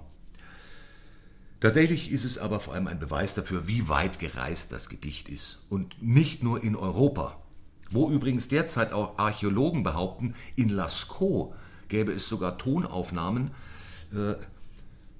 Tatsächlich 1.59 2.11
ist 2.11 2.25
es 2.25 2.37
aber 2.37 2.59
vor 2.59 2.73
allem 2.73 2.87
ein 2.87 2.99
Beweis 2.99 3.33
dafür, 3.33 3.67
wie 3.67 3.89
weit 3.89 4.19
gereist 4.19 4.71
das 4.71 4.89
Gedicht 4.89 5.29
ist. 5.29 5.63
Und 5.69 6.01
nicht 6.01 6.43
nur 6.43 6.63
in 6.63 6.75
Europa. 6.75 7.41
Wo 7.91 8.09
übrigens 8.09 8.47
derzeit 8.47 8.93
auch 8.93 9.17
Archäologen 9.17 9.83
behaupten, 9.83 10.33
in 10.55 10.69
Lascaux 10.69 11.53
gäbe 11.87 12.11
es 12.11 12.27
sogar 12.27 12.57
Tonaufnahmen, 12.57 13.51
äh, 14.11 14.35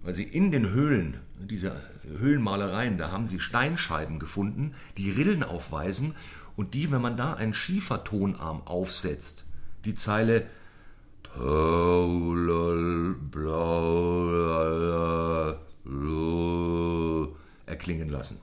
weil 0.03 0.13
sie 0.13 0.23
in 0.23 0.51
den 0.51 0.69
Höhlen, 0.69 1.19
dieser 1.39 1.75
Höhlenmalereien, 2.19 2.97
da 2.97 3.11
haben 3.11 3.25
sie 3.25 3.39
Steinscheiben 3.39 4.19
gefunden, 4.19 4.73
die 4.97 5.11
Rillen 5.11 5.43
aufweisen 5.43 6.15
und 6.55 6.73
die, 6.73 6.91
wenn 6.91 7.01
man 7.01 7.17
da 7.17 7.33
einen 7.33 7.53
Schiefertonarm 7.53 8.61
aufsetzt, 8.65 9.45
die 9.83 9.93
Zeile 9.93 10.47
erklingen 17.65 18.09
lassen. 18.09 18.39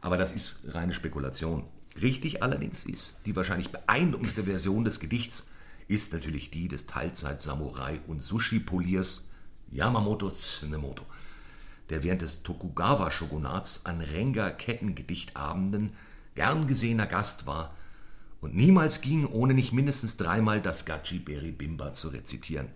Aber 0.00 0.16
das 0.16 0.32
ist 0.32 0.60
reine 0.68 0.94
Spekulation. 0.94 1.64
Richtig 2.00 2.42
allerdings 2.42 2.84
ist, 2.84 3.16
die 3.26 3.34
wahrscheinlich 3.34 3.70
beeindruckendste 3.70 4.44
Version 4.44 4.84
des 4.84 5.00
Gedichts 5.00 5.48
ist 5.88 6.12
natürlich 6.12 6.50
die 6.50 6.68
des 6.68 6.86
Teilzeit-Samurai 6.86 8.00
und 8.06 8.22
Sushi-Poliers 8.22 9.28
Yamamoto 9.72 10.30
Tsunemoto, 10.30 11.04
der 11.88 12.02
während 12.02 12.22
des 12.22 12.42
Tokugawa-Shogunats 12.42 13.86
an 13.86 14.00
Renga-Kettengedichtabenden 14.00 15.92
gern 16.34 16.66
gesehener 16.68 17.06
Gast 17.06 17.46
war 17.46 17.74
und 18.40 18.54
niemals 18.54 19.00
ging, 19.00 19.26
ohne 19.26 19.54
nicht 19.54 19.72
mindestens 19.72 20.16
dreimal 20.16 20.62
das 20.62 20.84
Gachi 20.84 21.18
Beri 21.18 21.50
Bimba 21.50 21.92
zu 21.92 22.08
rezitieren. 22.08 22.68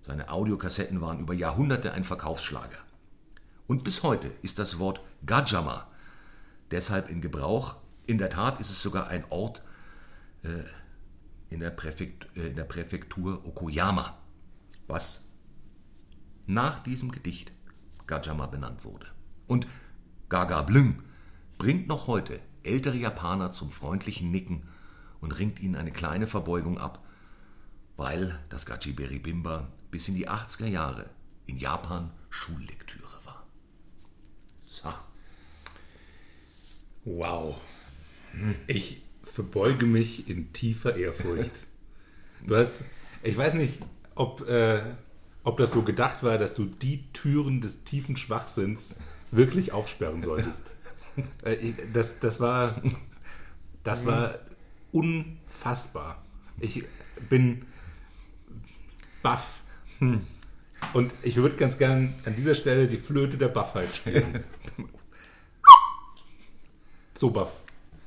Seine 0.00 0.28
Audiokassetten 0.28 1.00
waren 1.00 1.20
über 1.20 1.34
Jahrhunderte 1.34 1.92
ein 1.92 2.04
Verkaufsschlager. 2.04 2.78
Und 3.66 3.84
bis 3.84 4.02
heute 4.02 4.30
ist 4.42 4.58
das 4.58 4.78
Wort 4.78 5.00
Gajama 5.24 5.86
deshalb 6.70 7.08
in 7.08 7.20
Gebrauch. 7.20 7.76
In 8.06 8.18
der 8.18 8.30
Tat 8.30 8.60
ist 8.60 8.70
es 8.70 8.82
sogar 8.82 9.08
ein 9.08 9.24
Ort 9.30 9.62
äh, 10.42 10.64
in, 11.48 11.60
der 11.60 11.70
Präfekt, 11.70 12.26
äh, 12.36 12.48
in 12.48 12.56
der 12.56 12.64
Präfektur 12.64 13.44
Okoyama, 13.46 14.18
was 14.86 15.24
nach 16.46 16.82
diesem 16.82 17.10
Gedicht 17.10 17.52
Gajama 18.06 18.46
benannt 18.46 18.84
wurde. 18.84 19.06
Und 19.46 19.66
Gaga 20.28 20.62
Bling 20.62 21.02
bringt 21.58 21.86
noch 21.86 22.06
heute 22.06 22.40
ältere 22.62 22.96
Japaner 22.96 23.50
zum 23.50 23.70
freundlichen 23.70 24.30
Nicken 24.30 24.68
und 25.20 25.32
ringt 25.32 25.60
ihnen 25.60 25.76
eine 25.76 25.92
kleine 25.92 26.26
Verbeugung 26.26 26.78
ab, 26.78 27.04
weil 27.96 28.38
das 28.48 28.66
Gachiberi 28.66 29.18
Bimba 29.18 29.68
bis 29.90 30.08
in 30.08 30.14
die 30.14 30.28
80er 30.28 30.66
Jahre 30.66 31.08
in 31.46 31.56
Japan 31.56 32.10
Schullektüre 32.30 33.24
war. 33.24 33.46
So. 34.66 34.92
Wow. 37.04 37.60
Ich 38.66 39.02
verbeuge 39.24 39.86
mich 39.86 40.28
in 40.28 40.52
tiefer 40.52 40.96
Ehrfurcht. 40.96 41.66
Du 42.46 42.56
hast, 42.56 42.82
ich 43.22 43.36
weiß 43.36 43.54
nicht, 43.54 43.80
ob, 44.14 44.48
äh, 44.48 44.82
ob 45.42 45.58
das 45.58 45.72
so 45.72 45.82
gedacht 45.82 46.22
war, 46.22 46.38
dass 46.38 46.54
du 46.54 46.64
die 46.64 47.04
Türen 47.12 47.60
des 47.60 47.84
tiefen 47.84 48.16
Schwachsinns 48.16 48.94
wirklich 49.30 49.72
aufsperren 49.72 50.22
solltest. 50.22 50.64
Äh, 51.44 51.74
das, 51.92 52.18
das 52.18 52.40
war, 52.40 52.82
das 53.84 54.04
war 54.04 54.34
unfassbar. 54.90 56.20
Ich 56.58 56.82
bin 57.28 57.66
baff. 59.22 59.60
Hm. 60.00 60.22
Und 60.92 61.12
ich 61.22 61.36
würde 61.36 61.54
ganz 61.54 61.78
gern 61.78 62.14
an 62.24 62.34
dieser 62.34 62.56
Stelle 62.56 62.88
die 62.88 62.98
Flöte 62.98 63.36
der 63.36 63.46
Buffheit 63.46 63.94
spielen. 63.94 64.42
so 67.14 67.30
Buff. 67.30 67.52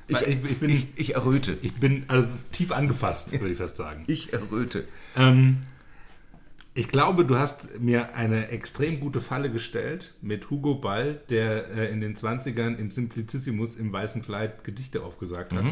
Ich, 0.07 0.15
Weil 0.15 0.29
ich, 0.29 0.59
bin, 0.59 0.69
ich, 0.69 0.87
ich 0.95 1.15
erröte. 1.15 1.57
Ich 1.61 1.73
bin 1.73 2.05
also 2.07 2.27
tief 2.51 2.71
angefasst, 2.71 3.31
würde 3.31 3.51
ich 3.51 3.57
fast 3.57 3.75
sagen. 3.75 4.05
Ich 4.07 4.31
erröte. 4.31 4.87
Ähm, 5.17 5.63
ich 6.73 6.87
glaube, 6.87 7.25
du 7.25 7.37
hast 7.37 7.79
mir 7.79 8.15
eine 8.15 8.49
extrem 8.49 8.99
gute 8.99 9.19
Falle 9.19 9.51
gestellt 9.51 10.13
mit 10.21 10.49
Hugo 10.49 10.75
Ball, 10.75 11.19
der 11.29 11.69
äh, 11.71 11.91
in 11.91 11.99
den 11.99 12.15
20ern 12.15 12.77
im 12.77 12.91
Simplicissimus 12.91 13.75
im 13.75 13.91
weißen 13.91 14.21
Kleid 14.21 14.63
Gedichte 14.63 15.03
aufgesagt 15.03 15.53
hat. 15.53 15.65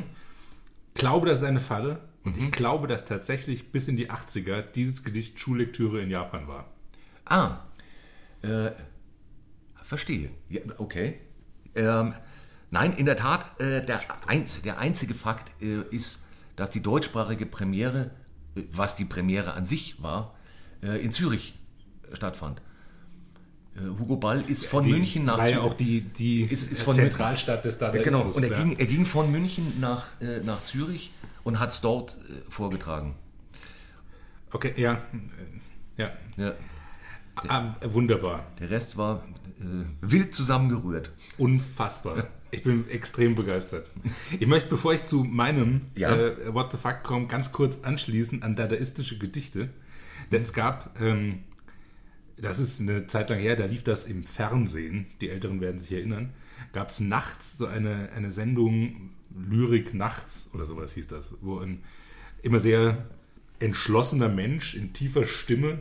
Ich 0.95 0.99
glaube, 0.99 1.27
das 1.27 1.41
ist 1.41 1.45
eine 1.45 1.59
Falle. 1.59 2.01
Und 2.23 2.37
ich 2.37 2.51
glaube, 2.51 2.87
dass 2.87 3.05
tatsächlich 3.05 3.71
bis 3.71 3.87
in 3.87 3.97
die 3.97 4.09
80er 4.09 4.63
dieses 4.63 5.03
Gedicht 5.03 5.39
Schullektüre 5.39 6.01
in 6.01 6.09
Japan 6.09 6.47
war. 6.47 6.71
Ah, 7.23 7.59
äh, 8.41 8.71
verstehe. 9.83 10.31
Ja, 10.49 10.61
okay. 10.79 11.19
Ähm, 11.75 12.15
nein, 12.75 12.93
in 12.93 13.05
der 13.05 13.15
Tat, 13.15 13.59
äh, 13.59 13.83
der, 13.85 14.01
einz, 14.27 14.61
der 14.61 14.77
einzige 14.79 15.13
Fakt 15.13 15.51
äh, 15.61 15.81
ist, 15.95 16.21
dass 16.57 16.69
die 16.69 16.81
deutschsprachige 16.81 17.45
Premiere, 17.45 18.11
äh, 18.55 18.63
was 18.71 18.95
die 18.95 19.05
Premiere 19.05 19.53
an 19.53 19.65
sich 19.65 20.01
war, 20.03 20.35
äh, 20.83 21.01
in 21.03 21.11
Zürich 21.11 21.53
stattfand. 22.13 22.61
Äh, 23.75 23.79
Hugo 23.99 24.17
Ball 24.17 24.41
ist 24.47 24.65
von 24.65 24.83
Die- 24.83 24.91
München 24.91 25.23
nach 25.25 25.37
Zürich. 25.43 25.57
auch 25.57 25.73
die, 25.73 26.01
die 26.01 26.41
Ist- 26.43 26.71
ist 26.71 26.83
Zentralstadt 26.89 27.63
des 27.65 27.77
Dadaismus. 27.77 28.05
Genau, 28.05 28.35
und 28.35 28.43
er 28.43 28.51
ja. 28.51 28.57
ging, 28.63 28.77
er 28.77 28.85
ging 28.87 29.05
von 29.05 29.31
München 29.31 29.79
nach, 29.79 30.07
äh, 30.21 30.41
nach 30.43 30.61
Zürich 30.61 31.11
und 31.43 31.59
hat 31.59 31.69
es 31.69 31.79
dort 31.81 32.17
vorgetragen. 32.49 33.15
Okay, 34.51 34.73
ja. 34.77 35.01
Ja. 35.97 36.11
Ja, 36.37 36.53
Ah, 37.47 37.75
wunderbar. 37.83 38.45
der 38.59 38.69
Rest 38.69 38.95
war 38.97 39.23
äh, 39.59 39.63
wild 40.01 40.33
zusammengerührt. 40.33 41.11
Unfassbar. 41.37 42.27
Ich 42.51 42.63
bin 42.63 42.87
extrem 42.89 43.35
begeistert. 43.35 43.89
Ich 44.39 44.47
möchte, 44.47 44.69
bevor 44.69 44.93
ich 44.93 45.03
zu 45.03 45.23
meinem 45.23 45.81
Ja. 45.95 46.15
äh, 46.15 46.53
What 46.53 46.71
the 46.71 46.77
Fuck 46.77 47.03
komme, 47.03 47.27
ganz 47.27 47.51
kurz 47.51 47.79
anschließen 47.81 48.43
an 48.43 48.55
dadaistische 48.55 49.17
Gedichte. 49.17 49.69
Denn 50.31 50.41
es 50.41 50.53
gab, 50.53 50.99
ähm, 51.01 51.39
das 52.37 52.59
ist 52.59 52.79
eine 52.79 53.07
Zeit 53.07 53.29
lang 53.29 53.39
her, 53.39 53.55
da 53.55 53.65
lief 53.65 53.83
das 53.83 54.05
im 54.05 54.23
Fernsehen, 54.23 55.07
die 55.21 55.29
Älteren 55.29 55.61
werden 55.61 55.79
sich 55.79 55.91
erinnern, 55.93 56.33
gab 56.73 56.89
es 56.89 56.99
nachts 56.99 57.57
so 57.57 57.65
eine, 57.65 58.09
eine 58.15 58.31
Sendung, 58.31 59.11
Lyrik 59.49 59.93
nachts 59.93 60.49
oder 60.53 60.65
sowas 60.65 60.93
hieß 60.93 61.07
das, 61.07 61.25
wo 61.41 61.59
ein 61.59 61.83
immer 62.41 62.59
sehr 62.59 63.05
entschlossener 63.59 64.29
Mensch 64.29 64.75
in 64.75 64.93
tiefer 64.93 65.25
Stimme 65.25 65.79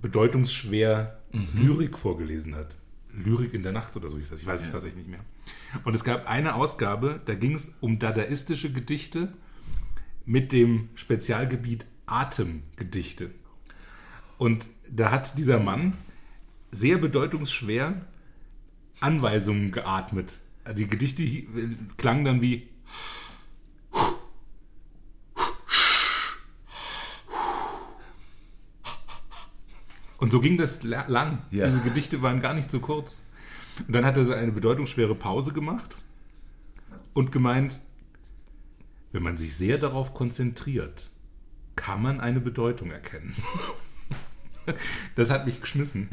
bedeutungsschwer 0.00 1.18
Lyrik 1.54 1.98
vorgelesen 1.98 2.54
hat. 2.54 2.76
Lyrik 3.16 3.54
in 3.54 3.62
der 3.62 3.72
Nacht 3.72 3.96
oder 3.96 4.10
so 4.10 4.18
hieß 4.18 4.30
das. 4.30 4.40
Ich 4.40 4.46
weiß 4.46 4.62
es 4.62 4.70
tatsächlich 4.70 5.06
nicht 5.06 5.10
mehr. 5.10 5.24
Und 5.84 5.94
es 5.94 6.04
gab 6.04 6.28
eine 6.28 6.54
Ausgabe, 6.54 7.20
da 7.24 7.34
ging 7.34 7.54
es 7.54 7.76
um 7.80 7.98
dadaistische 7.98 8.72
Gedichte 8.72 9.32
mit 10.24 10.52
dem 10.52 10.88
Spezialgebiet 10.94 11.86
Atemgedichte. 12.06 13.30
Und 14.38 14.68
da 14.90 15.10
hat 15.10 15.38
dieser 15.38 15.58
Mann 15.58 15.96
sehr 16.70 16.98
bedeutungsschwer 16.98 18.06
Anweisungen 19.00 19.72
geatmet. 19.72 20.40
Die 20.76 20.86
Gedichte 20.86 21.24
klangen 21.96 22.24
dann 22.24 22.42
wie 22.42 22.68
Und 30.26 30.32
so 30.32 30.40
ging 30.40 30.58
das 30.58 30.82
la- 30.82 31.06
lang. 31.06 31.38
Ja. 31.52 31.68
Diese 31.68 31.82
Gedichte 31.82 32.20
waren 32.20 32.40
gar 32.40 32.52
nicht 32.52 32.68
so 32.68 32.80
kurz. 32.80 33.22
Und 33.86 33.92
dann 33.94 34.04
hat 34.04 34.16
er 34.16 34.24
so 34.24 34.32
eine 34.32 34.50
bedeutungsschwere 34.50 35.14
Pause 35.14 35.52
gemacht 35.52 35.94
und 37.14 37.30
gemeint, 37.30 37.78
wenn 39.12 39.22
man 39.22 39.36
sich 39.36 39.54
sehr 39.54 39.78
darauf 39.78 40.14
konzentriert, 40.14 41.10
kann 41.76 42.02
man 42.02 42.18
eine 42.20 42.40
Bedeutung 42.40 42.90
erkennen. 42.90 43.34
Das 45.14 45.30
hat 45.30 45.46
mich 45.46 45.60
geschmissen. 45.60 46.08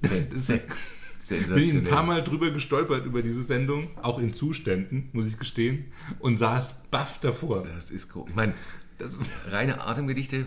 Das 0.00 0.46
bin 0.46 1.58
ich 1.58 1.74
ein 1.74 1.82
paar 1.82 2.04
Mal 2.04 2.22
drüber 2.22 2.52
gestolpert 2.52 3.04
über 3.04 3.20
diese 3.20 3.42
Sendung, 3.42 3.90
auch 4.00 4.20
in 4.20 4.32
Zuständen, 4.32 5.08
muss 5.12 5.26
ich 5.26 5.36
gestehen, 5.36 5.86
und 6.20 6.36
saß 6.36 6.76
baff 6.92 7.18
davor. 7.18 7.64
Das 7.64 7.90
ist 7.90 8.14
cool. 8.14 8.26
Ich 8.28 8.34
meine, 8.36 8.54
das 8.98 9.16
reine 9.48 9.80
Atemgedichte, 9.80 10.46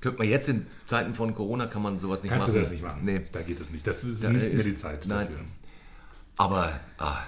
könnte 0.00 0.18
man 0.18 0.28
jetzt 0.28 0.48
in 0.48 0.66
Zeiten 0.86 1.14
von 1.14 1.34
Corona, 1.34 1.66
kann 1.66 1.82
man 1.82 1.98
sowas 1.98 2.22
nicht 2.22 2.30
Kannst 2.32 2.48
machen. 2.48 2.54
du 2.54 2.60
das 2.60 2.70
nicht 2.70 2.82
machen? 2.82 3.00
Nee. 3.04 3.22
Da 3.32 3.42
geht 3.42 3.60
es 3.60 3.70
nicht. 3.70 3.86
Das 3.86 4.04
ist 4.04 4.22
Da 4.22 4.30
nicht 4.30 4.42
mehr 4.44 4.52
ist- 4.54 4.66
die 4.66 4.74
Zeit 4.76 5.06
nein. 5.06 5.26
dafür. 5.26 5.44
Aber 6.36 6.80
ah, 6.98 7.18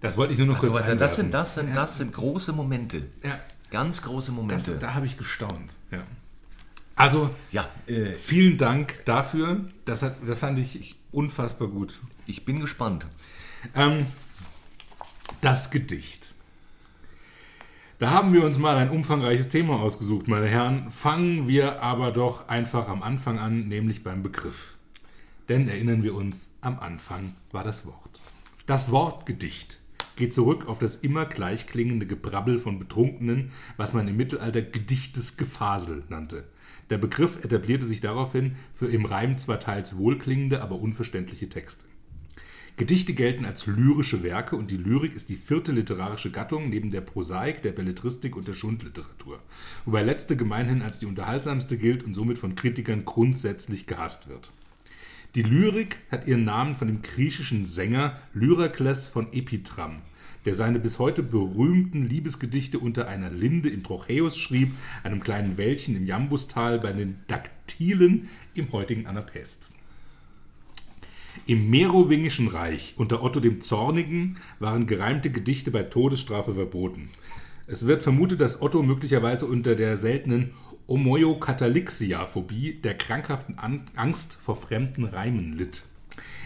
Das 0.00 0.16
wollte 0.16 0.32
ich 0.32 0.38
nur 0.38 0.46
noch 0.48 0.56
also, 0.56 0.70
kurz 0.70 0.82
das, 0.84 0.92
einwerfen. 0.92 1.16
sind, 1.16 1.34
das, 1.34 1.54
sind, 1.54 1.74
das 1.76 1.96
sind 1.98 2.12
große 2.12 2.52
Momente. 2.52 3.02
Ja, 3.24 3.40
Ganz 3.70 4.02
große 4.02 4.28
das, 4.30 4.36
Momente. 4.36 4.76
da 4.78 4.94
habe 4.94 5.06
ich 5.06 5.18
gestaunt. 5.18 5.74
Ja. 5.90 6.04
Also, 6.94 7.30
ja, 7.50 7.68
äh, 7.88 8.12
vielen 8.12 8.56
Dank 8.56 9.04
dafür. 9.04 9.64
Das, 9.84 10.02
hat, 10.02 10.16
das 10.26 10.38
fand 10.38 10.58
ich 10.58 10.94
unfassbar 11.12 11.68
gut. 11.68 12.00
ich 12.26 12.44
bin 12.44 12.60
gespannt. 12.60 13.06
Ähm, 13.74 14.06
das 15.40 15.70
Gedicht. 15.70 16.32
Da 17.98 18.10
haben 18.10 18.34
wir 18.34 18.44
uns 18.44 18.58
mal 18.58 18.76
ein 18.76 18.90
umfangreiches 18.90 19.48
Thema 19.48 19.80
ausgesucht, 19.80 20.28
meine 20.28 20.48
Herren. 20.48 20.90
Fangen 20.90 21.48
wir 21.48 21.80
aber 21.80 22.12
doch 22.12 22.46
einfach 22.46 22.88
am 22.88 23.02
Anfang 23.02 23.38
an, 23.38 23.68
nämlich 23.68 24.04
beim 24.04 24.22
Begriff. 24.22 24.74
Denn 25.48 25.66
erinnern 25.66 26.02
wir 26.02 26.14
uns, 26.14 26.50
am 26.60 26.78
Anfang 26.78 27.32
war 27.52 27.64
das 27.64 27.86
Wort. 27.86 28.20
Das 28.66 28.90
Wort 28.90 29.24
Gedicht 29.24 29.80
geht 30.16 30.34
zurück 30.34 30.68
auf 30.68 30.78
das 30.78 30.96
immer 30.96 31.24
gleich 31.24 31.66
klingende 31.66 32.04
Gebrabbel 32.04 32.58
von 32.58 32.78
Betrunkenen, 32.78 33.52
was 33.78 33.94
man 33.94 34.06
im 34.08 34.18
Mittelalter 34.18 34.60
Gedichtes 34.60 35.38
Gefasel 35.38 36.02
nannte. 36.10 36.44
Der 36.90 36.98
Begriff 36.98 37.42
etablierte 37.42 37.86
sich 37.86 38.02
daraufhin 38.02 38.56
für 38.74 38.88
im 38.88 39.06
Reim 39.06 39.38
zwar 39.38 39.58
teils 39.58 39.96
wohlklingende, 39.96 40.60
aber 40.60 40.78
unverständliche 40.80 41.48
Texte. 41.48 41.86
Gedichte 42.76 43.14
gelten 43.14 43.46
als 43.46 43.66
lyrische 43.66 44.22
Werke 44.22 44.54
und 44.54 44.70
die 44.70 44.76
Lyrik 44.76 45.14
ist 45.14 45.30
die 45.30 45.36
vierte 45.36 45.72
literarische 45.72 46.30
Gattung 46.30 46.68
neben 46.68 46.90
der 46.90 47.00
Prosaik, 47.00 47.62
der 47.62 47.72
Belletristik 47.72 48.36
und 48.36 48.46
der 48.48 48.52
Schundliteratur, 48.52 49.40
wobei 49.86 50.02
letzte 50.02 50.36
gemeinhin 50.36 50.82
als 50.82 50.98
die 50.98 51.06
unterhaltsamste 51.06 51.78
gilt 51.78 52.02
und 52.02 52.12
somit 52.12 52.36
von 52.36 52.54
Kritikern 52.54 53.06
grundsätzlich 53.06 53.86
gehasst 53.86 54.28
wird. 54.28 54.52
Die 55.34 55.42
Lyrik 55.42 55.96
hat 56.10 56.26
ihren 56.26 56.44
Namen 56.44 56.74
von 56.74 56.88
dem 56.88 57.00
griechischen 57.00 57.64
Sänger 57.64 58.20
Lyrakles 58.34 59.06
von 59.06 59.32
Epitram, 59.32 60.02
der 60.44 60.52
seine 60.52 60.78
bis 60.78 60.98
heute 60.98 61.22
berühmten 61.22 62.04
Liebesgedichte 62.04 62.78
unter 62.78 63.08
einer 63.08 63.30
Linde 63.30 63.70
im 63.70 63.84
Trochäus 63.84 64.36
schrieb, 64.36 64.72
einem 65.02 65.20
kleinen 65.20 65.56
Wäldchen 65.56 65.96
im 65.96 66.04
Jambustal 66.04 66.78
bei 66.78 66.92
den 66.92 67.20
Daktilen 67.26 68.28
im 68.52 68.70
heutigen 68.72 69.06
Anapest. 69.06 69.70
Im 71.44 71.70
Merowingischen 71.70 72.48
Reich 72.48 72.94
unter 72.96 73.22
Otto 73.22 73.40
dem 73.40 73.60
Zornigen 73.60 74.38
waren 74.58 74.86
gereimte 74.86 75.30
Gedichte 75.30 75.70
bei 75.70 75.82
Todesstrafe 75.82 76.54
verboten. 76.54 77.10
Es 77.66 77.86
wird 77.86 78.02
vermutet, 78.02 78.40
dass 78.40 78.62
Otto 78.62 78.82
möglicherweise 78.82 79.46
unter 79.46 79.74
der 79.76 79.96
seltenen 79.96 80.52
Omoiokatalixia-Phobie, 80.86 82.80
der 82.82 82.96
krankhaften 82.96 83.58
An 83.58 83.82
Angst 83.96 84.38
vor 84.40 84.56
fremden 84.56 85.04
Reimen 85.04 85.52
litt. 85.52 85.82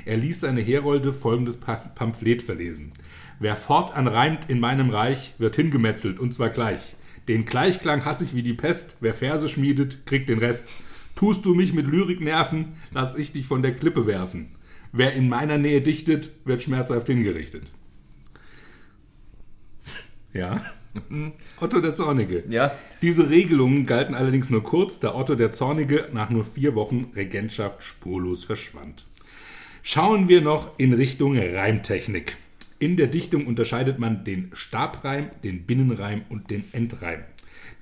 Er 0.05 0.17
ließ 0.17 0.41
seine 0.41 0.63
Herolde 0.63 1.13
folgendes 1.13 1.59
Pa- 1.59 1.77
Pamphlet 1.95 2.43
verlesen. 2.43 2.93
Wer 3.39 3.57
fortan 3.57 4.09
reimt 4.09 4.51
in 4.51 4.61
meinem 4.61 4.91
Reich, 4.91 5.35
wird 5.39 5.57
hingemetzelt, 5.57 6.19
und 6.19 6.35
zwar 6.35 6.49
gleich. 6.51 6.97
Den 7.29 7.45
Gleichklang 7.45 8.05
hasse 8.05 8.25
ich 8.25 8.35
wie 8.35 8.43
die 8.43 8.55
Pest, 8.55 8.97
wer 9.01 9.15
Verse 9.15 9.49
schmiedet, 9.49 10.05
kriegt 10.07 10.29
den 10.29 10.39
Rest. 10.39 10.69
Tust 11.15 11.45
du 11.45 11.55
mich 11.55 11.75
mit 11.75 11.87
Lyrik 11.87 12.21
nerven, 12.21 12.73
lass 12.93 13.15
ich 13.17 13.33
dich 13.33 13.47
von 13.47 13.63
der 13.63 13.75
Klippe 13.75 14.07
werfen. 14.07 14.49
Wer 14.93 15.13
in 15.13 15.29
meiner 15.29 15.59
Nähe 15.59 15.81
dichtet, 15.81 16.31
wird 16.45 16.63
schmerzhaft 16.63 17.07
hingerichtet. 17.07 17.71
Ja. 20.33 20.65
Otto 21.61 21.81
der 21.81 21.95
Zornige. 21.95 22.45
Ja. 22.49 22.73
Diese 23.01 23.31
Regelungen 23.31 23.87
galten 23.87 24.15
allerdings 24.15 24.51
nur 24.51 24.65
kurz, 24.65 24.99
da 24.99 25.15
Otto 25.15 25.37
der 25.37 25.53
Zornige 25.53 26.09
nach 26.13 26.31
nur 26.31 26.45
vier 26.45 26.75
Wochen 26.75 27.13
Regentschaft 27.15 27.83
spurlos 27.83 28.45
verschwand. 28.45 29.07
Schauen 29.83 30.29
wir 30.29 30.41
noch 30.41 30.79
in 30.79 30.93
Richtung 30.93 31.39
Reimtechnik. 31.39 32.37
In 32.79 32.97
der 32.97 33.07
Dichtung 33.07 33.47
unterscheidet 33.47 33.99
man 33.99 34.25
den 34.25 34.51
Stabreim, 34.53 35.31
den 35.45 35.65
Binnenreim 35.65 36.23
und 36.29 36.51
den 36.51 36.65
Endreim. 36.73 37.21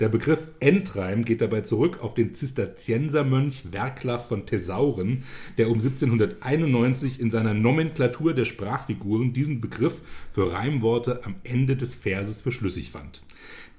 Der 0.01 0.09
Begriff 0.09 0.39
Endreim 0.61 1.25
geht 1.25 1.41
dabei 1.41 1.63
zurück 1.63 1.99
auf 2.03 2.15
den 2.15 2.33
Zisterziensermönch 2.33 3.73
Werklav 3.73 4.29
von 4.29 4.47
Thesauren, 4.47 5.25
der 5.57 5.71
um 5.71 5.79
1791 5.81 7.19
in 7.19 7.33
seiner 7.33 7.53
Nomenklatur 7.53 8.33
der 8.33 8.45
Sprachfiguren 8.45 9.33
diesen 9.33 9.61
Begriff 9.61 10.03
für 10.31 10.53
Reimworte 10.53 11.25
am 11.25 11.35
Ende 11.43 11.75
des 11.75 11.97
Verses 11.97 12.41
für 12.41 12.53
schlüssig 12.53 12.93
fand. 12.93 13.23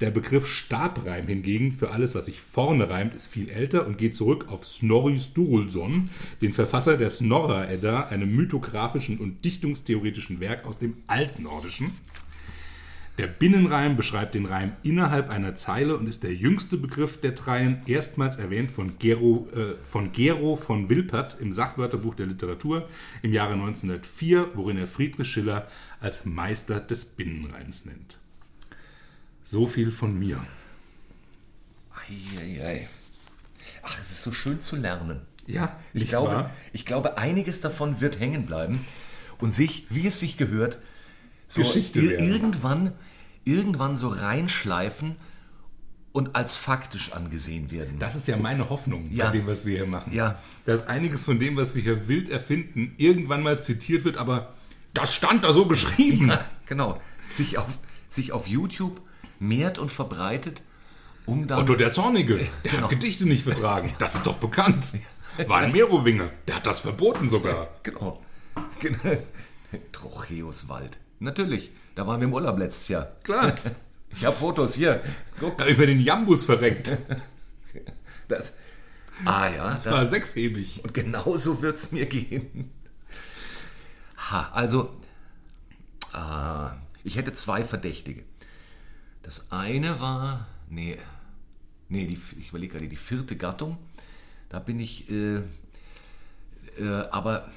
Der 0.02 0.12
Begriff 0.12 0.46
Stabreim 0.46 1.28
hingegen 1.28 1.72
für 1.72 1.92
alles, 1.92 2.16
was 2.16 2.26
sich 2.26 2.42
vorne 2.42 2.90
reimt, 2.90 3.16
ist 3.16 3.28
viel 3.28 3.50
älter 3.50 3.88
und 3.88 3.98
geht 3.98 4.14
zurück 4.14 4.48
auf 4.50 4.66
Snorri 4.66 5.20
Sturluson, 5.20 6.10
den 6.42 6.52
Verfasser 6.52 6.98
der 6.98 7.12
Snorra-Edda, 7.12 8.08
einem 8.08 8.36
mythografischen 8.36 9.20
und 9.20 9.46
dichtungstheoretischen 9.46 10.42
Werk 10.42 10.66
aus 10.66 10.80
dem 10.80 10.98
Altnordischen. 11.08 11.92
Der 13.20 13.28
Binnenreim 13.28 13.98
beschreibt 13.98 14.34
den 14.34 14.46
Reim 14.46 14.72
innerhalb 14.82 15.30
einer 15.30 15.54
Zeile 15.54 15.98
und 15.98 16.08
ist 16.08 16.24
der 16.24 16.34
jüngste 16.34 16.78
Begriff 16.78 17.20
der 17.20 17.32
dreien, 17.34 17.82
erstmals 17.86 18.38
erwähnt 18.38 18.72
von 18.72 18.98
Gero, 18.98 19.50
äh, 19.54 19.76
von 19.84 20.14
Gero 20.14 20.56
von 20.56 20.88
Wilpert 20.88 21.36
im 21.42 21.52
Sachwörterbuch 21.52 22.16
der 22.16 22.28
Literatur 22.28 22.88
im 23.22 23.34
Jahre 23.34 23.56
1904, 23.56 24.52
worin 24.54 24.78
er 24.78 24.88
Friedrich 24.88 25.28
Schiller 25.28 25.68
als 26.00 26.24
Meister 26.24 26.80
des 26.80 27.04
Binnenreims 27.04 27.84
nennt. 27.84 28.18
So 29.44 29.68
viel 29.68 29.92
von 29.92 30.18
mir. 30.18 30.42
Eieiei. 32.08 32.88
Ach, 33.84 34.00
es 34.02 34.12
ist 34.12 34.24
so 34.24 34.32
schön 34.32 34.62
zu 34.62 34.78
lernen. 34.78 35.20
Ja, 35.46 35.78
Ich 35.92 36.08
glaube, 36.08 36.32
wahr? 36.32 36.56
ich 36.72 36.86
glaube, 36.86 37.18
einiges 37.18 37.60
davon 37.60 38.00
wird 38.00 38.18
hängen 38.22 38.46
bleiben 38.46 38.86
und 39.40 39.52
sich, 39.52 39.88
wie 39.90 40.08
es 40.08 40.22
sich 40.22 40.38
gehört, 40.38 40.80
so 41.50 41.62
Geschichte 41.64 42.00
ir 42.00 42.12
werden. 42.12 42.32
irgendwann, 42.32 42.94
irgendwann 43.46 43.98
so 43.98 44.08
reinschleifen 44.10 45.16
und 46.12 46.36
als 46.36 46.56
faktisch 46.56 47.14
angesehen 47.14 47.72
werden. 47.72 48.00
Das 48.00 48.16
ist 48.16 48.28
ja 48.28 48.36
meine 48.38 48.70
Hoffnung 48.70 49.10
Ja. 49.12 49.26
bei 49.26 49.32
dem, 49.32 49.48
was 49.48 49.66
wir 49.66 49.78
hier 49.78 49.86
machen. 49.88 50.12
Ja. 50.14 50.40
Dass 50.66 50.88
einiges 50.88 51.24
von 51.26 51.40
dem, 51.40 51.56
was 51.56 51.76
wir 51.76 51.82
hier 51.82 52.08
wild 52.08 52.30
erfinden, 52.30 52.94
irgendwann 52.98 53.44
mal 53.44 53.60
zitiert 53.60 54.04
wird, 54.06 54.18
aber 54.18 54.54
das 54.94 55.14
stand 55.14 55.44
da 55.44 55.54
so 55.54 55.68
geschrieben. 55.68 56.30
Ja, 56.30 56.44
genau. 56.66 57.00
Sich 57.30 57.58
auf, 57.60 57.68
sich 58.10 58.32
auf 58.32 58.48
YouTube 58.48 59.00
mehrt 59.40 59.78
und 59.78 59.92
verbreitet, 59.92 60.64
um 61.26 61.46
dann. 61.48 61.60
Otto 61.60 61.76
der 61.76 61.92
Zornige, 61.92 62.38
der 62.38 62.48
Genau. 62.72 62.84
hat 62.84 62.90
Gedichte 62.90 63.26
nicht 63.28 63.44
vertragen. 63.44 63.94
Das 64.00 64.16
ist 64.16 64.26
doch 64.26 64.38
bekannt. 64.38 64.94
War 65.48 65.60
ein 65.60 65.72
Merowinger, 65.72 66.32
der 66.48 66.56
hat 66.56 66.66
das 66.66 66.80
verboten 66.80 67.30
sogar. 67.30 67.70
Genau. 67.84 68.22
genau. 68.80 69.18
Trocheuswald. 69.92 70.98
Natürlich. 71.20 71.72
Da 72.00 72.08
waren 72.08 72.22
wir 72.22 72.30
im 72.30 72.34
Urlaub 72.34 72.58
letztes 72.58 72.88
Jahr. 72.88 73.12
Klar, 73.24 73.56
Ich 74.16 74.24
habe 74.24 74.34
Fotos 74.34 74.74
hier. 74.74 75.04
Guck. 75.38 75.58
da 75.58 75.68
über 75.68 75.86
den 75.86 76.00
Jambus 76.00 76.46
verreckt. 76.46 76.98
Das, 78.30 78.54
ah 79.26 79.50
ja, 79.50 79.72
das, 79.72 79.86
War 79.88 80.08
sechshebig. 80.08 80.84
und 80.84 80.94
genau 80.94 81.36
so 81.36 81.62
wird 81.64 81.78
es 81.78 81.92
mir 81.92 82.06
gehen. 82.06 82.72
Ha, 84.30 84.52
also, 84.54 84.96
ah, 86.14 86.76
ich 87.04 87.18
hätte 87.18 87.34
zwei 87.34 87.64
Verdächtige. 87.64 88.24
Das 89.24 89.52
eine 89.52 90.00
war, 90.00 90.48
nee, 90.70 90.98
nee, 91.90 92.06
die, 92.06 92.22
ich 92.40 92.50
überlege 92.50 92.74
gerade, 92.74 92.88
die 92.88 92.96
vierte 92.98 93.36
Gattung. 93.36 93.78
Da 94.48 94.60
bin 94.60 94.80
ich, 94.80 95.10
äh, 95.10 95.38
äh, 96.78 97.08
aber, 97.10 97.50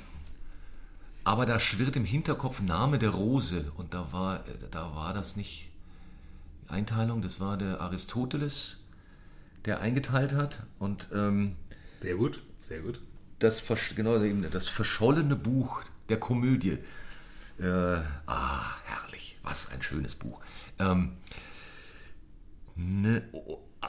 aber 1.24 1.46
da 1.46 1.60
schwirrt 1.60 1.96
im 1.96 2.04
Hinterkopf 2.04 2.60
Name 2.60 2.98
der 2.98 3.10
Rose 3.10 3.70
und 3.76 3.94
da 3.94 4.12
war, 4.12 4.44
da 4.70 4.94
war 4.94 5.14
das 5.14 5.36
nicht 5.36 5.70
die 6.64 6.70
Einteilung, 6.70 7.22
das 7.22 7.40
war 7.40 7.56
der 7.56 7.80
Aristoteles, 7.80 8.78
der 9.64 9.80
eingeteilt 9.80 10.34
hat 10.34 10.66
und 10.78 11.08
ähm, 11.12 11.56
Sehr 12.00 12.16
gut, 12.16 12.42
sehr 12.58 12.80
gut. 12.80 13.00
das, 13.38 13.62
genau, 13.94 14.18
das 14.18 14.68
verschollene 14.68 15.36
Buch 15.36 15.82
der 16.08 16.18
Komödie. 16.18 16.78
Äh, 17.58 17.66
ah, 18.26 18.76
herrlich. 18.84 19.38
Was 19.42 19.70
ein 19.70 19.82
schönes 19.82 20.14
Buch. 20.14 20.40
Ähm, 20.78 21.16
ne, 22.76 23.22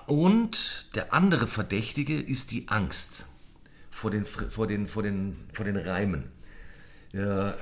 und 0.08 0.88
der 0.96 1.14
andere 1.14 1.48
Verdächtige 1.48 2.20
ist 2.20 2.52
die 2.52 2.68
Angst 2.68 3.26
vor 3.92 4.12
den, 4.12 4.26
vor 4.26 4.68
den, 4.68 4.88
vor 4.88 5.04
den, 5.04 5.36
vor 5.54 5.66
den 5.66 5.78
Reimen. 5.78 6.32
Äh, 7.14 7.54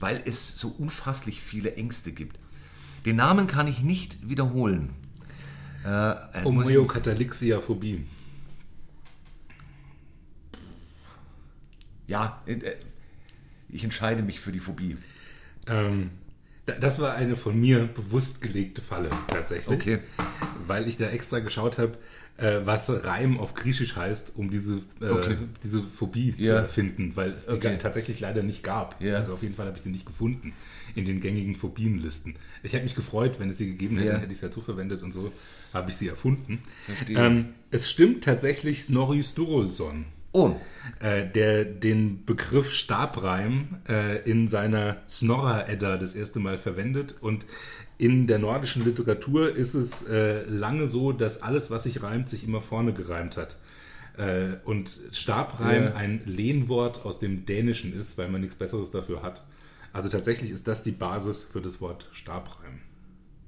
weil 0.00 0.22
es 0.26 0.58
so 0.58 0.68
unfasslich 0.68 1.40
viele 1.40 1.76
Ängste 1.76 2.12
gibt. 2.12 2.38
Den 3.06 3.16
Namen 3.16 3.46
kann 3.46 3.68
ich 3.68 3.82
nicht 3.82 4.28
wiederholen. 4.28 4.90
Äh, 5.84 6.12
ich- 6.38 6.44
Homoeokatalixiaphobie. 6.44 8.04
ja, 12.06 12.42
äh, 12.46 12.58
ich 13.68 13.84
entscheide 13.84 14.22
mich 14.22 14.40
für 14.40 14.52
die 14.52 14.60
Phobie. 14.60 14.96
Ähm, 15.66 16.10
da- 16.66 16.74
das 16.78 16.98
war 16.98 17.14
eine 17.14 17.36
von 17.36 17.58
mir 17.58 17.86
bewusst 17.86 18.40
gelegte 18.42 18.82
Falle 18.82 19.10
tatsächlich. 19.28 19.74
Okay. 19.74 20.00
Weil 20.66 20.86
ich 20.88 20.96
da 20.96 21.06
extra 21.06 21.38
geschaut 21.40 21.78
habe, 21.78 21.98
äh, 22.36 22.60
was 22.64 22.90
Reim 23.04 23.38
auf 23.38 23.54
Griechisch 23.54 23.94
heißt, 23.96 24.32
um 24.36 24.50
diese, 24.50 24.80
äh, 25.00 25.08
Okay. 25.08 25.36
diese 25.62 25.82
Phobie 25.82 26.34
zu 26.36 26.42
Ja. 26.42 26.56
erfinden, 26.56 27.12
weil 27.14 27.30
es 27.30 27.46
die 27.46 27.52
Okay. 27.52 27.78
tatsächlich 27.80 28.18
leider 28.20 28.42
nicht 28.42 28.62
gab. 28.64 29.00
Ja. 29.00 29.18
Also 29.18 29.34
auf 29.34 29.42
jeden 29.42 29.54
Fall 29.54 29.66
habe 29.66 29.76
ich 29.76 29.82
sie 29.84 29.90
nicht 29.90 30.06
gefunden 30.06 30.52
in 30.96 31.04
den 31.04 31.20
gängigen 31.20 31.54
Phobienlisten. 31.54 32.34
Ich 32.62 32.72
hätte 32.72 32.84
mich 32.84 32.96
gefreut, 32.96 33.38
wenn 33.38 33.50
es 33.50 33.58
sie 33.58 33.66
gegeben 33.66 33.98
hätte, 33.98 34.12
dann 34.12 34.20
hätte 34.20 34.32
ich 34.32 34.38
sie 34.40 34.46
dazu 34.46 34.60
verwendet 34.60 35.02
und 35.02 35.12
so 35.12 35.32
habe 35.72 35.90
ich 35.90 35.96
sie 35.96 36.08
erfunden. 36.08 36.60
Ähm, 37.08 37.50
es 37.70 37.90
stimmt 37.90 38.24
tatsächlich 38.24 38.82
Snorri 38.84 39.22
Sturluson 39.22 40.06
Oh, 40.36 40.56
äh, 40.98 41.24
der 41.30 41.64
den 41.64 42.24
Begriff 42.24 42.72
Stabreim 42.72 43.76
äh, 43.88 44.28
in 44.28 44.48
seiner 44.48 44.96
Snorra-Edda 45.08 45.96
das 45.96 46.16
erste 46.16 46.40
Mal 46.40 46.58
verwendet. 46.58 47.14
Und 47.20 47.46
in 47.98 48.26
der 48.26 48.38
nordischen 48.38 48.84
Literatur 48.84 49.54
ist 49.54 49.74
es 49.74 50.02
äh, 50.08 50.44
lange 50.44 50.88
so, 50.88 51.12
dass 51.12 51.42
alles, 51.42 51.70
was 51.70 51.84
sich 51.84 52.02
reimt, 52.02 52.28
sich 52.28 52.44
immer 52.44 52.60
vorne 52.60 52.92
gereimt 52.92 53.36
hat. 53.36 53.56
Äh, 54.16 54.56
und 54.64 54.98
Stabreim 55.12 55.84
Ja. 55.84 55.94
ein 55.94 56.20
Lehnwort 56.24 57.04
aus 57.04 57.18
dem 57.18 57.46
Dänischen 57.46 57.98
ist, 57.98 58.16
weil 58.18 58.28
man 58.28 58.40
nichts 58.40 58.56
Besseres 58.56 58.90
dafür 58.90 59.22
hat. 59.22 59.42
Also 59.92 60.08
tatsächlich 60.08 60.50
ist 60.50 60.66
das 60.66 60.82
die 60.82 60.90
Basis 60.92 61.42
für 61.44 61.60
das 61.60 61.80
Wort 61.80 62.08
Stabreim. 62.12 62.80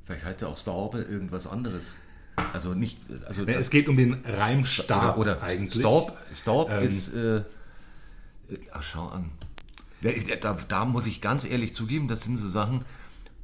vielleicht 0.04 0.24
heißt 0.24 0.40
ja 0.42 0.48
auch 0.48 0.58
Staube 0.58 1.02
irgendwas 1.02 1.48
anderes. 1.48 1.96
Also 2.52 2.74
nicht, 2.74 2.98
also 3.26 3.44
das- 3.44 3.56
es 3.56 3.70
geht 3.70 3.88
um 3.88 3.96
den 3.96 4.14
Reimstab 4.24 5.16
oder, 5.18 5.36
oder 5.38 5.42
eigentlich. 5.42 5.80
Staub, 5.80 6.16
Staub 6.32 6.70
Ähm, 6.70 6.86
ist, 6.86 7.12
äh, 7.14 7.38
äh, 7.38 7.42
ach, 8.72 8.82
schau 8.84 9.06
an. 9.08 9.30
Ja, 10.02 10.12
Da, 10.40 10.56
da 10.68 10.84
muss 10.84 11.06
ich 11.06 11.20
ganz 11.20 11.44
ehrlich 11.44 11.72
zugeben, 11.72 12.06
das 12.06 12.22
sind 12.24 12.36
so 12.36 12.46
Sachen, 12.48 12.84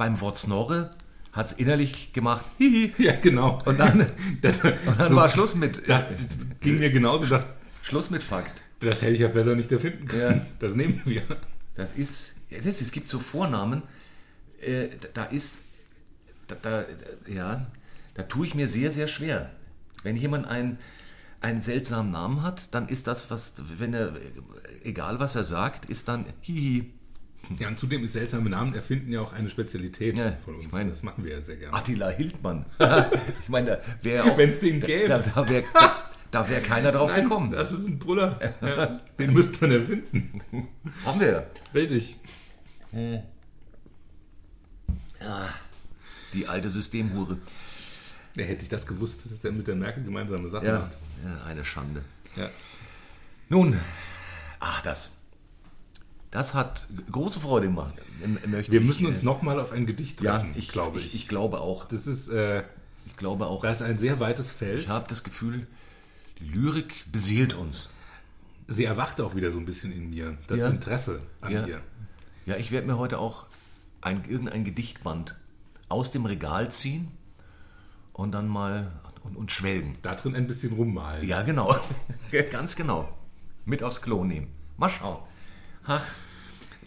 beim 0.03 0.21
Wort 0.21 0.37
Snorre 0.37 0.91
hat 1.31 1.47
es 1.47 1.53
innerlich 1.53 2.13
gemacht, 2.13 2.45
hihi, 2.59 2.93
Ja, 2.99 3.13
genau. 3.21 3.63
und 3.65 3.79
dann, 3.79 4.05
Das, 4.43 4.55
und 4.65 4.75
dann 4.99 5.11
so- 5.11 5.17
war 5.17 5.29
Schluss 5.29 5.55
mit, 5.55 5.89
Das 5.89 6.05
ging 6.61 6.81
mir 6.81 6.91
genauso. 6.91 7.25
Dachte, 7.27 7.47
Schluss 7.83 8.11
mit 8.11 8.21
Fakt. 8.25 8.63
Das 8.81 9.01
hätte 9.01 9.13
ich 9.13 9.21
ja 9.21 9.29
besser 9.29 9.55
nicht 9.55 9.71
erfinden 9.71 10.09
können. 10.09 10.39
Ja. 10.41 10.47
Das 10.59 10.75
nehmen 10.75 11.01
wir. 11.05 11.23
Das 11.77 11.93
ist, 11.93 12.35
es, 12.51 12.67
ist, 12.67 12.81
es 12.83 12.91
gibt 12.91 13.09
so 13.09 13.21
Vornamen, 13.21 13.83
äh, 14.61 14.89
da, 15.01 15.09
da 15.15 15.25
ist, 15.27 15.61
da, 16.49 16.57
da, 16.61 16.85
ja, 17.33 17.65
da 18.15 18.23
tue 18.25 18.45
ich 18.47 18.57
mir 18.57 18.67
sehr, 18.67 18.91
sehr 18.91 19.07
schwer. 19.07 19.51
Wenn 20.03 20.17
jemand 20.17 20.49
einen, 20.49 20.79
einen 21.41 21.63
seltsamen 21.63 22.11
Namen 22.11 22.43
hat, 22.43 22.75
dann 22.75 22.89
ist 22.89 23.07
das, 23.07 23.31
was, 23.31 23.55
wenn 23.79 23.95
er, 23.95 24.15
egal 24.83 25.21
was 25.21 25.37
er 25.37 25.45
sagt, 25.45 25.85
ist 25.87 26.09
dann 26.09 26.27
hihi. 26.41 26.93
Ja, 27.59 27.69
und 27.69 27.79
zudem 27.79 28.05
ist 28.05 28.13
seltsame 28.15 28.49
Namen 28.51 28.75
erfinden 28.75 29.13
ja 29.13 29.21
auch 29.21 29.33
eine 29.33 29.51
Spezialität 29.51 30.17
Ja, 30.17 30.33
von 30.45 30.55
uns. 30.55 30.67
ich 30.67 30.73
meine- 30.73 30.91
das 30.91 31.03
machen 31.03 31.25
wir 31.25 31.33
ja 31.33 31.41
sehr 31.41 31.57
gerne. 31.57 31.77
Attila 31.77 32.09
Hildmann. 32.11 32.65
ich 33.43 33.49
meine, 33.49 33.71
da 33.73 33.81
wäre 34.03 34.25
auch. 34.33 34.39
Wenn's 34.39 34.61
den 34.61 34.81
gäbe. 34.81 35.09
Da, 35.09 35.19
da 35.19 35.49
wäre 35.49 35.65
da, 36.31 36.49
wär 36.49 36.61
keiner 36.63 36.93
drauf 36.93 37.11
Nein, 37.11 37.25
gekommen. 37.25 37.51
das 37.51 37.73
ist 37.73 37.87
ein 37.87 37.99
Brüller. 37.99 38.39
Ja, 38.63 39.01
den 39.19 39.33
müsste 39.35 39.61
man 39.61 39.73
erfinden. 39.73 40.41
Haben 41.05 41.21
wir. 41.21 41.47
Richtig. 41.75 42.17
Die 46.33 46.49
alte 46.49 46.71
Systemhure. 46.71 47.39
Ja, 48.35 48.45
hätte 48.45 48.63
ich 48.63 48.69
das 48.69 48.87
gewusst, 48.87 49.21
dass 49.31 49.41
der 49.41 49.53
mit 49.53 49.67
der 49.67 49.75
Merkel 49.77 50.03
gemeinsame 50.05 50.49
Sachen 50.49 50.67
Ja, 50.67 50.79
macht. 50.81 50.97
ja, 51.25 51.43
eine 51.45 51.65
Schande. 51.65 52.03
Ja. 52.37 52.49
Nun, 53.51 53.79
ach, 54.59 54.81
das. 54.81 55.11
Das 56.33 56.55
hat 56.55 56.87
große 57.13 57.39
Freude 57.41 57.67
gemacht. 57.67 57.95
Möchte 58.47 58.73
Wir 58.73 58.81
ich, 58.81 58.87
müssen 58.87 59.07
uns 59.07 59.23
äh, 59.23 59.25
nochmal 59.25 59.61
auf 59.61 59.71
ein 59.71 59.87
Gedicht 59.87 60.21
ja, 60.23 60.39
treffen, 60.39 60.53
ich 60.57 60.69
glaube 60.69 60.99
ich. 60.99 61.07
ich. 61.07 61.15
Ich 61.15 61.29
glaube 61.29 61.61
auch. 61.61 61.85
Das 61.87 62.07
ist, 62.09 62.29
äh, 62.29 62.65
Ich 63.07 63.17
glaube 63.17 63.47
auch. 63.47 63.63
das 63.63 63.81
ist 63.81 63.87
ein 63.87 63.99
sehr 63.99 64.19
weites 64.19 64.51
Feld. 64.51 64.81
Ich 64.81 64.89
habe 64.89 65.05
das 65.09 65.23
Gefühl, 65.25 65.67
die 66.41 66.47
Lyrik 66.49 67.05
beseelt 67.13 67.53
uns. 67.55 67.91
Sie 68.67 68.85
erwacht 68.85 69.21
auch 69.21 69.35
wieder 69.35 69.51
so 69.51 69.59
ein 69.59 69.67
bisschen 69.67 69.93
in 69.93 70.09
mir. 70.11 70.39
Das 70.47 70.59
Ja. 70.59 70.69
Interesse 70.69 71.21
an 71.43 71.53
Ja. 71.53 71.67
ihr. 71.67 71.81
Ja, 72.47 72.57
ich 72.57 72.71
werde 72.73 72.87
mir 72.87 72.97
heute 72.99 73.19
auch 73.19 73.47
ein, 74.01 74.25
irgendein 74.29 74.65
Gedichtband 74.65 75.37
aus 75.91 76.11
dem 76.11 76.25
Regal 76.25 76.73
ziehen 76.73 77.09
und 78.15 78.33
dann 78.33 78.49
mal 78.49 78.91
und, 79.23 79.37
und 79.37 79.53
schwelgen. 79.53 79.97
Da 80.01 80.15
drin 80.15 80.35
ein 80.35 80.47
bisschen 80.47 80.73
rummalen. 80.73 81.29
Ja, 81.29 81.43
genau. 81.43 81.77
Ganz 82.51 82.75
genau. 82.75 83.09
Mit 83.67 83.83
aufs 83.83 84.01
Klo 84.01 84.25
nehmen. 84.25 84.49
Mal 84.79 84.89
schauen. 84.89 85.19
Ach, 85.87 86.05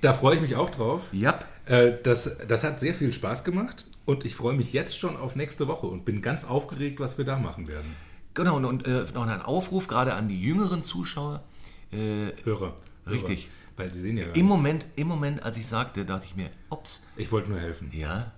Da 0.01 0.13
freue 0.13 0.35
ich 0.35 0.41
mich 0.41 0.55
auch 0.55 0.69
drauf. 0.69 1.03
ja. 1.11 1.39
Äh, 1.65 1.93
das, 2.03 2.29
das 2.47 2.63
hat 2.63 2.79
sehr 2.79 2.93
viel 2.93 3.11
Spaß 3.11 3.43
gemacht. 3.43 3.85
Und 4.05 4.23
ich 4.23 4.35
freue 4.35 4.53
mich 4.55 4.71
jetzt 4.71 4.99
schon 4.99 5.17
auf 5.17 5.35
nächste 5.35 5.67
Woche 5.67 5.87
und 5.87 6.05
bin 6.05 6.21
ganz 6.21 6.45
aufgeregt, 6.45 6.99
was 6.99 7.17
wir 7.17 7.25
da 7.25 7.39
machen 7.39 7.67
werden. 7.67 7.95
Genau, 8.35 8.57
und, 8.57 8.65
und 8.65 8.85
äh, 8.85 9.03
noch 9.15 9.25
ein 9.25 9.41
Aufruf 9.41 9.87
gerade 9.87 10.13
an 10.13 10.27
die 10.27 10.39
jüngeren 10.39 10.83
Zuschauer. 10.83 11.43
Äh, 11.91 12.33
Hörer. 12.43 12.75
Richtig. 13.07 13.45
Hörer, 13.45 13.53
weil 13.77 13.93
sie 13.95 14.01
sehen 14.01 14.17
ja. 14.17 14.27
Im 14.33 14.45
Moment, 14.45 14.85
Im 14.95 15.07
Moment, 15.07 15.41
als 15.41 15.57
ich 15.57 15.65
sagte, 15.65 16.05
dachte 16.05 16.27
ich 16.27 16.35
mir, 16.35 16.51
ups. 16.69 17.01
Ich 17.15 17.31
wollte 17.31 17.49
nur 17.49 17.59
helfen. 17.59 17.89
Ja. 17.93 18.33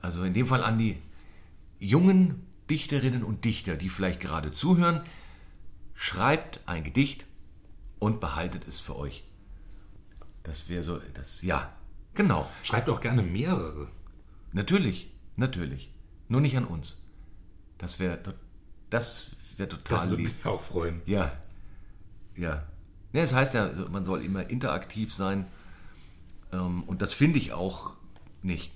Also 0.00 0.22
in 0.22 0.32
dem 0.34 0.46
Fall 0.46 0.62
an 0.62 0.78
die 0.78 0.98
jungen 1.80 2.46
Dichterinnen 2.70 3.24
und 3.24 3.44
Dichter, 3.44 3.74
die 3.74 3.88
vielleicht 3.88 4.20
gerade 4.20 4.52
zuhören. 4.52 5.00
Schreibt 5.94 6.60
ein 6.66 6.84
Gedicht 6.84 7.26
und 7.98 8.20
behaltet 8.20 8.68
es 8.68 8.78
für 8.78 8.96
euch. 8.96 9.24
Das 10.42 10.68
wäre 10.68 10.82
so, 10.82 11.00
das, 11.14 11.42
ja, 11.42 11.72
genau. 12.14 12.48
Schreibt 12.62 12.88
auch 12.88 13.00
gerne 13.00 13.22
mehrere. 13.22 13.88
Natürlich, 14.52 15.12
natürlich. 15.36 15.92
Nur 16.28 16.40
nicht 16.40 16.56
an 16.56 16.64
uns. 16.64 17.04
Das 17.78 17.98
wäre 17.98 18.18
das 18.90 19.36
wäre 19.56 19.68
total 19.68 19.98
das 19.98 20.10
würde 20.10 20.22
mich 20.22 20.44
auch 20.44 20.62
freuen. 20.62 21.02
Ja. 21.06 21.32
Ja. 22.36 22.64
ja. 23.12 23.20
Das 23.20 23.32
heißt 23.32 23.54
ja, 23.54 23.70
man 23.90 24.04
soll 24.04 24.24
immer 24.24 24.48
interaktiv 24.50 25.12
sein. 25.12 25.46
Ähm, 26.52 26.82
und 26.84 27.02
das 27.02 27.12
finde 27.12 27.38
ich 27.38 27.52
auch 27.52 27.96
nicht. 28.42 28.72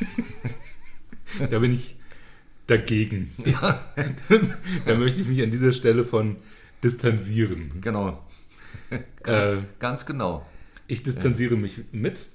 da 1.50 1.58
bin 1.58 1.72
ich 1.72 1.96
dagegen. 2.66 3.32
Ja. 3.44 3.84
da 4.86 4.94
möchte 4.94 5.20
ich 5.20 5.28
mich 5.28 5.42
an 5.42 5.50
dieser 5.50 5.72
Stelle 5.72 6.04
von 6.04 6.36
distanzieren. 6.82 7.80
Genau. 7.80 8.24
Äh, 9.24 9.62
Ganz 9.78 10.04
genau. 10.06 10.46
Ich 10.86 11.02
distanziere 11.02 11.56
mich 11.56 11.80
mit, 11.92 12.26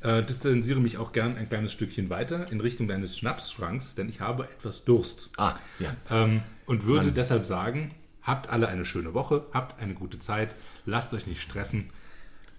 äh, 0.00 0.24
distanziere 0.24 0.80
mich 0.80 0.96
auch 0.96 1.12
gern 1.12 1.36
ein 1.36 1.48
kleines 1.48 1.72
Stückchen 1.72 2.08
weiter 2.08 2.50
in 2.50 2.60
Richtung 2.60 2.88
deines 2.88 3.18
Schnapsschranks, 3.18 3.94
denn 3.94 4.08
ich 4.08 4.20
habe 4.20 4.44
etwas 4.44 4.84
Durst. 4.84 5.30
Ah, 5.36 5.56
ja. 5.78 5.94
Ähm, 6.10 6.42
und 6.64 6.86
würde 6.86 7.06
Mann. 7.06 7.14
deshalb 7.14 7.44
sagen, 7.44 7.94
habt 8.22 8.48
alle 8.48 8.68
eine 8.68 8.84
schöne 8.84 9.12
Woche, 9.14 9.44
habt 9.52 9.80
eine 9.80 9.94
gute 9.94 10.18
Zeit, 10.18 10.56
lasst 10.86 11.12
euch 11.12 11.26
nicht 11.26 11.42
stressen. 11.42 11.90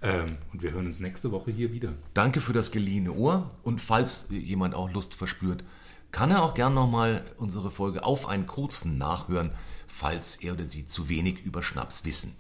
Ähm, 0.03 0.38
und 0.51 0.61
wir 0.61 0.71
hören 0.71 0.86
uns 0.86 0.99
nächste 0.99 1.32
Woche 1.32 1.49
hier 1.51 1.71
wieder. 1.71 1.93
Danke 2.13 2.41
für 2.41 2.53
das 2.53 2.71
geliehene 2.71 3.11
Ohr. 3.13 3.49
Und 3.63 3.80
falls 3.82 4.28
jemand 4.30 4.76
auch 4.76 4.91
Lust 4.91 5.15
verspürt, 5.15 5.63
kann 6.11 6.30
er 6.30 6.43
auch 6.43 6.53
gern 6.53 6.74
nochmal 6.74 7.24
unsere 7.38 7.71
Folge 7.71 8.03
auf 8.03 8.28
einen 8.28 8.45
kurzen 8.45 8.97
nachhören, 8.97 9.51
falls 9.88 10.36
er 10.36 10.53
oder 10.53 10.65
sie 10.65 10.86
zu 10.86 11.09
wenig 11.09 11.41
über 11.43 11.63
Schnaps 11.63 12.05
wissen. 12.05 12.36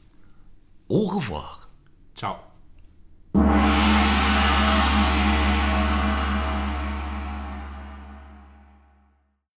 Au 0.89 1.05
revoir. 1.05 1.69
Ciao. 2.15 2.35